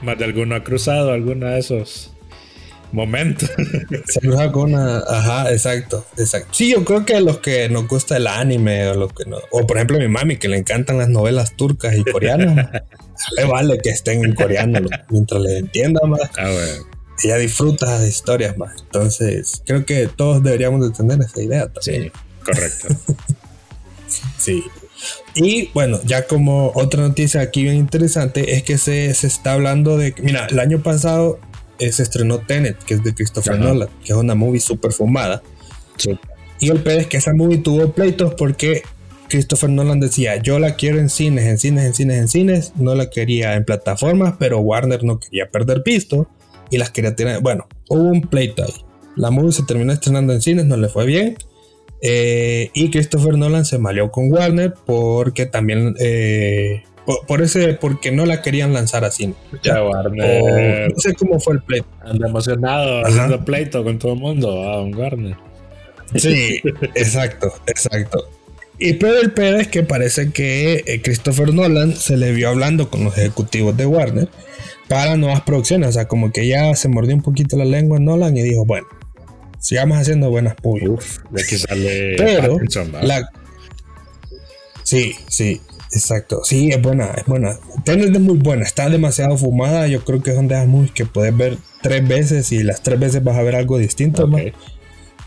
más 0.00 0.18
de 0.18 0.24
alguno 0.24 0.54
ha 0.54 0.64
cruzado 0.64 1.12
alguna 1.12 1.50
de 1.50 1.58
esos 1.58 2.15
momento. 2.92 3.46
Cruza 4.20 4.52
con 4.52 4.74
una. 4.74 4.98
Ajá, 4.98 5.50
exacto, 5.50 6.06
exacto. 6.16 6.48
Sí, 6.52 6.70
yo 6.70 6.84
creo 6.84 7.04
que 7.04 7.16
a 7.16 7.20
los 7.20 7.38
que 7.38 7.68
nos 7.68 7.88
gusta 7.88 8.16
el 8.16 8.26
anime 8.26 8.88
o 8.88 8.94
los 8.94 9.12
que 9.12 9.24
no. 9.24 9.38
O 9.50 9.66
por 9.66 9.76
ejemplo, 9.76 9.96
a 9.96 10.00
mi 10.00 10.08
mami 10.08 10.36
que 10.36 10.48
le 10.48 10.56
encantan 10.56 10.98
las 10.98 11.08
novelas 11.08 11.56
turcas 11.56 11.94
y 11.96 12.04
coreanas. 12.04 12.70
le 13.36 13.44
vale 13.44 13.78
que 13.78 13.90
estén 13.90 14.24
en 14.24 14.34
coreano 14.34 14.80
mientras 15.10 15.40
le 15.40 15.58
entienda 15.58 16.00
más. 16.06 16.20
Ah, 16.38 16.50
bueno. 16.50 16.96
Ella 17.22 17.36
disfruta 17.36 17.86
las 17.86 18.06
historias 18.06 18.58
más. 18.58 18.74
Entonces, 18.82 19.62
creo 19.64 19.86
que 19.86 20.06
todos 20.06 20.42
deberíamos 20.42 20.82
de 20.82 20.94
tener 20.94 21.18
esa 21.20 21.42
idea 21.42 21.68
también. 21.68 22.04
Sí, 22.04 22.12
correcto. 22.44 22.88
sí. 24.38 24.64
Y 25.34 25.70
bueno, 25.74 26.00
ya 26.04 26.26
como 26.26 26.72
otra 26.74 27.02
noticia 27.02 27.40
aquí 27.40 27.62
bien 27.62 27.76
interesante 27.76 28.54
es 28.54 28.62
que 28.62 28.78
se, 28.78 29.12
se 29.14 29.26
está 29.26 29.52
hablando 29.52 29.96
de. 29.98 30.14
Mira, 30.22 30.46
el 30.46 30.58
año 30.58 30.82
pasado 30.82 31.38
se 31.78 32.02
estrenó 32.02 32.38
Tenet, 32.38 32.78
que 32.84 32.94
es 32.94 33.04
de 33.04 33.14
Christopher 33.14 33.58
Nolan, 33.58 33.88
que 34.04 34.12
es 34.12 34.18
una 34.18 34.34
movie 34.34 34.60
súper 34.60 34.92
fumada. 34.92 35.42
Y 36.60 36.70
el 36.70 36.80
peor 36.80 37.00
es 37.00 37.06
que 37.06 37.18
esa 37.18 37.34
movie 37.34 37.58
tuvo 37.58 37.92
pleitos 37.92 38.34
porque 38.34 38.82
Christopher 39.28 39.70
Nolan 39.70 40.00
decía, 40.00 40.36
yo 40.36 40.58
la 40.58 40.76
quiero 40.76 40.98
en 40.98 41.10
cines, 41.10 41.44
en 41.44 41.58
cines, 41.58 41.84
en 41.84 41.94
cines, 41.94 42.18
en 42.18 42.28
cines, 42.28 42.72
no 42.76 42.94
la 42.94 43.10
quería 43.10 43.54
en 43.54 43.64
plataformas, 43.64 44.34
pero 44.38 44.60
Warner 44.60 45.04
no 45.04 45.18
quería 45.18 45.50
perder 45.50 45.82
pisto 45.82 46.28
y 46.70 46.78
las 46.78 46.90
quería 46.90 47.14
tener. 47.14 47.40
Bueno, 47.40 47.66
hubo 47.88 48.02
un 48.02 48.22
pleito 48.22 48.62
ahí. 48.64 48.72
La 49.16 49.30
movie 49.30 49.52
se 49.52 49.64
terminó 49.64 49.92
estrenando 49.92 50.32
en 50.32 50.42
cines, 50.42 50.66
no 50.66 50.76
le 50.76 50.88
fue 50.88 51.06
bien. 51.06 51.36
Eh, 52.02 52.70
y 52.74 52.90
Christopher 52.90 53.36
Nolan 53.36 53.64
se 53.64 53.78
malió 53.78 54.10
con 54.10 54.30
Warner 54.30 54.74
porque 54.84 55.46
también 55.46 55.94
eh, 55.98 56.84
por, 57.26 57.42
ese, 57.42 57.74
porque 57.74 58.10
no 58.10 58.26
la 58.26 58.42
querían 58.42 58.72
lanzar 58.72 59.04
así. 59.04 59.32
Ya, 59.62 59.82
Warner. 59.82 60.92
no 60.92 60.98
sé 60.98 61.14
cómo 61.14 61.38
fue 61.38 61.54
el 61.54 61.62
pleito. 61.62 61.86
Anda 62.04 62.28
emocionado 62.28 63.06
haciendo 63.06 63.44
pleito 63.44 63.84
con 63.84 63.98
todo 63.98 64.12
el 64.14 64.18
mundo, 64.18 64.62
a 64.64 64.82
un 64.82 64.94
Warner. 64.94 65.36
Sí, 66.14 66.60
exacto, 66.94 67.52
exacto. 67.66 68.28
Y 68.78 68.94
pero 68.94 69.20
el 69.20 69.32
pedo 69.32 69.56
es 69.56 69.68
que 69.68 69.82
parece 69.82 70.32
que 70.32 70.84
eh, 70.86 71.00
Christopher 71.02 71.54
Nolan 71.54 71.96
se 71.96 72.16
le 72.16 72.32
vio 72.32 72.50
hablando 72.50 72.90
con 72.90 73.04
los 73.04 73.16
ejecutivos 73.16 73.76
de 73.76 73.86
Warner 73.86 74.28
para 74.88 75.16
nuevas 75.16 75.42
producciones. 75.42 75.90
O 75.90 75.92
sea, 75.92 76.08
como 76.08 76.30
que 76.30 76.46
ya 76.46 76.74
se 76.74 76.88
mordió 76.88 77.14
un 77.14 77.22
poquito 77.22 77.56
la 77.56 77.64
lengua 77.64 77.96
en 77.96 78.04
Nolan 78.04 78.36
y 78.36 78.42
dijo, 78.42 78.66
bueno, 78.66 78.86
sigamos 79.58 79.98
haciendo 79.98 80.30
buenas 80.30 80.54
públicas. 80.56 81.20
de 81.30 81.44
que 81.44 81.58
sale 81.58 82.14
pero 82.16 82.58
la, 83.02 83.30
sí, 84.82 85.14
sí. 85.28 85.60
Exacto, 85.96 86.44
sí, 86.44 86.68
es 86.68 86.82
buena, 86.82 87.06
es 87.16 87.24
buena. 87.24 87.58
Tenet 87.84 88.14
es 88.14 88.20
muy 88.20 88.36
buena, 88.36 88.64
está 88.64 88.90
demasiado 88.90 89.38
fumada. 89.38 89.86
Yo 89.86 90.04
creo 90.04 90.22
que 90.22 90.30
es 90.30 90.36
donde 90.36 90.62
muy 90.66 90.90
que 90.90 91.06
puedes 91.06 91.34
ver 91.34 91.56
tres 91.80 92.06
veces 92.06 92.52
y 92.52 92.62
las 92.62 92.82
tres 92.82 93.00
veces 93.00 93.24
vas 93.24 93.38
a 93.38 93.42
ver 93.42 93.56
algo 93.56 93.78
distinto 93.78 94.26
más. 94.26 94.42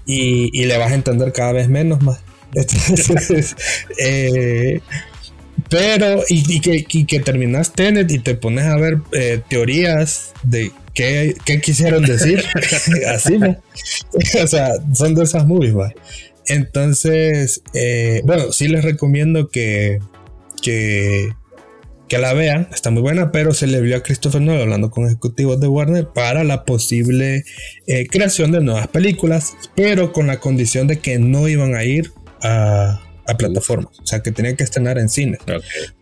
Y, 0.06 0.66
le 0.66 0.78
vas 0.78 0.92
a 0.92 0.96
entender 0.96 1.34
cada 1.34 1.54
vez 1.54 1.70
menos 1.70 2.04
más. 2.04 2.20
Entonces, 2.54 3.56
eh, 3.98 4.80
Pero, 5.70 6.24
y, 6.30 6.60
que, 6.62 6.84
que, 6.84 7.20
terminas 7.20 7.74
Tenet 7.74 8.12
y 8.12 8.20
te 8.20 8.36
pones 8.36 8.66
a 8.66 8.76
ver 8.78 9.00
eh, 9.12 9.42
teorías 9.50 10.34
de 10.44 10.72
qué, 10.94 11.36
qué 11.46 11.62
quisieron 11.62 12.06
decir. 12.06 12.44
Así, 13.12 13.40
¿no? 13.40 13.58
o 14.44 14.48
sea, 14.48 14.74
son 14.94 15.16
de 15.16 15.24
esas 15.24 15.48
movies, 15.48 15.76
¿va? 15.76 15.92
Entonces, 16.50 17.62
eh, 17.74 18.22
bueno, 18.26 18.52
sí 18.52 18.68
les 18.68 18.84
recomiendo 18.84 19.50
que, 19.50 20.00
que, 20.62 21.34
que 22.08 22.18
la 22.18 22.34
vean. 22.34 22.68
Está 22.74 22.92
muy 22.92 23.02
buena, 23.02 23.32
pero 23.32 23.54
se 23.54 23.68
le 23.68 23.82
vio 23.82 23.98
a 23.98 24.04
Christopher 24.04 24.42
Nolan 24.42 24.62
hablando 24.62 24.90
con 24.90 25.06
ejecutivos 25.06 25.60
de 25.60 25.68
Warner 25.68 26.08
para 26.08 26.44
la 26.44 26.66
posible 26.66 27.44
eh, 27.88 28.08
creación 28.08 28.52
de 28.52 28.62
nuevas 28.62 28.88
películas, 28.88 29.54
pero 29.76 30.12
con 30.12 30.28
la 30.28 30.40
condición 30.40 30.88
de 30.88 31.00
que 31.00 31.20
no 31.20 31.48
iban 31.48 31.76
a 31.76 31.84
ir 31.84 32.12
a, 32.42 33.02
a 33.30 33.38
plataformas, 33.38 34.00
o 34.00 34.08
sea 34.08 34.22
que 34.22 34.32
tenían 34.32 34.56
que 34.56 34.64
estrenar 34.64 34.98
en 34.98 35.10
cine. 35.10 35.38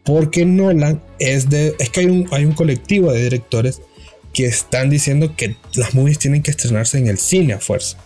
Porque 0.04 0.46
Nolan 0.46 1.04
es 1.20 1.50
de, 1.50 1.76
es 1.80 1.90
que 1.90 2.02
hay 2.02 2.06
un, 2.06 2.28
hay 2.32 2.46
un 2.46 2.54
colectivo 2.54 3.12
de 3.12 3.24
directores 3.24 3.82
que 4.34 4.46
están 4.46 4.90
diciendo 4.90 5.36
que 5.36 5.56
las 5.76 5.96
movies 5.96 6.20
tienen 6.20 6.44
que 6.44 6.52
estrenarse 6.52 6.98
en 6.98 7.08
el 7.08 7.18
cine 7.18 7.54
a 7.54 7.60
fuerza. 7.60 7.98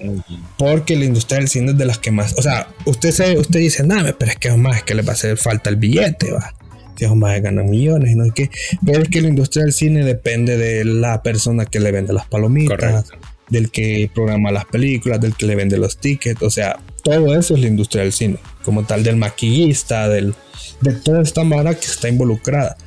Porque 0.58 0.96
la 0.96 1.06
industria 1.06 1.40
del 1.40 1.50
cine 1.50 1.72
es 1.72 1.78
de 1.78 1.86
las 1.86 1.98
que 1.98 2.12
más. 2.12 2.36
O 2.38 2.42
sea, 2.42 2.68
usted, 2.86 3.12
se, 3.12 3.38
usted 3.38 3.60
dice, 3.60 3.84
nada, 3.84 4.16
pero 4.18 4.32
es 4.32 4.38
que 4.38 4.48
es 4.48 4.58
más, 4.58 4.78
es 4.78 4.84
que 4.84 4.96
le 4.96 5.02
va 5.02 5.10
a 5.10 5.14
hacer 5.14 5.38
falta 5.38 5.70
el 5.70 5.76
billete, 5.76 6.32
va. 6.32 6.54
Que 6.96 7.06
es 7.06 7.12
más, 7.16 7.42
ganan 7.42 7.70
millones 7.70 8.16
no 8.16 8.26
sé 8.26 8.32
qué. 8.34 8.50
Pero 8.86 9.02
es 9.02 9.10
que 9.10 9.22
la 9.22 9.28
industria 9.28 9.64
del 9.64 9.74
cine 9.74 10.06
depende 10.06 10.58
de 10.58 10.86
la 10.86 11.22
persona 11.24 11.66
que 11.66 11.80
le 11.80 11.92
vende 11.92 12.14
las 12.14 12.28
palomitas, 12.28 13.06
del 13.50 13.70
que 13.70 14.10
programa 14.14 14.52
las 14.52 14.66
películas, 14.66 15.20
del 15.20 15.36
que 15.36 15.46
le 15.46 15.56
vende 15.56 15.78
los 15.78 15.98
tickets. 15.98 16.42
O 16.44 16.50
sea, 16.50 16.80
todo 17.04 17.38
eso 17.38 17.56
es 17.56 17.60
la 17.60 17.68
industria 17.68 18.04
del 18.04 18.14
cine. 18.14 18.38
Como 18.64 18.86
tal, 18.86 19.04
del 19.04 19.18
maquillista, 19.18 20.08
del, 20.08 20.34
de 20.82 20.94
toda 20.94 21.22
esta 21.22 21.44
mara 21.44 21.74
que 21.74 21.86
está 21.86 22.08
involucrada. 22.08 22.78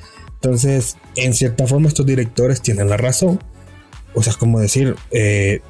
Entonces, 0.45 0.99
en 1.17 1.33
cierta 1.33 1.67
forma, 1.67 1.89
estos 1.89 2.05
directores 2.05 2.61
tienen 2.61 2.91
la 2.91 2.99
razón. 2.99 3.41
O 4.13 4.23
sea, 4.23 4.33
es 4.33 4.37
como 4.37 4.61
decir, 4.61 4.95
eh, 5.11 5.61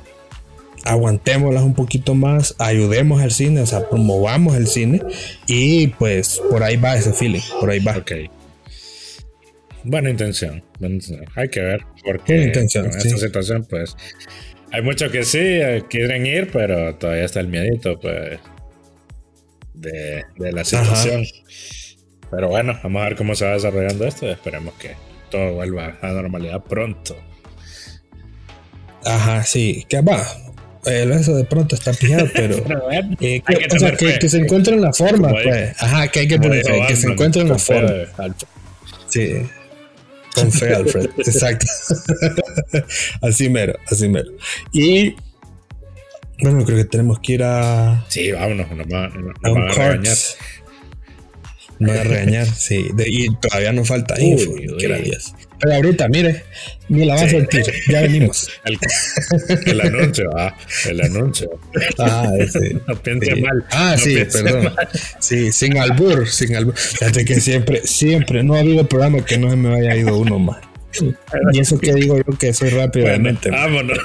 aguantémoslas 0.82 1.62
un 1.62 1.74
poquito 1.74 2.16
más, 2.16 2.56
ayudemos 2.58 3.22
al 3.22 3.30
cine, 3.30 3.60
o 3.60 3.66
sea, 3.66 3.88
promovamos 3.88 4.56
el 4.56 4.66
cine 4.66 5.00
y 5.46 5.86
pues 5.86 6.42
por 6.50 6.64
ahí 6.64 6.76
va 6.76 6.96
ese 6.96 7.12
feeling, 7.12 7.40
por 7.60 7.70
ahí 7.70 7.78
va. 7.78 7.96
Ok. 7.98 8.12
Buena 9.84 10.10
intención, 10.10 10.64
hay 11.36 11.48
que 11.48 11.60
ver, 11.60 11.82
porque 12.04 12.42
intención, 12.42 12.86
en 12.86 12.96
esta 12.96 13.18
situación 13.18 13.66
pues 13.68 13.94
hay 14.72 14.80
muchos 14.80 15.12
que 15.12 15.24
sí 15.24 15.38
eh, 15.38 15.84
quieren 15.88 16.26
ir, 16.26 16.50
pero 16.50 16.96
todavía 16.96 17.26
está 17.26 17.40
el 17.40 17.48
miedito 17.48 18.00
pues 18.00 18.40
de, 19.74 20.24
la 20.38 20.64
situación. 20.64 21.24
Pero 22.34 22.48
bueno, 22.48 22.78
vamos 22.82 23.02
a 23.02 23.04
ver 23.06 23.16
cómo 23.16 23.34
se 23.34 23.44
va 23.44 23.52
desarrollando 23.52 24.06
esto 24.06 24.26
y 24.26 24.30
esperemos 24.30 24.74
que 24.74 24.96
todo 25.30 25.54
vuelva 25.54 25.98
a 26.00 26.08
la 26.08 26.22
normalidad 26.22 26.62
pronto. 26.62 27.16
Ajá, 29.04 29.44
sí, 29.44 29.84
que 29.88 30.00
va. 30.00 30.26
eso 30.84 31.36
de 31.36 31.44
pronto 31.44 31.74
está 31.74 31.92
pillado, 31.92 32.28
pero, 32.34 32.56
eh, 32.90 33.02
que, 33.18 33.42
o 33.74 33.78
sea, 33.78 33.96
que, 33.96 34.28
se 34.28 34.38
encuentren 34.38 34.80
la 34.80 34.92
forma, 34.92 35.28
pues. 35.30 35.74
Ajá, 35.82 36.08
que 36.08 36.20
hay 36.20 36.28
que 36.28 36.38
poner, 36.38 36.64
que 36.88 36.96
se 36.96 37.08
encuentren 37.08 37.48
la 37.48 37.58
forma. 37.58 37.90
Sí. 39.08 39.46
Con 40.34 40.50
fe, 40.50 40.74
Alfred. 40.74 41.10
Exacto. 41.18 41.66
así 43.22 43.48
mero, 43.48 43.78
así 43.86 44.08
mero. 44.08 44.32
Y 44.72 45.14
bueno, 46.40 46.64
creo 46.64 46.78
que 46.78 46.84
tenemos 46.84 47.20
que 47.20 47.34
ir 47.34 47.42
a. 47.44 48.04
Sí, 48.08 48.32
vámonos, 48.32 48.70
nos 48.72 48.86
va, 48.86 49.06
a, 49.06 49.50
un 49.50 49.62
a 49.62 49.72
me 51.78 51.90
voy 51.90 51.98
a 51.98 52.04
regañar, 52.04 52.46
sí. 52.46 52.86
y 53.06 53.34
todavía 53.36 53.72
nos 53.72 53.88
falta 53.88 54.20
info. 54.20 54.54
Pero 55.60 55.76
ahorita, 55.76 56.08
mire, 56.08 56.44
ni 56.88 57.04
la 57.04 57.14
va 57.14 57.22
a 57.22 57.28
sentir. 57.28 57.64
Ya 57.88 58.02
venimos. 58.02 58.50
El, 59.66 59.80
anuncio, 59.80 60.30
ah, 60.36 60.54
el 60.86 61.00
anuncio. 61.00 61.58
Ah, 61.98 62.30
ese. 62.38 62.76
No 62.86 62.96
piense 62.96 63.34
mal. 63.36 63.64
Ah, 63.70 63.96
sí, 63.96 64.16
perdón. 64.30 64.74
Sí, 65.20 65.52
sin 65.52 65.78
albur, 65.78 66.28
sin 66.28 66.54
albur. 66.56 66.76
Fíjate 66.76 67.24
que 67.24 67.40
siempre, 67.40 67.80
siempre, 67.84 68.42
no 68.42 68.54
ha 68.54 68.60
habido 68.60 68.86
programa 68.86 69.24
que 69.24 69.38
no 69.38 69.50
se 69.50 69.56
me 69.56 69.74
haya 69.74 69.96
ido 69.96 70.18
uno 70.18 70.38
más. 70.38 70.58
Y 71.52 71.60
eso 71.60 71.78
que 71.78 71.94
digo 71.94 72.18
yo 72.18 72.38
que 72.38 72.52
soy 72.52 72.70
rápidamente. 72.70 73.50
vámonos. 73.50 73.98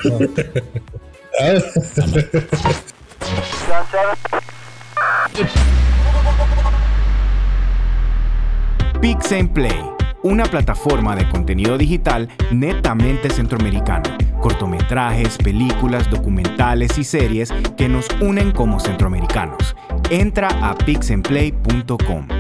Pix 9.02 9.34
Play, 9.54 9.80
una 10.24 10.44
plataforma 10.44 11.16
de 11.16 11.28
contenido 11.30 11.78
digital 11.78 12.28
netamente 12.52 13.30
centroamericano, 13.30 14.04
cortometrajes, 14.42 15.38
películas, 15.38 16.10
documentales 16.10 16.98
y 16.98 17.06
series 17.06 17.54
que 17.78 17.88
nos 17.88 18.08
unen 18.20 18.52
como 18.52 18.78
centroamericanos. 18.82 19.74
Entra 20.10 20.50
a 20.62 20.76
pixenplay.com. 20.76 22.39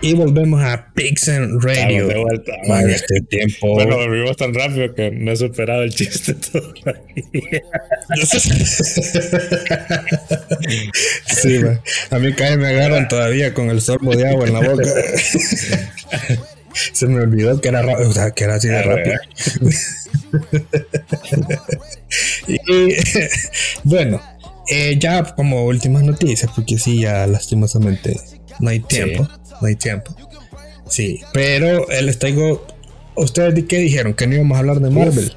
Y 0.00 0.14
volvemos 0.14 0.62
a 0.62 0.92
Pixen 0.94 1.60
Radio. 1.60 2.06
de 2.06 2.18
vuelta. 2.18 2.52
este 2.88 3.20
tiempo. 3.22 3.74
Bueno, 3.74 3.96
volvimos 3.96 4.36
tan 4.36 4.54
rápido 4.54 4.94
que 4.94 5.10
no 5.10 5.32
he 5.32 5.36
superado 5.36 5.82
el 5.82 5.90
chiste 5.92 6.34
todavía. 6.34 7.62
sí, 11.26 11.60
a 12.10 12.18
mí 12.18 12.32
cae 12.34 12.56
me 12.56 12.68
agarran 12.68 13.08
todavía 13.08 13.52
con 13.52 13.70
el 13.70 13.80
sorbo 13.80 14.14
de 14.14 14.28
agua 14.28 14.46
en 14.46 14.52
la 14.52 14.60
boca. 14.60 14.84
Se 16.92 17.08
me 17.08 17.20
olvidó 17.20 17.60
que 17.60 17.68
era, 17.70 17.84
o 17.84 18.12
sea, 18.12 18.30
que 18.30 18.44
era 18.44 18.54
así 18.54 18.68
de 18.68 18.82
rápido. 18.82 19.16
y 22.46 22.58
bueno, 23.82 24.22
eh, 24.70 24.96
ya 24.96 25.24
como 25.34 25.64
últimas 25.64 26.04
noticias, 26.04 26.52
porque 26.54 26.78
sí, 26.78 27.00
ya 27.00 27.26
lastimosamente 27.26 28.16
no 28.60 28.70
hay 28.70 28.78
tiempo 28.80 29.28
no 29.60 29.68
hay 29.68 29.76
tiempo. 29.76 30.14
Sí, 30.88 31.20
pero 31.32 31.88
él 31.90 32.06
les 32.06 32.18
traigo. 32.18 32.66
¿Ustedes 33.14 33.64
qué 33.68 33.78
dijeron? 33.78 34.14
¿Que 34.14 34.26
no 34.26 34.34
íbamos 34.34 34.56
a 34.56 34.60
hablar 34.60 34.80
de 34.80 34.90
Marvel? 34.90 35.32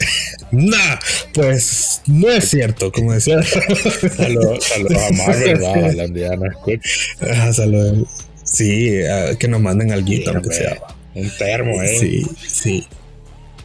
nah, 0.52 0.96
pues 1.32 2.02
no 2.06 2.30
es 2.30 2.48
cierto, 2.48 2.92
como 2.92 3.12
decía. 3.12 3.42
Saludos 3.42 4.70
a 4.72 5.12
Marvel, 5.12 5.64
a 5.66 6.36
la 6.36 6.52
ah, 7.22 7.52
Sí, 8.44 9.00
que 9.38 9.48
nos 9.48 9.60
manden 9.60 9.92
algo, 9.92 10.10
aunque 10.32 10.54
sea. 10.54 10.78
Un 11.14 11.30
termo, 11.36 11.82
eh. 11.82 11.96
Sí, 11.98 12.26
sí. 12.46 12.86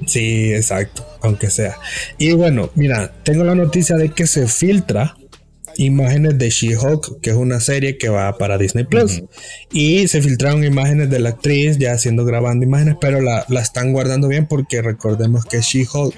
Sí, 0.05 0.53
exacto, 0.53 1.05
aunque 1.21 1.49
sea. 1.49 1.77
Y 2.17 2.31
bueno, 2.31 2.69
mira, 2.75 3.11
tengo 3.23 3.43
la 3.43 3.55
noticia 3.55 3.97
de 3.97 4.09
que 4.09 4.27
se 4.27 4.47
filtra 4.47 5.15
imágenes 5.77 6.37
de 6.37 6.49
She-Hulk, 6.49 7.21
que 7.21 7.31
es 7.31 7.35
una 7.35 7.59
serie 7.59 7.97
que 7.97 8.09
va 8.09 8.37
para 8.37 8.57
Disney 8.57 8.85
Plus. 8.85 9.23
Y 9.71 10.07
se 10.07 10.21
filtraron 10.21 10.63
imágenes 10.63 11.09
de 11.09 11.19
la 11.19 11.29
actriz 11.29 11.77
ya 11.77 11.93
haciendo 11.93 12.25
grabando 12.25 12.65
imágenes, 12.65 12.95
pero 12.99 13.21
la, 13.21 13.45
están 13.61 13.93
guardando 13.93 14.27
bien 14.27 14.47
porque 14.47 14.81
recordemos 14.81 15.45
que 15.45 15.61
She-Hulk 15.61 16.15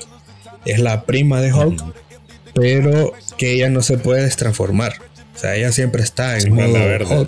es 0.65 0.79
la 0.79 1.05
prima 1.05 1.41
de 1.41 1.53
Hulk, 1.53 1.83
pero 2.53 3.13
que 3.37 3.53
ella 3.53 3.69
no 3.69 3.81
se 3.81 3.97
puede 3.97 4.23
destransformar. 4.23 4.93
O 5.35 5.39
sea, 5.39 5.55
ella 5.55 5.71
siempre 5.71 6.03
está 6.03 6.37
en 6.37 6.53
modo 6.53 6.73
verde. 6.73 7.27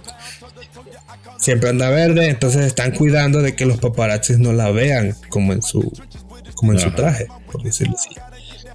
Siempre 1.39 1.69
anda 1.69 1.89
verde, 1.89 2.30
entonces 2.30 2.65
están 2.65 2.91
cuidando 2.91 3.41
de 3.41 3.53
que 3.55 3.65
los 3.65 3.78
paparazzis 3.78 4.39
no 4.39 4.53
la 4.53 4.71
vean 4.71 5.13
como 5.28 5.51
en 5.51 5.61
su, 5.61 5.91
como 6.55 6.71
en 6.71 6.80
su 6.80 6.91
traje, 6.91 7.28
por 7.51 7.63
decirlo 7.63 7.95
así. 7.97 8.15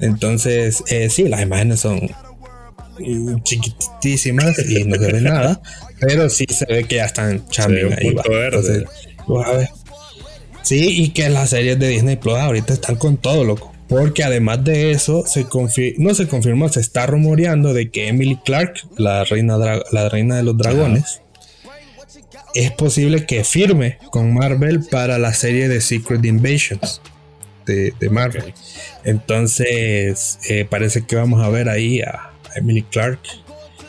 Entonces, 0.01 0.85
eh, 0.89 1.09
sí, 1.11 1.29
las 1.29 1.41
imágenes 1.41 1.81
son 1.81 2.11
chiquitísimas 3.43 4.59
y 4.69 4.85
no 4.85 4.97
se 4.97 5.13
ve 5.13 5.21
nada, 5.21 5.61
pero 6.01 6.29
sí 6.29 6.47
se 6.49 6.67
ve 6.67 6.85
que 6.85 6.97
ya 6.97 7.07
están 7.07 7.47
chambing 7.49 7.93
ahí. 7.93 8.09
Entonces, 8.09 8.85
a 9.47 9.53
ver. 9.53 9.69
Sí, 10.63 11.03
y 11.03 11.11
que 11.11 11.29
las 11.29 11.51
series 11.51 11.79
de 11.79 11.89
Disney 11.89 12.17
Plus 12.17 12.35
ahorita 12.35 12.75
están 12.75 12.97
con 12.97 13.17
todo, 13.17 13.45
loco. 13.45 13.73
Porque 13.89 14.23
además 14.23 14.65
de 14.65 14.91
eso, 14.91 15.25
se 15.27 15.47
no 15.97 16.15
se 16.15 16.29
confirmó, 16.29 16.69
se 16.69 16.81
está 16.81 17.07
rumoreando 17.07 17.73
de 17.73 17.91
que 17.91 18.09
Emily 18.09 18.39
Clark, 18.45 18.75
la 18.99 19.25
reina, 19.25 19.57
la 19.57 20.09
reina 20.11 20.37
de 20.37 20.43
los 20.43 20.59
dragones, 20.59 21.23
es 22.55 22.71
posible 22.73 23.25
que 23.25 23.45
firme 23.45 23.99
con 24.11 24.35
Marvel 24.35 24.81
para 24.91 25.19
la 25.19 25.33
serie 25.33 25.69
de 25.69 25.81
Secret 25.81 26.25
Invasions 26.25 27.01
de, 27.67 28.11
Marvel. 28.11 28.55
Entonces, 29.05 30.39
eh, 30.49 30.67
parece 30.69 31.05
que 31.05 31.17
vamos 31.17 31.45
a 31.45 31.49
ver 31.51 31.69
ahí 31.69 32.01
a, 32.01 32.33
Emily 32.59 32.83
Clark 32.83 33.21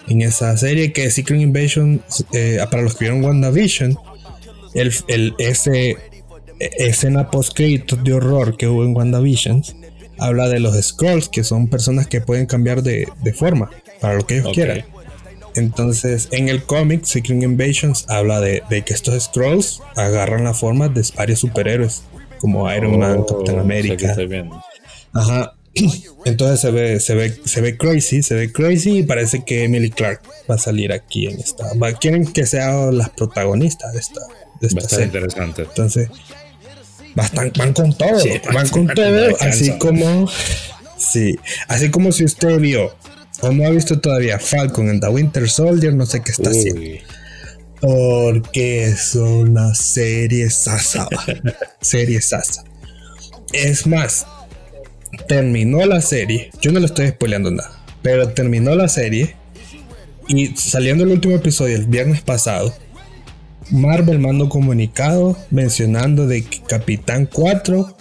en 0.07 0.21
esa 0.21 0.55
serie 0.57 0.91
que 0.91 1.09
Secret 1.11 1.39
Invasion, 1.39 2.01
eh, 2.33 2.59
para 2.69 2.81
los 2.81 2.95
que 2.95 3.05
vieron 3.05 3.23
WandaVision, 3.23 3.97
el, 4.73 4.93
el, 5.07 5.35
ese 5.37 5.97
e, 6.59 6.69
escena 6.77 7.29
post 7.29 7.53
créditos 7.53 8.03
de 8.03 8.13
horror 8.13 8.57
que 8.57 8.67
hubo 8.67 8.83
en 8.83 8.95
WandaVision 8.95 9.63
habla 10.19 10.49
de 10.49 10.59
los 10.59 10.75
Scrolls, 10.81 11.29
que 11.29 11.43
son 11.43 11.67
personas 11.67 12.07
que 12.07 12.21
pueden 12.21 12.45
cambiar 12.45 12.83
de, 12.83 13.07
forma 13.33 13.69
para 14.01 14.15
lo 14.15 14.25
que 14.25 14.39
ellos 14.39 14.51
quieran. 14.53 14.85
Entonces, 15.55 16.29
en 16.31 16.49
el 16.49 16.63
cómic, 16.63 17.03
Secret 17.05 17.41
Invasions 17.41 18.05
habla 18.09 18.39
de, 18.39 18.61
que 18.85 18.93
estos 18.93 19.21
Scrolls 19.23 19.81
agarran 19.95 20.43
la 20.43 20.53
forma 20.53 20.89
de 20.89 21.03
varios 21.15 21.39
superhéroes, 21.39 22.03
como 22.39 22.71
Iron 22.73 22.99
Man, 22.99 23.19
oh, 23.19 23.25
Captain 23.25 23.59
America. 23.59 24.15
Ajá. 25.13 25.53
Entonces 26.25 26.59
se 26.59 26.71
ve, 26.71 26.99
se 26.99 27.15
ve, 27.15 27.39
se 27.45 27.61
ve 27.61 27.77
crazy, 27.77 28.23
se 28.23 28.35
ve 28.35 28.51
crazy 28.51 28.99
y 28.99 29.03
parece 29.03 29.43
que 29.43 29.63
Emily 29.63 29.89
Clark 29.89 30.21
va 30.49 30.55
a 30.55 30.57
salir 30.57 30.91
aquí 30.91 31.27
en 31.27 31.39
esta. 31.39 31.71
quieren 31.99 32.25
que 32.31 32.45
sean 32.45 32.97
las 32.97 33.09
protagonistas 33.09 33.93
de 33.93 33.99
esta, 33.99 34.21
de 34.59 34.67
esta 34.67 35.03
interesante. 35.03 35.63
Entonces, 35.63 36.09
van 37.15 37.73
con 37.73 37.93
todo, 37.93 38.19
van 38.53 38.69
con 38.69 38.87
todo, 38.87 39.37
así 39.39 39.77
como, 39.77 40.29
sí, 40.97 41.37
así 41.67 41.89
como 41.89 42.11
si 42.11 42.25
usted 42.25 42.59
vio 42.59 42.93
o 43.41 43.51
no 43.51 43.65
ha 43.65 43.69
visto 43.69 43.99
todavía 43.99 44.39
Falcon 44.39 44.89
en 44.89 44.99
The 44.99 45.07
Winter 45.07 45.49
Soldier, 45.49 45.93
no 45.93 46.05
sé 46.05 46.21
qué 46.21 46.31
está 46.31 46.49
haciendo. 46.49 46.81
Porque 47.79 48.85
es 48.85 49.15
una 49.15 49.73
serie 49.73 50.49
sasa. 50.49 51.07
serie 51.81 52.21
sasa. 52.21 52.65
Es 53.53 53.87
más, 53.87 54.27
terminó 55.27 55.85
la 55.85 56.01
serie. 56.01 56.51
Yo 56.61 56.71
no 56.71 56.79
le 56.79 56.85
estoy 56.85 57.07
spoileando 57.09 57.51
nada. 57.51 57.71
Pero 58.01 58.29
terminó 58.29 58.75
la 58.75 58.87
serie. 58.87 59.35
Y 60.27 60.47
saliendo 60.55 61.03
el 61.03 61.11
último 61.11 61.35
episodio 61.35 61.75
el 61.75 61.87
viernes 61.87 62.21
pasado. 62.21 62.73
Marvel 63.71 64.19
mandó 64.19 64.49
comunicado 64.49 65.37
mencionando 65.51 66.27
de 66.27 66.43
que 66.43 66.61
Capitán 66.61 67.27
4 67.31 67.97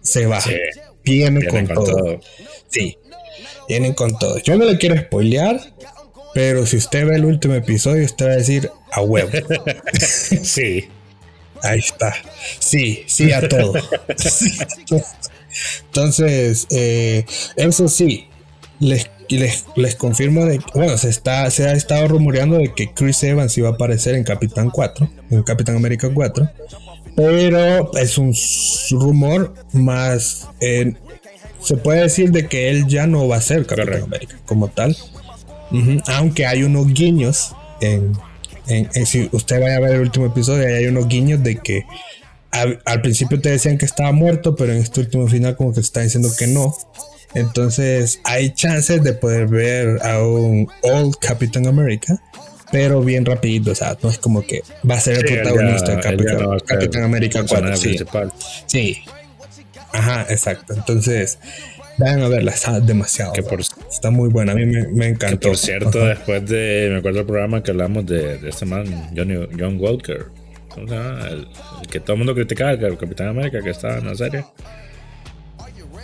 se 0.00 0.26
va. 0.26 0.40
viene, 1.04 1.46
con, 1.46 1.66
todo. 1.66 2.20
Sí, 2.68 2.98
vienen 3.68 3.94
con 3.94 4.16
todo. 4.18 4.38
Yo 4.38 4.56
no 4.56 4.64
le 4.64 4.78
quiero 4.78 4.96
spoilear, 4.96 5.60
pero 6.34 6.66
si 6.66 6.76
usted 6.76 7.06
ve 7.06 7.16
el 7.16 7.24
último 7.24 7.54
episodio, 7.54 8.04
usted 8.04 8.26
va 8.26 8.32
a 8.32 8.36
decir 8.36 8.70
a 8.92 9.02
huevo. 9.02 9.30
sí. 10.42 10.88
Ahí 11.62 11.80
está. 11.80 12.14
Sí, 12.60 13.04
sí 13.06 13.32
a 13.32 13.48
todo. 13.48 13.74
Entonces, 15.86 16.66
eh, 16.70 17.24
eso 17.56 17.88
sí, 17.88 18.26
les, 18.78 19.10
les, 19.28 19.94
confirmo 19.96 20.44
de 20.44 20.60
bueno, 20.74 20.96
se 20.98 21.08
está, 21.08 21.50
se 21.50 21.68
ha 21.68 21.72
estado 21.72 22.08
rumoreando 22.08 22.58
de 22.58 22.72
que 22.74 22.92
Chris 22.92 23.22
Evans 23.22 23.56
iba 23.58 23.68
a 23.68 23.72
aparecer 23.72 24.14
en 24.14 24.24
Capitán 24.24 24.70
4, 24.70 25.10
en 25.30 25.42
Capitán 25.42 25.76
América 25.76 26.08
4. 26.12 26.48
Pero 27.16 27.92
es 27.94 28.16
un 28.16 28.32
rumor 28.92 29.52
más 29.72 30.48
eh, 30.60 30.94
se 31.60 31.76
puede 31.76 32.02
decir 32.02 32.30
de 32.30 32.46
que 32.46 32.70
él 32.70 32.86
ya 32.86 33.06
no 33.06 33.28
va 33.28 33.36
a 33.36 33.40
ser 33.40 33.66
Capitán 33.66 34.02
América 34.02 34.36
como 34.46 34.68
tal. 34.68 34.96
Aunque 36.06 36.46
hay 36.46 36.62
unos 36.62 36.92
guiños 36.92 37.54
en, 37.80 38.16
si 39.06 39.28
usted 39.32 39.60
vaya 39.60 39.76
a 39.76 39.80
ver 39.80 39.92
el 39.92 40.00
último 40.02 40.26
episodio, 40.26 40.66
hay 40.66 40.86
unos 40.86 41.08
guiños 41.08 41.42
de 41.42 41.56
que 41.56 41.84
al, 42.50 43.00
principio 43.02 43.40
te 43.40 43.50
decían 43.50 43.78
que 43.78 43.86
estaba 43.86 44.12
muerto, 44.12 44.56
pero 44.56 44.72
en 44.72 44.78
este 44.78 45.00
último 45.00 45.28
final 45.28 45.56
como 45.56 45.72
que 45.72 45.80
está 45.80 46.00
diciendo 46.00 46.28
que 46.36 46.46
no. 46.46 46.74
Entonces 47.34 48.20
hay 48.24 48.50
chances 48.54 49.02
de 49.02 49.12
poder 49.12 49.48
ver 49.48 49.98
a 50.02 50.22
un 50.22 50.68
Old 50.82 51.16
Capitán 51.20 51.66
América, 51.66 52.20
pero 52.72 53.02
bien 53.02 53.24
rapidito, 53.24 53.72
o 53.72 53.74
sea, 53.74 53.96
no 54.02 54.08
es 54.08 54.18
como 54.18 54.42
que 54.42 54.62
va 54.88 54.96
a 54.96 55.00
ser 55.00 55.18
el 55.18 55.24
protagonista 55.24 55.96
de 55.96 56.00
Capitán, 56.66 57.02
América 57.02 57.44
4. 57.46 57.76
sí, 58.66 58.98
Ajá, 59.92 60.26
exacto. 60.28 60.74
Entonces, 60.74 61.38
vayan 61.98 62.22
a 62.22 62.28
verla, 62.28 62.52
está 62.52 62.80
demasiado. 62.80 63.32
está 63.90 64.10
muy 64.10 64.28
buena, 64.28 64.52
a 64.52 64.54
mí 64.54 64.66
me, 64.66 65.06
encantó. 65.08 65.38
Que 65.40 65.48
por 65.48 65.56
cierto, 65.56 66.04
después 66.04 66.46
de, 66.46 66.88
me 66.92 66.98
acuerdo 66.98 67.20
el 67.20 67.26
programa 67.26 67.62
que 67.62 67.70
hablamos 67.70 68.06
de, 68.06 68.38
este 68.48 68.64
man, 68.64 68.84
John 69.16 69.78
Walker, 69.78 70.26
el, 70.76 71.48
que 71.90 72.00
todo 72.00 72.12
el 72.14 72.18
mundo 72.18 72.34
criticaba, 72.34 72.72
el 72.72 72.98
Capitán 72.98 73.28
América 73.28 73.62
que 73.62 73.70
estaba 73.70 73.98
en 73.98 74.06
la 74.06 74.14
serie. 74.14 74.44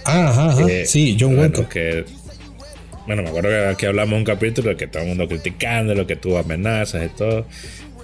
Ah, 0.05 0.29
ajá, 0.29 0.49
ajá. 0.51 0.67
sí, 0.85 1.17
John 1.19 1.39
Walker. 1.39 1.67
Que, 1.67 2.05
bueno, 3.07 3.23
me 3.23 3.29
acuerdo 3.29 3.51
que 3.51 3.67
aquí 3.67 3.87
hablamos 3.87 4.19
un 4.19 4.25
capítulo 4.25 4.77
que 4.77 4.87
todo 4.87 5.03
el 5.03 5.09
mundo 5.09 5.29
criticando, 5.29 5.95
lo 5.95 6.07
que 6.07 6.17
tuvo 6.17 6.39
amenazas 6.39 7.05
y 7.05 7.09
todo 7.09 7.47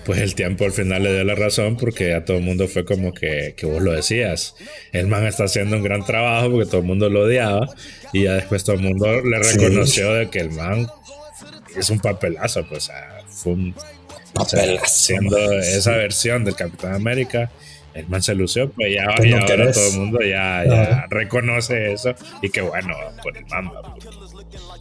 pues 0.04 0.20
el 0.20 0.34
tiempo 0.34 0.64
al 0.64 0.72
final 0.72 1.02
le 1.02 1.12
dio 1.12 1.24
la 1.24 1.34
razón 1.34 1.76
porque 1.76 2.14
a 2.14 2.24
todo 2.24 2.38
el 2.38 2.42
mundo 2.42 2.68
fue 2.68 2.84
como 2.84 3.12
que, 3.12 3.54
que 3.56 3.66
vos 3.66 3.82
lo 3.82 3.92
decías. 3.92 4.54
El 4.92 5.06
man 5.06 5.26
está 5.26 5.44
haciendo 5.44 5.76
un 5.76 5.82
gran 5.82 6.04
trabajo 6.04 6.50
porque 6.50 6.66
todo 6.66 6.80
el 6.80 6.86
mundo 6.86 7.08
lo 7.08 7.22
odiaba 7.22 7.68
y 8.12 8.24
ya 8.24 8.34
después 8.34 8.64
todo 8.64 8.76
el 8.76 8.82
mundo 8.82 9.20
le 9.20 9.38
reconoció 9.38 10.12
de 10.14 10.30
que 10.30 10.40
el 10.40 10.50
man 10.50 10.88
es 11.76 11.90
un 11.90 12.00
papelazo, 12.00 12.66
pues 12.68 12.90
fue 13.28 13.52
un 13.52 13.74
siendo 14.87 15.39
esa 15.59 15.93
versión 15.93 16.45
del 16.45 16.55
Capitán 16.55 16.95
América. 16.95 17.51
El 17.93 18.07
man 18.07 18.22
se 18.22 18.35
lució, 18.35 18.70
pues 18.70 18.95
ya, 18.95 19.07
pues 19.16 19.33
ahora 19.35 19.72
todo 19.72 19.89
el 19.89 19.99
mundo 19.99 20.20
ya, 20.20 20.64
ya 20.64 21.07
reconoce 21.11 21.93
eso. 21.93 22.14
Y 22.41 22.49
qué 22.51 22.61
bueno 22.61 22.95
por 23.22 23.37
el 23.37 23.45
man. 23.47 23.70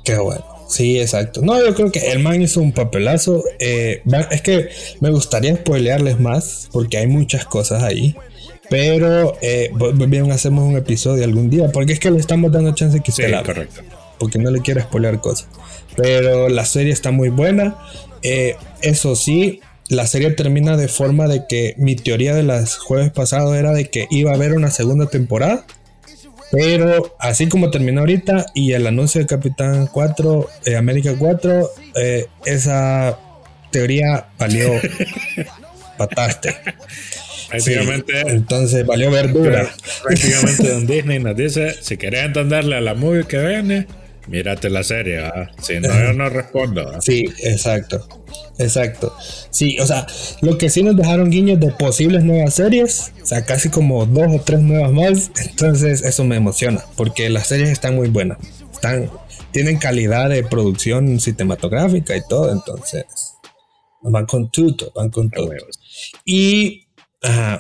Qué 0.04 0.16
bueno. 0.18 0.46
Sí, 0.70 1.00
exacto. 1.00 1.42
No, 1.42 1.60
yo 1.60 1.74
creo 1.74 1.92
que 1.92 2.12
el 2.12 2.20
man 2.20 2.42
hizo 2.42 2.62
un 2.62 2.72
papelazo. 2.72 3.44
Eh, 3.60 4.04
es 4.30 4.42
que 4.42 4.70
me 5.00 5.10
gustaría 5.10 5.56
spoilearles 5.56 6.20
más 6.20 6.70
porque 6.72 6.98
hay 6.98 7.08
muchas 7.08 7.46
cosas 7.46 7.82
ahí. 7.84 8.16
Pero 8.70 9.36
eh, 9.42 9.72
bien 10.08 10.32
hacemos 10.32 10.64
un 10.64 10.78
episodio 10.78 11.24
algún 11.24 11.50
día 11.50 11.70
porque 11.72 11.94
es 11.94 12.00
que 12.00 12.12
le 12.12 12.20
estamos 12.20 12.52
dando 12.52 12.76
chance 12.76 13.00
que 13.02 13.10
usted 13.10 13.32
la 13.32 13.42
correcto. 13.42 13.82
Porque 14.20 14.38
no 14.38 14.52
le 14.52 14.62
quiero 14.62 14.82
spoilear 14.82 15.20
cosas. 15.20 15.48
Pero 15.96 16.50
la 16.50 16.66
serie 16.66 16.94
está 16.94 17.10
muy 17.10 17.30
buena. 17.30 17.78
Eh, 18.24 18.56
eso 18.82 19.16
sí, 19.16 19.62
la 19.88 20.08
serie 20.08 20.32
termina 20.32 20.78
de 20.78 20.88
forma 20.88 21.28
de 21.28 21.44
que 21.48 21.76
mi 21.78 21.96
teoría 21.96 22.36
de 22.36 22.44
las 22.44 22.78
jueves 22.78 23.12
pasados 23.12 23.56
era 23.56 23.72
de 23.72 23.90
que 23.90 24.08
iba 24.10 24.32
a 24.32 24.36
haber 24.36 24.54
una 24.54 24.72
segunda 24.72 25.08
temporada 25.08 25.66
pero 26.52 27.16
así 27.20 27.48
como 27.48 27.70
terminó 27.70 28.02
ahorita 28.02 28.48
y 28.54 28.74
el 28.74 28.88
anuncio 28.88 29.22
de 29.22 29.28
Capitán 29.28 29.88
4, 29.88 30.50
eh, 30.66 30.76
América 30.76 31.14
4, 31.18 31.70
eh, 31.96 32.26
esa 32.46 33.20
teoría 33.72 34.28
valió 34.38 34.72
pataste. 35.98 36.56
Prácticamente. 37.50 38.22
entonces 38.28 38.86
valió 38.86 39.12
verdura. 39.12 39.70
Prácticamente 40.04 40.70
Don 40.72 40.88
Disney 40.88 41.20
nos 41.20 41.36
dice: 41.36 41.76
si 41.82 41.98
querés 41.98 42.26
entenderle 42.26 42.76
a 42.76 42.82
la 42.82 42.94
movie 42.96 43.26
que 43.26 43.40
viene, 43.40 43.88
mírate 44.30 44.70
la 44.70 44.84
serie. 44.84 45.22
Si 45.62 45.80
no, 45.80 45.88
yo 45.88 46.14
no 46.14 46.30
respondo. 46.30 47.02
Sí, 47.02 47.26
exacto. 47.44 48.08
Exacto. 48.58 49.16
Sí, 49.50 49.78
o 49.80 49.86
sea, 49.86 50.06
lo 50.42 50.58
que 50.58 50.70
sí 50.70 50.84
nos 50.84 50.96
dejaron 50.96 51.30
guiños 51.30 51.60
de 51.60 51.72
posibles 51.72 52.24
nuevas 52.24 52.54
series, 52.54 53.14
o 53.22 53.26
sea, 53.26 53.46
casi 53.46 53.70
como 53.70 54.06
dos 54.06 54.28
o 54.34 54.42
tres 54.42 54.60
nuevas 54.60 54.92
más, 54.92 55.32
entonces 55.50 56.02
eso 56.04 56.26
me 56.26 56.36
emociona, 56.36 56.84
porque 56.98 57.30
las 57.30 57.48
series 57.48 57.70
están 57.70 57.96
muy 57.96 58.10
buenas, 58.10 58.38
están, 58.72 59.10
tienen 59.52 59.78
calidad 59.78 60.30
de 60.30 60.44
producción 60.44 61.20
cinematográfica 61.22 62.18
y 62.18 62.22
todo, 62.28 62.52
entonces 62.52 63.06
van 64.02 64.26
con 64.26 64.52
todo, 64.52 64.92
van 64.94 65.10
con 65.10 65.30
todo. 65.30 65.52
Y 66.26 66.88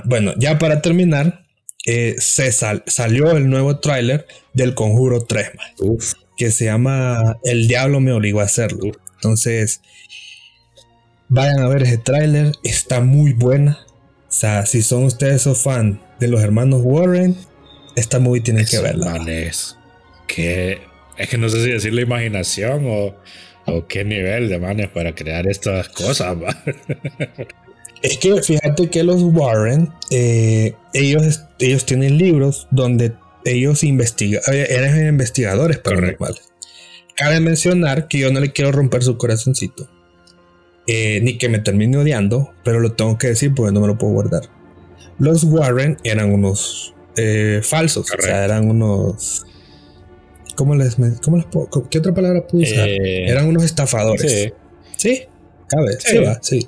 bueno, 0.04 0.34
ya 0.38 0.60
para 0.60 0.82
terminar, 0.82 1.46
eh, 1.86 2.16
se 2.20 2.52
salió 2.52 3.32
el 3.32 3.50
nuevo 3.50 3.80
tráiler 3.80 4.28
del 4.54 4.76
Conjuro 4.76 5.26
3, 5.26 5.52
que 6.40 6.50
se 6.50 6.66
llama 6.66 7.38
El 7.44 7.68
Diablo 7.68 8.00
me 8.00 8.14
obligó 8.14 8.40
a 8.40 8.46
hacerlo. 8.46 8.92
Entonces, 9.16 9.82
Vayan 11.32 11.60
a 11.60 11.68
ver 11.68 11.84
ese 11.84 12.00
tráiler, 12.00 12.54
está 12.64 13.02
muy 13.02 13.34
buena. 13.34 13.78
O 14.28 14.32
sea, 14.32 14.66
si 14.66 14.82
son 14.82 15.04
ustedes 15.04 15.36
esos 15.36 15.62
fan 15.62 16.02
de 16.20 16.28
los 16.28 16.42
hermanos 16.42 16.82
Warren, 16.84 17.38
esta 17.96 18.20
movie 18.20 18.42
tienen 18.42 18.66
que 18.66 18.80
verla. 18.80 19.16
Es 19.28 19.78
que 20.28 20.82
es 21.18 21.30
que 21.30 21.38
no 21.38 21.50
sé 21.50 21.64
si 21.64 21.72
decir 21.72 21.94
la 21.94 22.02
imaginación 22.02 22.86
o, 22.88 23.16
o 23.68 23.86
qué 23.88 24.04
nivel 24.04 24.50
de 24.50 24.58
manes 24.58 24.88
para 24.88 25.14
crear 25.14 25.46
estas 25.46 25.90
cosas. 25.90 26.36
es 28.02 28.18
que 28.18 28.42
fíjate 28.42 28.90
que 28.90 29.04
los 29.04 29.22
Warren, 29.22 29.92
eh, 30.10 30.74
ellos, 30.94 31.44
ellos 31.60 31.86
tienen 31.86 32.18
libros 32.18 32.68
donde 32.72 33.14
ellos 33.46 33.84
investigan, 33.84 34.42
eh, 34.52 34.68
eran 34.70 35.08
investigadores 35.08 35.78
paranormales. 35.80 36.52
Cabe 37.16 37.40
mencionar 37.40 38.08
que 38.08 38.20
yo 38.20 38.32
no 38.32 38.40
le 38.40 38.52
quiero 38.52 38.72
romper 38.72 39.04
su 39.04 39.18
corazoncito 39.18 39.90
eh, 40.92 41.20
ni 41.22 41.38
que 41.38 41.50
me 41.50 41.60
termine 41.60 41.98
odiando, 41.98 42.52
pero 42.64 42.80
lo 42.80 42.94
tengo 42.94 43.20
que 43.20 43.28
decir 43.28 43.54
porque 43.54 43.72
no 43.72 43.80
me 43.80 43.86
lo 43.86 44.00
puedo 44.00 44.14
guardar. 44.14 44.50
Los 45.20 45.44
Warren 45.44 45.98
eran 46.04 46.34
unos 46.34 46.96
eh, 47.16 47.62
falsos, 47.62 48.10
o 48.12 48.22
sea, 48.22 48.44
eran 48.44 48.68
unos. 48.68 49.46
¿Cómo 50.56 50.74
les, 50.74 50.98
cómo 51.22 51.38
les 51.38 51.46
puedo, 51.46 51.70
¿Qué 51.92 52.00
otra 52.00 52.12
palabra 52.14 52.48
puedo 52.48 52.64
usar? 52.64 52.88
Eh, 52.88 53.30
eran 53.30 53.46
unos 53.46 53.64
estafadores. 53.64 54.32
Sí. 54.32 54.54
¿Sí? 54.98 55.24
Cabe, 55.68 55.98
sí, 56.00 56.18
va, 56.18 56.40
sí. 56.42 56.68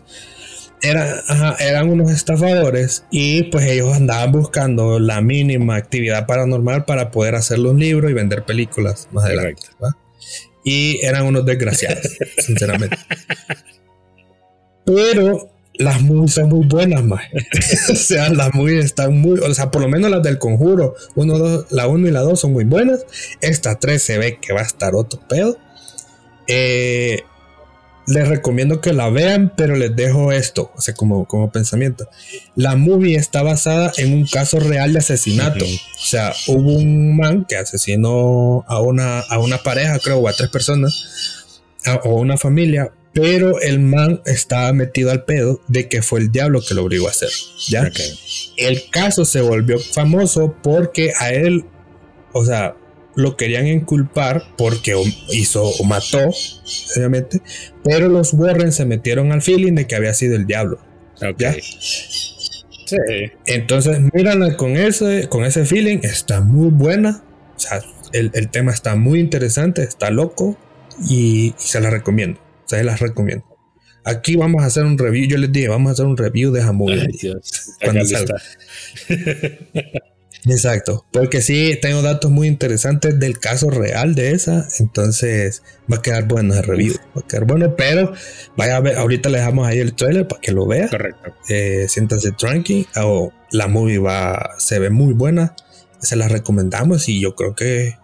Eran 0.82 1.90
unos 1.90 2.12
estafadores 2.12 3.06
y 3.12 3.44
pues 3.44 3.66
ellos 3.68 3.96
andaban 3.96 4.32
buscando 4.32 5.00
la 5.00 5.22
mínima 5.22 5.76
actividad 5.76 6.26
paranormal 6.26 6.86
para 6.86 7.12
poder 7.12 7.36
hacer 7.36 7.60
un 7.60 7.80
libro 7.80 8.10
y 8.10 8.14
vender 8.14 8.44
películas 8.44 9.08
más 9.12 9.26
adelante. 9.26 9.68
y 10.64 11.00
eran 11.04 11.26
unos 11.26 11.46
desgraciados, 11.46 12.18
sinceramente. 12.38 12.98
Pero 14.86 15.52
las 15.76 16.02
movies 16.02 16.34
son 16.34 16.50
muy 16.50 16.66
buenas, 16.66 17.04
más. 17.04 17.22
o 17.90 17.96
sea, 17.96 18.30
las 18.30 18.54
movies 18.54 18.86
están 18.86 19.18
muy, 19.20 19.40
o 19.40 19.54
sea, 19.54 19.72
por 19.72 19.82
lo 19.82 19.88
menos 19.88 20.10
las 20.12 20.24
del 20.24 20.38
conjuro, 20.38 20.96
uno, 21.16 21.38
dos, 21.38 21.68
la 21.72 21.88
1 21.88 22.08
y 22.08 22.12
la 22.12 22.22
2 22.22 22.40
son 22.40 22.54
muy 22.54 22.66
buenas. 22.66 23.06
Esta 23.42 23.76
3 23.76 24.02
se 24.02 24.18
ve 24.18 24.38
que 24.40 24.54
va 24.54 24.62
a 24.62 24.66
estar 24.66 24.96
otro 24.96 25.20
pedo. 25.28 25.58
Eh, 26.48 27.24
les 28.08 28.28
recomiendo 28.28 28.82
que 28.82 28.94
la 28.94 29.10
vean, 29.10 29.54
pero 29.56 29.76
les 29.76 29.96
dejo 29.96 30.32
esto, 30.32 30.72
o 30.76 30.82
sea, 30.82 30.94
como, 30.94 31.26
como 31.26 31.52
pensamiento. 31.52 32.10
La 32.56 32.76
movie 32.76 33.16
está 33.16 33.44
basada 33.44 33.92
en 33.98 34.14
un 34.14 34.26
caso 34.26 34.60
real 34.60 34.94
de 34.94 35.00
asesinato. 35.00 35.66
O 35.66 36.06
sea, 36.06 36.34
hubo 36.48 36.74
un 36.74 37.16
man 37.16 37.46
que 37.48 37.58
asesinó 37.58 38.66
a 38.68 38.82
una, 38.82 39.20
a 39.20 39.40
una 39.40 39.60
pareja, 39.60 40.00
creo, 40.00 40.20
o 40.20 40.28
a 40.28 40.34
tres 40.34 40.50
personas, 40.50 41.56
o 42.04 42.16
una 42.16 42.38
familia, 42.38 42.92
pero 43.14 43.60
el 43.60 43.80
man 43.80 44.22
estaba 44.26 44.72
metido 44.74 45.12
al 45.12 45.24
pedo 45.26 45.62
de 45.68 45.90
que 45.90 46.02
fue 46.02 46.22
el 46.22 46.32
diablo 46.32 46.62
que 46.62 46.74
lo 46.74 46.84
obligó 46.84 47.08
a 47.08 47.12
hacer. 47.12 47.30
¿ya? 47.68 47.92
El 48.58 48.90
caso 48.90 49.26
se 49.26 49.42
volvió 49.42 49.80
famoso 49.80 50.56
porque 50.64 51.12
a 51.20 51.32
él, 51.32 51.66
o 52.32 52.46
sea, 52.46 52.76
lo 53.16 53.36
querían 53.36 53.68
inculpar 53.68 54.44
porque 54.58 54.96
hizo 55.30 55.64
o 55.64 55.84
mató, 55.84 56.32
obviamente, 56.96 57.42
pero 57.84 58.08
los 58.08 58.34
Warren 58.34 58.72
se 58.72 58.86
metieron 58.86 59.32
al 59.32 59.42
feeling 59.42 59.74
de 59.74 59.88
que 59.88 59.96
había 59.96 60.14
sido 60.14 60.36
el 60.36 60.48
diablo. 60.48 60.80
¿ya? 61.38 61.54
Sí. 61.54 62.98
Entonces, 63.46 64.00
mírala 64.14 64.58
con 64.58 64.72
ese, 64.72 65.28
con 65.30 65.44
ese 65.46 65.66
feeling, 65.66 66.00
está 66.04 66.42
muy 66.42 66.70
buena. 66.70 67.24
O 67.56 67.60
sea, 67.60 67.82
el, 68.12 68.50
tema 68.50 68.72
está 68.72 68.96
muy 68.96 69.20
interesante, 69.20 69.84
está 69.84 70.10
loco 70.10 70.58
y 71.10 71.54
se 71.58 71.80
la 71.80 71.90
recomiendo 71.90 72.40
se 72.72 72.84
las 72.84 73.00
recomiendo. 73.00 73.46
Aquí 74.04 74.36
vamos 74.36 74.64
a 74.64 74.66
hacer 74.66 74.86
un 74.86 74.98
review. 74.98 75.28
Yo 75.28 75.38
les 75.38 75.52
dije, 75.52 75.68
vamos 75.68 75.90
a 75.90 75.94
hacer 75.94 76.06
un 76.06 76.18
review 76.18 76.52
de 76.52 76.64
Jamón. 76.64 76.94
Cuando 77.84 78.06
salga. 78.06 78.42
Exacto, 80.46 81.06
porque 81.12 81.42
sí, 81.42 81.78
tengo 81.82 82.02
datos 82.02 82.32
muy 82.32 82.48
interesantes 82.48 83.20
del 83.20 83.40
caso 83.40 83.70
real 83.70 84.16
de 84.16 84.32
esa, 84.32 84.68
entonces 84.80 85.62
va 85.92 85.98
a 85.98 86.02
quedar 86.02 86.28
bueno 86.28 86.56
el 86.56 86.64
review, 86.64 86.96
va 87.16 87.22
a 87.22 87.28
quedar 87.28 87.46
bueno, 87.46 87.76
pero 87.76 88.14
vaya 88.58 88.78
a 88.78 88.80
ver, 88.80 88.98
ahorita 88.98 89.30
le 89.30 89.38
dejamos 89.38 89.68
ahí 89.68 89.80
el 89.80 89.94
trailer 89.94 90.28
para 90.28 90.42
que 90.42 90.52
lo 90.52 90.66
vea. 90.66 90.90
Correcto. 90.90 91.36
Eh, 91.50 91.86
siéntanse 91.88 92.32
tranqui, 92.32 92.88
o 92.98 93.32
la 93.52 93.68
movie 93.68 94.00
va, 94.00 94.56
se 94.58 94.80
ve 94.80 94.90
muy 94.90 95.14
buena, 95.14 95.56
se 96.00 96.16
la 96.16 96.28
recomendamos 96.28 97.08
y 97.08 97.20
yo 97.20 97.36
creo 97.36 97.56
que, 97.56 97.98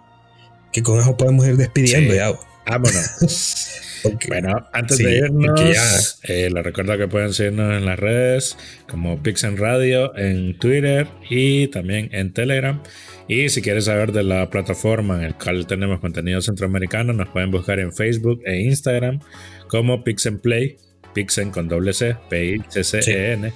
que 0.72 0.84
con 0.84 1.00
eso 1.00 1.18
podemos 1.18 1.48
ir 1.48 1.58
despidiendo 1.58 2.14
ya. 2.14 2.34
Vámonos. 2.68 3.82
Bueno, 4.28 4.68
antes 4.74 4.98
de 4.98 5.18
irnos, 5.18 6.20
eh, 6.24 6.50
les 6.52 6.64
recuerdo 6.64 6.98
que 6.98 7.08
pueden 7.08 7.34
seguirnos 7.34 7.76
en 7.76 7.86
las 7.86 8.00
redes 8.00 8.58
como 8.88 9.22
Pixen 9.22 9.58
Radio 9.58 10.16
en 10.18 10.58
Twitter 10.58 11.08
y 11.30 11.68
también 11.68 12.10
en 12.14 12.34
Telegram. 12.34 12.82
Y 13.28 13.50
si 13.50 13.62
quieres 13.62 13.86
saber 13.86 14.12
de 14.12 14.24
la 14.24 14.50
plataforma 14.50 15.16
en 15.16 15.32
la 15.32 15.38
cual 15.38 15.68
tenemos 15.68 16.00
contenido 16.00 16.42
centroamericano, 16.42 17.14
nos 17.14 17.30
pueden 17.30 17.52
buscar 17.52 17.80
en 17.80 17.92
Facebook 17.92 18.42
e 18.46 18.62
Instagram 18.62 19.20
como 19.68 20.04
Pixen 20.04 20.40
Play, 20.40 20.78
Pixen 21.14 21.52
con 21.52 21.68
doble 21.68 21.94
C, 21.94 22.16
P-I-C-C-E-N. 22.30 23.52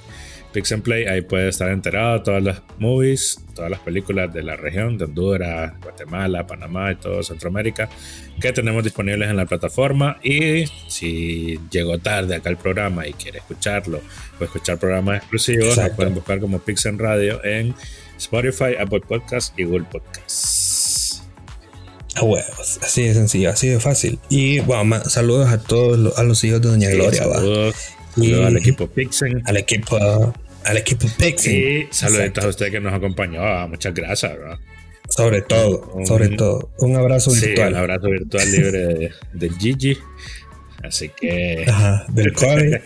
And 0.53 0.83
Play, 0.83 1.05
ahí 1.05 1.21
puedes 1.21 1.49
estar 1.49 1.69
enterado 1.69 2.17
de 2.17 2.19
todas 2.23 2.43
las 2.43 2.61
movies, 2.77 3.39
todas 3.55 3.71
las 3.71 3.79
películas 3.79 4.33
de 4.33 4.43
la 4.43 4.55
región, 4.55 4.97
de 4.97 5.05
Honduras, 5.05 5.73
Guatemala, 5.81 6.45
Panamá 6.45 6.91
y 6.91 6.95
todo 6.95 7.23
Centroamérica, 7.23 7.89
que 8.39 8.51
tenemos 8.51 8.83
disponibles 8.83 9.29
en 9.29 9.37
la 9.37 9.45
plataforma. 9.45 10.17
Y 10.23 10.65
si 10.87 11.59
llegó 11.71 11.97
tarde 11.99 12.35
acá 12.35 12.49
el 12.49 12.57
programa 12.57 13.07
y 13.07 13.13
quiere 13.13 13.39
escucharlo 13.39 14.01
o 14.39 14.43
escuchar 14.43 14.77
programas 14.77 15.17
exclusivos, 15.17 15.79
pueden 15.95 16.15
buscar 16.15 16.39
como 16.39 16.59
Pix 16.59 16.85
Radio 16.97 17.43
en 17.45 17.73
Spotify, 18.17 18.75
Apple 18.79 19.01
Podcasts 19.07 19.53
y 19.57 19.63
Google 19.63 19.85
Podcasts. 19.91 21.23
A 22.15 22.23
huevos, 22.23 22.79
así 22.83 23.03
de 23.03 23.13
sencillo, 23.13 23.51
así 23.51 23.69
de 23.69 23.79
fácil. 23.79 24.19
Y 24.27 24.59
bueno, 24.59 25.01
saludos 25.05 25.49
a 25.49 25.63
todos 25.63 25.97
los, 25.97 26.17
a 26.19 26.23
los 26.23 26.43
hijos 26.43 26.61
de 26.61 26.67
Doña 26.67 26.89
Gloria. 26.89 27.23
Saludos. 27.23 27.75
Y 28.17 28.33
al 28.33 28.57
equipo 28.57 28.87
Pixen. 28.87 29.41
Al 29.45 29.57
equipo, 29.57 30.33
al 30.63 30.77
equipo 30.77 31.07
Pixen. 31.17 31.55
Y 31.55 31.87
saluditos 31.91 32.43
a 32.43 32.47
usted 32.47 32.71
que 32.71 32.79
nos 32.79 32.93
acompañó. 32.93 33.41
Ah, 33.41 33.67
muchas 33.67 33.93
gracias. 33.93 34.33
Sobre 35.09 35.41
todo, 35.41 35.93
sobre 36.05 36.29
todo. 36.29 36.71
Un 36.79 36.95
abrazo 36.95 37.31
virtual. 37.31 37.73
Un 37.73 37.79
abrazo 37.79 38.09
virtual 38.09 38.51
libre 38.51 38.71
de, 38.71 39.11
del 39.33 39.57
Gigi. 39.57 39.97
Así 40.83 41.09
que. 41.09 41.65
Ajá, 41.67 42.05
del 42.09 42.33
Corey. 42.33 42.73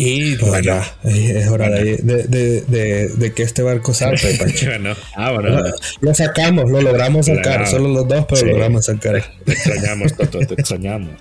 Y 0.00 0.36
ya, 0.62 0.96
es 1.02 1.48
hora 1.48 1.70
de, 1.70 1.96
de, 1.96 3.08
de, 3.08 3.32
que 3.34 3.42
este 3.42 3.62
barco 3.62 3.92
salte. 3.92 4.38
bueno, 4.64 4.94
ah, 5.16 5.32
bueno, 5.32 5.60
lo 6.00 6.14
sacamos, 6.14 6.70
lo 6.70 6.80
logramos 6.80 7.26
sacar, 7.26 7.66
solo 7.66 7.88
los 7.88 8.06
dos, 8.06 8.24
pero 8.28 8.42
lo 8.42 8.52
logramos 8.52 8.84
sacar. 8.84 9.24
Te 9.44 9.52
extrañamos, 9.54 10.16
Toto, 10.16 10.38
te 10.38 10.54
extrañamos. 10.54 11.20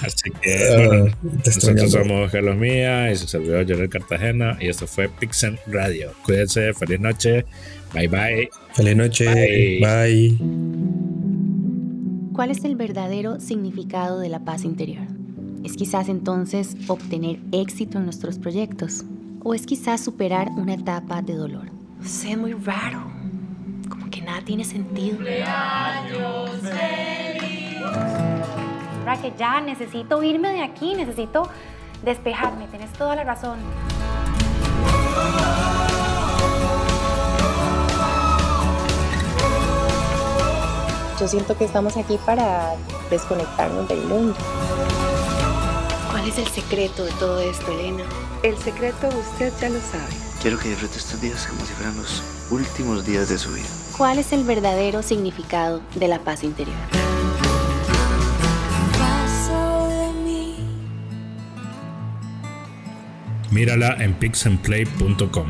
Así 0.00 0.32
que, 0.42 0.56
ah, 0.56 0.88
bueno, 0.88 1.16
nosotros 1.22 1.92
somos 1.92 2.32
Carlos 2.32 2.56
Mía 2.56 3.12
y 3.12 3.16
su 3.16 3.28
servidor 3.28 3.64
Jorel 3.64 3.88
Cartagena 3.88 4.58
y 4.60 4.70
esto 4.70 4.88
fue 4.88 5.08
Pixen 5.08 5.60
Radio. 5.68 6.10
Cuídense, 6.24 6.74
feliz 6.74 6.98
noche, 6.98 7.44
bye 7.94 8.08
bye. 8.08 8.50
Feliz 8.74 8.96
noche, 8.96 9.78
bye. 9.78 10.36
¿Cuál 12.32 12.50
es 12.50 12.64
el 12.64 12.74
verdadero 12.74 13.38
significado 13.38 14.18
de 14.18 14.30
la 14.30 14.40
paz 14.40 14.64
interior? 14.64 15.15
¿Es 15.66 15.76
quizás 15.76 16.08
entonces 16.08 16.76
obtener 16.86 17.40
éxito 17.50 17.98
en 17.98 18.04
nuestros 18.04 18.38
proyectos? 18.38 19.02
¿O 19.42 19.52
es 19.52 19.66
quizás 19.66 20.00
superar 20.00 20.48
una 20.50 20.74
etapa 20.74 21.22
de 21.22 21.34
dolor? 21.34 21.72
Sé 22.04 22.36
muy 22.36 22.52
raro, 22.52 23.02
como 23.88 24.08
que 24.08 24.22
nada 24.22 24.42
tiene 24.44 24.62
sentido. 24.62 25.16
¡Cumpleaños 25.16 26.50
Para 29.04 29.20
que 29.20 29.32
ya 29.36 29.60
necesito 29.60 30.22
irme 30.22 30.50
de 30.50 30.62
aquí, 30.62 30.94
necesito 30.94 31.50
despejarme, 32.04 32.68
tienes 32.68 32.92
toda 32.92 33.16
la 33.16 33.24
razón. 33.24 33.58
Yo 41.18 41.26
siento 41.26 41.58
que 41.58 41.64
estamos 41.64 41.96
aquí 41.96 42.20
para 42.24 42.76
desconectarnos 43.10 43.88
del 43.88 44.04
mundo. 44.04 44.36
¿Cuál 46.26 46.40
es 46.40 46.44
el 46.44 46.52
secreto 46.52 47.04
de 47.04 47.12
todo 47.12 47.40
esto, 47.40 47.70
Elena? 47.70 48.02
El 48.42 48.58
secreto 48.58 49.06
usted 49.06 49.52
ya 49.60 49.68
lo 49.68 49.80
sabe. 49.80 50.12
Quiero 50.42 50.58
que 50.58 50.70
disfrute 50.70 50.98
estos 50.98 51.20
días 51.20 51.46
como 51.46 51.64
si 51.64 51.72
fueran 51.72 51.96
los 51.96 52.20
últimos 52.50 53.06
días 53.06 53.28
de 53.28 53.38
su 53.38 53.52
vida. 53.52 53.68
¿Cuál 53.96 54.18
es 54.18 54.32
el 54.32 54.42
verdadero 54.42 55.04
significado 55.04 55.80
de 55.94 56.08
la 56.08 56.18
paz 56.18 56.42
interior? 56.42 56.74
Mírala 63.52 63.94
en 64.00 64.12
pixandplay.com. 64.14 65.46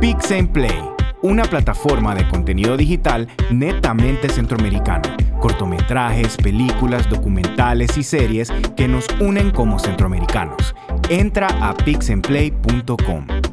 Pix 0.00 0.28
Play 0.52 0.93
una 1.24 1.44
plataforma 1.44 2.14
de 2.14 2.28
contenido 2.28 2.76
digital 2.76 3.26
netamente 3.50 4.28
centroamericano, 4.28 5.08
cortometrajes, 5.40 6.36
películas, 6.36 7.08
documentales 7.08 7.96
y 7.96 8.02
series 8.02 8.52
que 8.76 8.86
nos 8.86 9.06
unen 9.20 9.50
como 9.50 9.78
centroamericanos. 9.78 10.74
Entra 11.08 11.48
a 11.62 11.74
pixenplay.com. 11.74 13.43